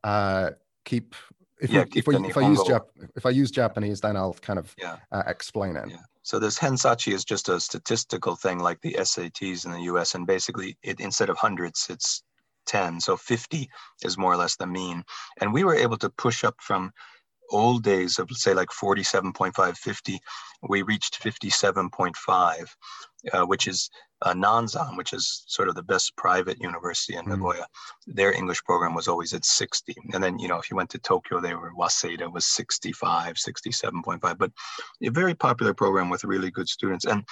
uh, 0.04 0.50
keep, 0.86 1.16
if, 1.60 1.70
yeah, 1.72 1.84
we, 1.84 2.00
if, 2.00 2.08
we, 2.08 2.16
if, 2.28 2.38
I 2.38 2.48
use 2.48 2.60
Jap- 2.60 3.10
if 3.16 3.26
I 3.26 3.30
use 3.30 3.52
Japanese, 3.52 4.02
then 4.02 4.16
I'll 4.16 4.34
kind 4.34 4.60
of 4.60 4.74
yeah. 4.78 4.98
uh, 5.12 5.24
explain 5.28 5.76
it. 5.76 5.90
Yeah. 5.90 5.98
So 6.24 6.40
this 6.40 6.60
Hensachi 6.60 7.14
is 7.14 7.26
just 7.26 7.50
a 7.50 7.60
statistical 7.60 8.36
thing 8.36 8.60
like 8.60 8.80
the 8.82 8.94
SATs 8.94 9.66
in 9.66 9.72
the 9.72 9.82
US. 9.82 10.16
And 10.16 10.28
basically, 10.28 10.78
it 10.84 11.00
instead 11.00 11.30
of 11.30 11.38
hundreds, 11.38 11.88
it's 11.90 12.24
10. 12.68 13.02
So 13.02 13.18
50 13.18 13.70
is 14.04 14.18
more 14.18 14.34
or 14.34 14.38
less 14.38 14.56
the 14.56 14.68
mean. 14.68 15.04
And 15.42 15.54
we 15.54 15.64
were 15.64 15.76
able 15.76 15.98
to 15.98 16.10
push 16.10 16.44
up 16.44 16.56
from 16.60 16.92
old 17.52 17.84
days 17.84 18.20
of 18.20 18.30
say 18.32 18.54
like 18.54 18.70
47.5, 18.70 19.78
50, 19.78 20.20
we 20.68 20.84
reached 20.84 21.22
57.5, 21.22 22.70
uh, 23.34 23.46
which 23.46 23.68
is 23.68 23.90
uh, 24.22 24.34
Nanzan, 24.34 24.98
which 24.98 25.14
is 25.14 25.44
sort 25.48 25.70
of 25.70 25.76
the 25.76 25.84
best 25.84 26.16
private 26.18 26.60
university 26.60 27.16
in 27.16 27.26
mm. 27.26 27.30
Nagoya. 27.30 27.66
Their 28.08 28.34
English 28.34 28.64
program 28.64 28.94
was 28.94 29.08
always 29.08 29.34
at 29.34 29.46
60. 29.46 29.96
And 30.14 30.24
then, 30.24 30.40
you 30.40 30.48
know, 30.48 30.58
if 30.58 30.70
you 30.70 30.78
went 30.78 30.90
to 30.92 31.00
Tokyo, 31.00 31.40
they 31.40 31.54
were 31.54 31.72
Waseda 31.78 32.32
was 32.32 32.46
65, 32.46 33.36
67.5, 33.36 34.38
but 34.38 34.52
a 35.04 35.10
very 35.10 35.34
popular 35.34 35.74
program 35.74 36.10
with 36.10 36.24
really 36.24 36.52
good 36.52 36.68
students. 36.68 37.06
And 37.06 37.24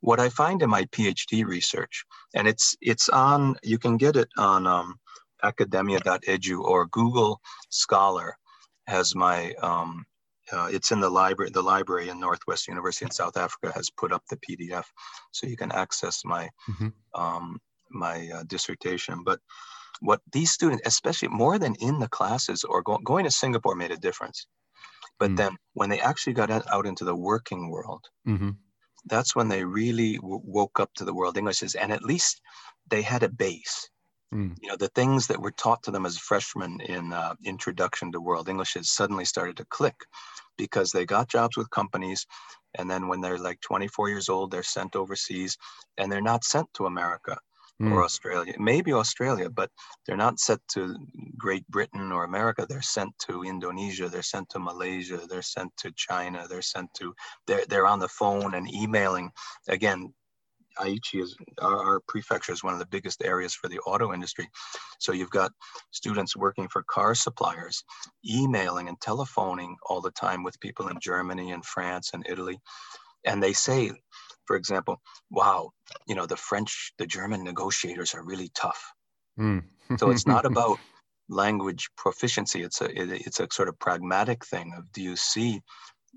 what 0.00 0.20
I 0.20 0.28
find 0.28 0.62
in 0.62 0.70
my 0.70 0.84
PhD 0.86 1.44
research, 1.44 2.04
and 2.34 2.48
it's 2.48 2.76
it's 2.80 3.08
on, 3.08 3.56
you 3.62 3.78
can 3.78 3.96
get 3.96 4.16
it 4.16 4.28
on 4.36 4.66
um, 4.66 4.98
academia.edu 5.42 6.60
or 6.60 6.86
Google 6.86 7.40
Scholar 7.70 8.36
has 8.88 9.14
my 9.14 9.52
um, 9.62 10.04
uh, 10.52 10.68
it's 10.70 10.90
in 10.90 11.00
the 11.00 11.10
library 11.10 11.50
the 11.50 11.62
library 11.62 12.08
in 12.08 12.20
northwest 12.20 12.68
university 12.68 13.04
in 13.04 13.10
south 13.10 13.36
africa 13.36 13.72
has 13.74 13.90
put 13.90 14.12
up 14.12 14.22
the 14.28 14.36
pdf 14.36 14.84
so 15.32 15.46
you 15.46 15.56
can 15.56 15.72
access 15.72 16.22
my 16.24 16.48
mm-hmm. 16.68 16.88
um, 17.20 17.58
my 17.90 18.28
uh, 18.34 18.42
dissertation 18.46 19.22
but 19.24 19.38
what 20.00 20.20
these 20.32 20.50
students 20.50 20.82
especially 20.86 21.28
more 21.28 21.58
than 21.58 21.74
in 21.76 21.98
the 21.98 22.08
classes 22.08 22.64
or 22.64 22.82
go- 22.82 22.98
going 22.98 23.24
to 23.24 23.30
singapore 23.30 23.74
made 23.74 23.90
a 23.90 23.96
difference 23.96 24.46
but 25.18 25.30
mm 25.30 25.36
then 25.36 25.56
when 25.74 25.88
they 25.88 26.00
actually 26.00 26.32
got 26.32 26.50
out 26.50 26.86
into 26.86 27.04
the 27.04 27.14
working 27.14 27.70
world 27.70 28.04
mm-hmm. 28.26 28.50
that's 29.06 29.36
when 29.36 29.48
they 29.48 29.64
really 29.64 30.16
w- 30.16 30.42
woke 30.44 30.80
up 30.80 30.90
to 30.94 31.04
the 31.04 31.14
world 31.14 31.36
englishes 31.36 31.74
and 31.74 31.92
at 31.92 32.02
least 32.02 32.40
they 32.88 33.02
had 33.02 33.22
a 33.22 33.28
base 33.28 33.88
Mm. 34.32 34.56
You 34.62 34.70
know, 34.70 34.76
the 34.76 34.88
things 34.88 35.26
that 35.26 35.40
were 35.40 35.50
taught 35.50 35.82
to 35.84 35.90
them 35.90 36.06
as 36.06 36.18
freshmen 36.18 36.80
in 36.80 37.12
uh, 37.12 37.34
Introduction 37.44 38.10
to 38.12 38.20
World 38.20 38.48
English 38.48 38.74
has 38.74 38.90
suddenly 38.90 39.24
started 39.24 39.56
to 39.58 39.66
click 39.66 39.96
because 40.56 40.90
they 40.90 41.04
got 41.04 41.28
jobs 41.28 41.56
with 41.56 41.70
companies. 41.70 42.26
And 42.74 42.90
then 42.90 43.08
when 43.08 43.20
they're 43.20 43.38
like 43.38 43.60
24 43.60 44.08
years 44.08 44.28
old, 44.28 44.50
they're 44.50 44.62
sent 44.62 44.96
overseas 44.96 45.58
and 45.98 46.10
they're 46.10 46.22
not 46.22 46.44
sent 46.44 46.72
to 46.74 46.86
America 46.86 47.36
mm. 47.80 47.92
or 47.92 48.04
Australia, 48.04 48.54
maybe 48.58 48.92
Australia, 48.92 49.50
but 49.50 49.70
they're 50.06 50.16
not 50.16 50.38
sent 50.38 50.60
to 50.68 50.96
Great 51.36 51.66
Britain 51.68 52.12
or 52.12 52.24
America. 52.24 52.66
They're 52.66 52.80
sent 52.80 53.10
to 53.26 53.42
Indonesia, 53.42 54.08
they're 54.08 54.22
sent 54.22 54.48
to 54.50 54.58
Malaysia, 54.58 55.20
they're 55.28 55.42
sent 55.42 55.76
to 55.78 55.92
China, 55.96 56.46
they're 56.48 56.62
sent 56.62 56.88
to, 56.98 57.14
they're, 57.46 57.66
they're 57.68 57.86
on 57.86 57.98
the 57.98 58.08
phone 58.08 58.54
and 58.54 58.72
emailing. 58.72 59.30
Again, 59.68 60.14
Aichi 60.78 61.22
is 61.22 61.36
our, 61.60 61.76
our, 61.76 62.00
prefecture 62.08 62.52
is 62.52 62.62
one 62.62 62.72
of 62.72 62.78
the 62.78 62.86
biggest 62.86 63.22
areas 63.24 63.54
for 63.54 63.68
the 63.68 63.78
auto 63.80 64.12
industry. 64.12 64.48
So 64.98 65.12
you've 65.12 65.30
got 65.30 65.52
students 65.90 66.36
working 66.36 66.68
for 66.68 66.82
car 66.84 67.14
suppliers, 67.14 67.82
emailing 68.28 68.88
and 68.88 69.00
telephoning 69.00 69.76
all 69.88 70.00
the 70.00 70.10
time 70.12 70.42
with 70.42 70.60
people 70.60 70.88
in 70.88 70.98
Germany 71.00 71.52
and 71.52 71.64
France 71.64 72.10
and 72.14 72.26
Italy. 72.28 72.58
And 73.24 73.42
they 73.42 73.52
say, 73.52 73.92
for 74.46 74.56
example, 74.56 75.00
wow, 75.30 75.70
you 76.06 76.14
know, 76.14 76.26
the 76.26 76.36
French, 76.36 76.92
the 76.98 77.06
German 77.06 77.44
negotiators 77.44 78.14
are 78.14 78.24
really 78.24 78.50
tough. 78.54 78.82
Mm. 79.38 79.64
so 79.96 80.10
it's 80.10 80.26
not 80.26 80.44
about 80.52 80.78
language 81.28 81.88
proficiency. 81.96 82.62
It's 82.62 82.80
a, 82.80 82.86
it, 82.86 83.10
it's 83.26 83.40
a 83.40 83.48
sort 83.50 83.68
of 83.68 83.78
pragmatic 83.78 84.44
thing 84.44 84.74
of 84.76 84.90
do 84.92 85.02
you 85.02 85.16
see 85.16 85.60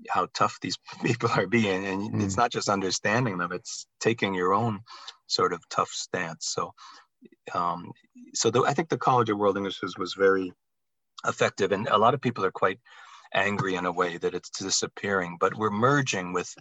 how 0.08 0.28
tough 0.34 0.58
these 0.60 0.78
people 1.04 1.30
are 1.30 1.46
being 1.46 1.86
and 1.86 2.12
mm. 2.12 2.22
it's 2.22 2.36
not 2.36 2.52
just 2.52 2.68
understanding 2.68 3.38
them 3.38 3.52
it's 3.52 3.86
taking 4.00 4.34
your 4.34 4.54
own 4.54 4.80
sort 5.26 5.52
of 5.52 5.60
tough 5.68 5.90
stance 5.90 6.48
so 6.54 6.72
um, 7.54 7.90
so 8.34 8.50
the, 8.50 8.62
i 8.62 8.72
think 8.72 8.88
the 8.88 8.98
college 8.98 9.30
of 9.30 9.38
world 9.38 9.56
englishes 9.56 9.96
was 9.98 10.14
very 10.14 10.52
effective 11.26 11.72
and 11.72 11.88
a 11.88 11.98
lot 11.98 12.14
of 12.14 12.20
people 12.20 12.44
are 12.44 12.52
quite 12.52 12.78
angry 13.34 13.74
in 13.74 13.86
a 13.86 13.92
way 13.92 14.16
that 14.16 14.34
it's 14.34 14.50
disappearing 14.50 15.36
but 15.40 15.56
we're 15.56 15.70
merging 15.70 16.32
with 16.32 16.52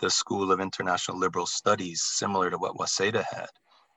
the 0.00 0.10
school 0.10 0.50
of 0.50 0.60
international 0.60 1.18
liberal 1.18 1.46
studies 1.46 2.02
similar 2.04 2.50
to 2.50 2.58
what 2.58 2.76
waseda 2.76 3.24
had 3.30 3.48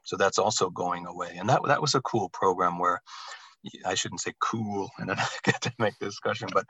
so 0.03 0.17
that's 0.17 0.37
also 0.37 0.69
going 0.69 1.05
away 1.05 1.35
and 1.37 1.49
that, 1.49 1.61
that 1.65 1.81
was 1.81 1.95
a 1.95 2.01
cool 2.01 2.29
program 2.29 2.77
where 2.77 3.01
I 3.85 3.93
shouldn't 3.93 4.21
say 4.21 4.33
cool 4.39 4.89
in 4.99 5.09
an 5.09 5.19
academic 5.47 5.97
discussion, 5.99 6.49
but 6.53 6.65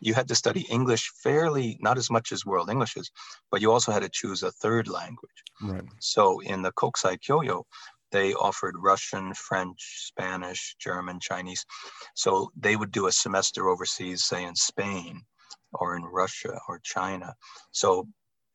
you 0.00 0.14
had 0.14 0.28
to 0.28 0.34
study 0.34 0.66
English 0.70 1.10
fairly, 1.22 1.78
not 1.80 1.98
as 1.98 2.10
much 2.10 2.32
as 2.32 2.46
world 2.46 2.70
Englishes, 2.70 3.10
but 3.50 3.60
you 3.60 3.72
also 3.72 3.92
had 3.92 4.02
to 4.02 4.08
choose 4.08 4.42
a 4.42 4.52
third 4.52 4.88
language. 4.88 5.42
Right. 5.60 5.82
So 6.00 6.40
in 6.40 6.62
the 6.62 6.72
Kokusai 6.72 7.18
Kyoyo, 7.20 7.64
they 8.12 8.34
offered 8.34 8.76
Russian, 8.78 9.34
French, 9.34 10.06
Spanish, 10.06 10.76
German, 10.78 11.18
Chinese. 11.20 11.64
So 12.14 12.50
they 12.56 12.76
would 12.76 12.92
do 12.92 13.06
a 13.06 13.12
semester 13.12 13.68
overseas, 13.68 14.24
say 14.24 14.44
in 14.44 14.54
Spain 14.54 15.22
or 15.72 15.96
in 15.96 16.04
Russia 16.04 16.58
or 16.68 16.80
China. 16.82 17.34
So 17.72 18.08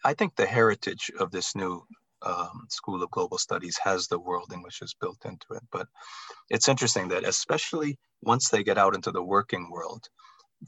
I 0.03 0.13
think 0.13 0.35
the 0.35 0.45
heritage 0.45 1.11
of 1.19 1.31
this 1.31 1.55
new 1.55 1.83
um, 2.23 2.67
School 2.69 3.01
of 3.01 3.11
Global 3.11 3.37
Studies 3.37 3.77
has 3.83 4.07
the 4.07 4.19
world 4.19 4.51
Englishes 4.53 4.95
built 4.99 5.25
into 5.25 5.45
it. 5.51 5.63
But 5.71 5.87
it's 6.49 6.69
interesting 6.69 7.09
that 7.09 7.27
especially 7.27 7.97
once 8.21 8.49
they 8.49 8.63
get 8.63 8.77
out 8.77 8.95
into 8.95 9.11
the 9.11 9.23
working 9.23 9.69
world, 9.71 10.07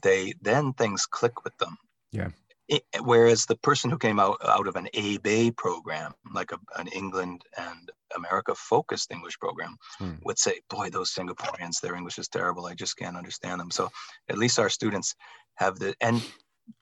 they 0.02 0.34
then 0.40 0.72
things 0.72 1.06
click 1.06 1.44
with 1.44 1.56
them. 1.58 1.76
Yeah. 2.10 2.28
It, 2.66 2.82
whereas 3.02 3.44
the 3.44 3.56
person 3.56 3.90
who 3.90 3.98
came 3.98 4.18
out 4.18 4.38
out 4.42 4.66
of 4.66 4.76
an 4.76 4.88
Eibei 4.94 5.54
program, 5.54 6.12
like 6.32 6.50
a, 6.50 6.58
an 6.78 6.88
England 6.88 7.42
and 7.58 7.90
America 8.16 8.54
focused 8.54 9.12
English 9.12 9.38
program, 9.38 9.76
hmm. 9.98 10.14
would 10.24 10.38
say, 10.38 10.60
"Boy, 10.70 10.88
those 10.88 11.12
Singaporeans, 11.12 11.80
their 11.82 11.94
English 11.94 12.18
is 12.18 12.28
terrible. 12.28 12.64
I 12.64 12.72
just 12.72 12.96
can't 12.96 13.18
understand 13.18 13.60
them." 13.60 13.70
So 13.70 13.90
at 14.30 14.38
least 14.38 14.58
our 14.58 14.70
students 14.70 15.14
have 15.56 15.78
the 15.78 15.94
and 16.00 16.22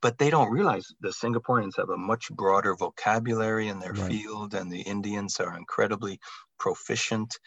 but 0.01 0.19
they 0.19 0.31
don't 0.31 0.51
realize 0.51 0.87
the 1.01 1.09
Singaporeans 1.09 1.77
have 1.77 1.91
a 1.91 1.97
much 1.97 2.31
broader 2.31 2.75
vocabulary 2.75 3.69
in 3.69 3.79
their 3.81 3.93
right. 3.93 4.11
field, 4.11 4.55
and 4.55 4.71
the 4.71 4.83
Indians 4.83 5.41
are 5.41 5.57
incredibly 5.57 6.19
proficient. 6.59 7.39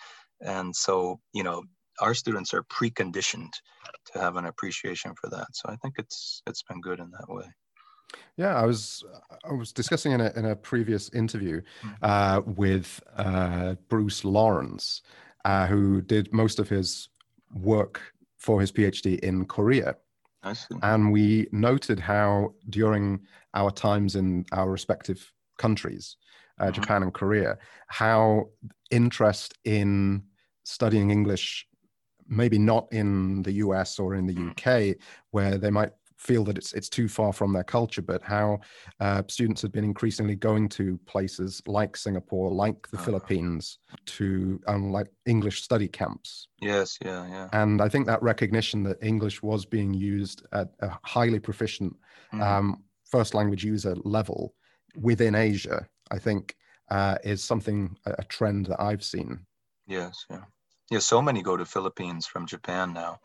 And 0.41 0.75
so, 0.75 1.19
you 1.33 1.43
know, 1.43 1.63
our 2.01 2.13
students 2.13 2.53
are 2.53 2.63
preconditioned 2.63 3.51
to 4.11 4.19
have 4.19 4.35
an 4.35 4.45
appreciation 4.45 5.13
for 5.19 5.29
that. 5.29 5.47
So 5.53 5.69
I 5.69 5.75
think 5.77 5.95
it's 5.97 6.41
it's 6.47 6.63
been 6.63 6.81
good 6.81 6.99
in 6.99 7.11
that 7.11 7.27
way. 7.27 7.45
Yeah, 8.37 8.55
I 8.55 8.65
was 8.65 9.03
I 9.43 9.53
was 9.53 9.71
discussing 9.71 10.11
in 10.11 10.21
a 10.21 10.31
in 10.35 10.45
a 10.45 10.55
previous 10.55 11.09
interview 11.13 11.61
mm-hmm. 11.81 11.93
uh, 12.01 12.41
with 12.45 13.01
uh, 13.15 13.75
Bruce 13.87 14.25
Lawrence, 14.25 15.01
uh, 15.45 15.67
who 15.67 16.01
did 16.01 16.33
most 16.33 16.59
of 16.59 16.69
his 16.69 17.09
work 17.53 18.01
for 18.37 18.61
his 18.61 18.71
PhD 18.71 19.19
in 19.19 19.45
Korea. 19.45 19.95
And 20.83 21.11
we 21.11 21.47
noted 21.51 21.99
how 21.99 22.53
during 22.69 23.25
our 23.53 23.71
times 23.71 24.15
in 24.15 24.45
our 24.51 24.69
respective 24.69 25.31
countries, 25.57 26.17
uh, 26.59 26.67
Mhm. 26.67 26.73
Japan 26.73 27.03
and 27.03 27.13
Korea, 27.13 27.57
how 27.87 28.49
interest 28.91 29.57
in 29.63 30.23
studying 30.63 31.11
English, 31.11 31.67
maybe 32.27 32.57
not 32.59 32.87
in 32.91 33.41
the 33.43 33.53
US 33.53 33.99
or 33.99 34.15
in 34.15 34.25
the 34.27 34.33
Mm. 34.33 34.51
UK, 34.51 34.95
where 35.31 35.57
they 35.57 35.71
might 35.71 35.93
feel 36.25 36.43
that 36.45 36.57
it's 36.57 36.73
it's 36.73 36.89
too 36.89 37.07
far 37.07 37.31
from 37.33 37.53
their 37.53 37.63
culture, 37.63 38.01
but 38.01 38.23
how 38.23 38.59
uh, 38.99 39.23
students 39.27 39.61
have 39.61 39.71
been 39.71 39.83
increasingly 39.83 40.35
going 40.35 40.69
to 40.69 40.97
places 41.05 41.61
like 41.67 41.95
Singapore, 41.97 42.51
like 42.51 42.87
the 42.89 42.97
Uh-huh. 42.97 43.05
Philippines, 43.05 43.79
to 44.17 44.59
um, 44.67 44.91
like 44.91 45.07
English 45.25 45.61
study 45.63 45.87
camps. 45.87 46.47
Yes, 46.61 46.97
yeah, 47.01 47.27
yeah. 47.27 47.49
And 47.53 47.81
I 47.81 47.89
think 47.89 48.07
that 48.07 48.21
recognition 48.21 48.83
that 48.83 48.97
English 49.03 49.41
was 49.43 49.65
being 49.65 49.93
used 49.93 50.45
at 50.51 50.69
a 50.79 50.97
highly 51.03 51.39
proficient 51.39 51.95
Mhm. 52.33 52.41
um, 52.43 52.83
first 53.05 53.33
language 53.33 53.63
user 53.63 53.95
level 54.03 54.55
within 54.95 55.35
Asia, 55.35 55.87
I 56.11 56.19
think 56.19 56.55
uh, 56.89 57.17
is 57.23 57.43
something, 57.43 57.97
a, 58.05 58.15
a 58.19 58.23
trend 58.25 58.65
that 58.67 58.81
I've 58.81 59.03
seen. 59.03 59.45
Yes, 59.87 60.25
yeah. 60.29 60.45
Yeah, 60.91 60.99
so 60.99 61.21
many 61.21 61.41
go 61.41 61.57
to 61.57 61.65
Philippines 61.65 62.27
from 62.27 62.45
Japan 62.45 62.93
now. 62.93 63.19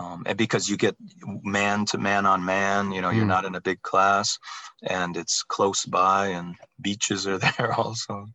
Um, 0.00 0.22
and 0.26 0.38
because 0.38 0.68
you 0.68 0.76
get 0.76 0.96
man 1.42 1.84
to 1.86 1.98
man 1.98 2.26
on 2.26 2.44
man, 2.44 2.90
you 2.92 3.00
know, 3.02 3.10
you're 3.10 3.24
Mm. 3.24 3.28
not 3.28 3.44
in 3.44 3.54
a 3.54 3.60
big 3.60 3.82
class 3.82 4.38
and 4.82 5.16
it's 5.16 5.42
close 5.42 5.84
by 5.84 6.28
and 6.28 6.56
beaches 6.80 7.26
are 7.26 7.38
there 7.58 7.72
also. 7.74 8.26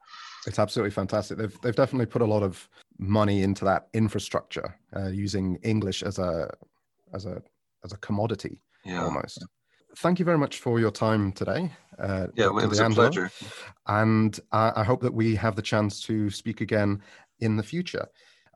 It's 0.47 0.59
absolutely 0.59 0.91
fantastic. 0.91 1.37
They've 1.37 1.61
they've 1.61 1.75
definitely 1.75 2.05
put 2.05 2.21
a 2.21 2.25
lot 2.25 2.43
of 2.43 2.69
money 2.97 3.41
into 3.43 3.65
that 3.65 3.87
infrastructure, 3.93 4.75
uh, 4.95 5.07
using 5.07 5.57
English 5.63 6.01
as 6.03 6.17
a 6.19 6.53
as 7.13 7.25
a 7.25 7.41
as 7.83 7.93
a 7.93 7.97
commodity 7.97 8.61
Yeah. 8.85 9.03
almost. 9.03 9.45
Thank 9.97 10.19
you 10.19 10.25
very 10.25 10.37
much 10.37 10.59
for 10.59 10.79
your 10.79 10.91
time 10.91 11.31
today. 11.31 11.71
Uh, 11.97 12.27
Yeah, 12.35 12.45
Dr. 12.45 12.63
it 12.63 12.69
was 12.69 12.79
a 12.79 12.89
pleasure. 12.89 13.31
and 13.87 14.39
I, 14.51 14.71
I 14.77 14.83
hope 14.83 15.01
that 15.01 15.13
we 15.13 15.35
have 15.35 15.55
the 15.55 15.61
chance 15.61 16.01
to 16.03 16.29
speak 16.29 16.61
again 16.61 17.01
in 17.39 17.57
the 17.57 17.63
future. 17.63 18.07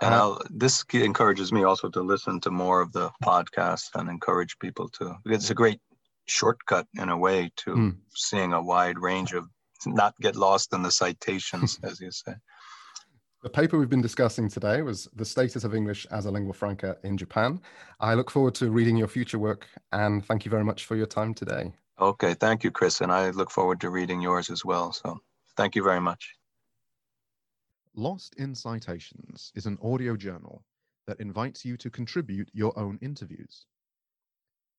And 0.02 0.14
Uh, 0.14 0.18
I'll, 0.18 0.41
this 0.50 0.84
encourages 0.94 1.52
me 1.52 1.64
also 1.64 1.89
to 1.89 2.02
listen 2.02 2.39
to 2.41 2.52
more 2.52 2.82
of 2.82 2.91
the 2.91 3.12
podcasts 3.24 3.89
and 3.96 4.10
encourage 4.10 4.58
people 4.60 4.89
to, 4.89 5.16
because 5.24 5.44
it's 5.44 5.52
a 5.52 5.56
great 5.56 5.80
shortcut 6.26 6.88
in 6.96 7.10
a 7.10 7.18
way 7.18 7.52
to 7.58 7.76
Mm. 7.76 7.98
seeing 8.16 8.54
a 8.54 8.62
wide 8.62 9.00
range 9.00 9.34
of, 9.34 9.48
not 9.86 10.14
get 10.22 10.36
lost 10.36 10.74
in 10.74 10.82
the 10.82 10.91
citations, 10.91 11.80
as 11.84 12.00
you 12.00 12.12
say. 12.12 12.36
The 13.41 13.50
paper 13.50 13.78
we've 13.78 13.89
been 13.89 14.02
discussing 14.02 14.48
today 14.48 14.82
was 14.82 15.10
The 15.16 15.26
Status 15.26 15.66
of 15.66 15.76
English 15.76 16.06
as 16.12 16.26
a 16.26 16.32
Lingua 16.32 16.54
Franca 16.54 16.98
in 17.04 17.18
Japan. 17.18 17.60
I 18.00 18.14
look 18.14 18.32
forward 18.32 18.56
to 18.56 18.72
reading 18.72 18.96
your 18.96 19.10
future 19.10 19.38
work 19.38 19.68
and 19.91 20.26
thank 20.26 20.46
you 20.46 20.52
very 20.52 20.64
much 20.64 20.86
for 20.86 20.96
your 20.96 21.08
time 21.08 21.34
today. 21.34 21.74
Okay, 22.00 22.34
thank 22.36 22.64
you, 22.64 22.72
Chris. 22.72 23.02
And 23.02 23.12
I 23.12 23.32
look 23.32 23.52
forward 23.52 23.82
to 23.82 23.89
reading 23.89 24.22
yours 24.22 24.50
as 24.50 24.64
well. 24.64 24.94
So 24.94 25.20
thank 25.58 25.76
you 25.76 25.84
very 25.84 26.00
much. 26.00 26.34
Lost 27.96 28.34
in 28.39 28.56
Citations 28.56 29.52
is 29.54 29.68
an 29.68 29.78
audio 29.80 30.18
journal 30.18 30.66
that 31.06 31.20
invites 31.20 31.64
you 31.64 31.78
to 31.78 31.91
contribute 31.91 32.50
your 32.52 32.78
own 32.78 32.98
interviews. 33.04 33.68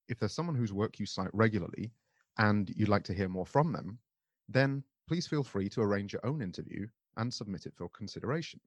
If 0.08 0.18
there's 0.18 0.34
someone 0.34 0.56
whose 0.56 0.72
work 0.72 0.98
you 0.98 1.06
cite 1.06 1.32
regularly 1.32 1.92
and 2.38 2.68
you'd 2.74 2.88
like 2.88 3.04
to 3.04 3.14
hear 3.14 3.28
more 3.28 3.46
from 3.46 3.72
them, 3.72 4.00
then 4.48 4.82
please 5.06 5.28
feel 5.28 5.44
free 5.44 5.68
to 5.68 5.80
arrange 5.80 6.12
your 6.12 6.26
own 6.26 6.42
interview 6.42 6.88
and 7.16 7.32
submit 7.32 7.66
it 7.66 7.74
for 7.76 7.88
consideration. 7.88 8.58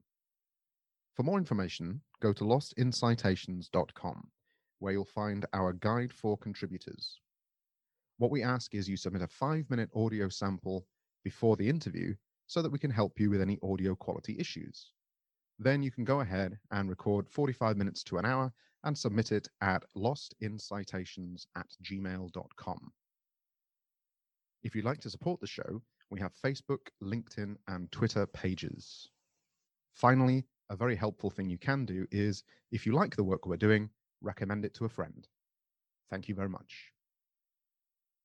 For 1.13 1.23
more 1.23 1.37
information, 1.37 1.99
go 2.21 2.31
to 2.31 2.45
lostincitations.com, 2.45 4.31
where 4.79 4.93
you'll 4.93 5.03
find 5.03 5.45
our 5.51 5.73
guide 5.73 6.13
for 6.13 6.37
contributors. 6.37 7.19
What 8.17 8.31
we 8.31 8.43
ask 8.43 8.73
is 8.73 8.87
you 8.87 8.95
submit 8.95 9.23
a 9.23 9.27
five 9.27 9.69
minute 9.69 9.89
audio 9.93 10.29
sample 10.29 10.87
before 11.25 11.57
the 11.57 11.67
interview 11.67 12.15
so 12.47 12.61
that 12.61 12.71
we 12.71 12.79
can 12.79 12.91
help 12.91 13.19
you 13.19 13.29
with 13.29 13.41
any 13.41 13.59
audio 13.61 13.95
quality 13.95 14.37
issues. 14.39 14.91
Then 15.59 15.83
you 15.83 15.91
can 15.91 16.03
go 16.03 16.21
ahead 16.21 16.57
and 16.71 16.89
record 16.89 17.27
45 17.29 17.77
minutes 17.77 18.03
to 18.05 18.17
an 18.17 18.25
hour 18.25 18.51
and 18.83 18.97
submit 18.97 19.31
it 19.31 19.47
at 19.61 19.83
lostincitations 19.95 21.47
at 21.55 21.67
gmail.com. 21.83 22.91
If 24.63 24.75
you'd 24.75 24.85
like 24.85 25.01
to 25.01 25.09
support 25.09 25.39
the 25.39 25.47
show, 25.47 25.81
we 26.09 26.19
have 26.19 26.33
Facebook, 26.43 26.87
LinkedIn, 27.03 27.57
and 27.67 27.91
Twitter 27.91 28.25
pages. 28.25 29.09
Finally, 29.93 30.45
a 30.69 30.75
very 30.75 30.95
helpful 30.95 31.29
thing 31.29 31.49
you 31.49 31.57
can 31.57 31.85
do 31.85 32.05
is 32.11 32.43
if 32.71 32.85
you 32.85 32.93
like 32.93 33.15
the 33.15 33.23
work 33.23 33.45
we're 33.45 33.57
doing, 33.57 33.89
recommend 34.21 34.63
it 34.63 34.73
to 34.75 34.85
a 34.85 34.89
friend. 34.89 35.27
Thank 36.09 36.27
you 36.29 36.35
very 36.35 36.49
much. 36.49 36.91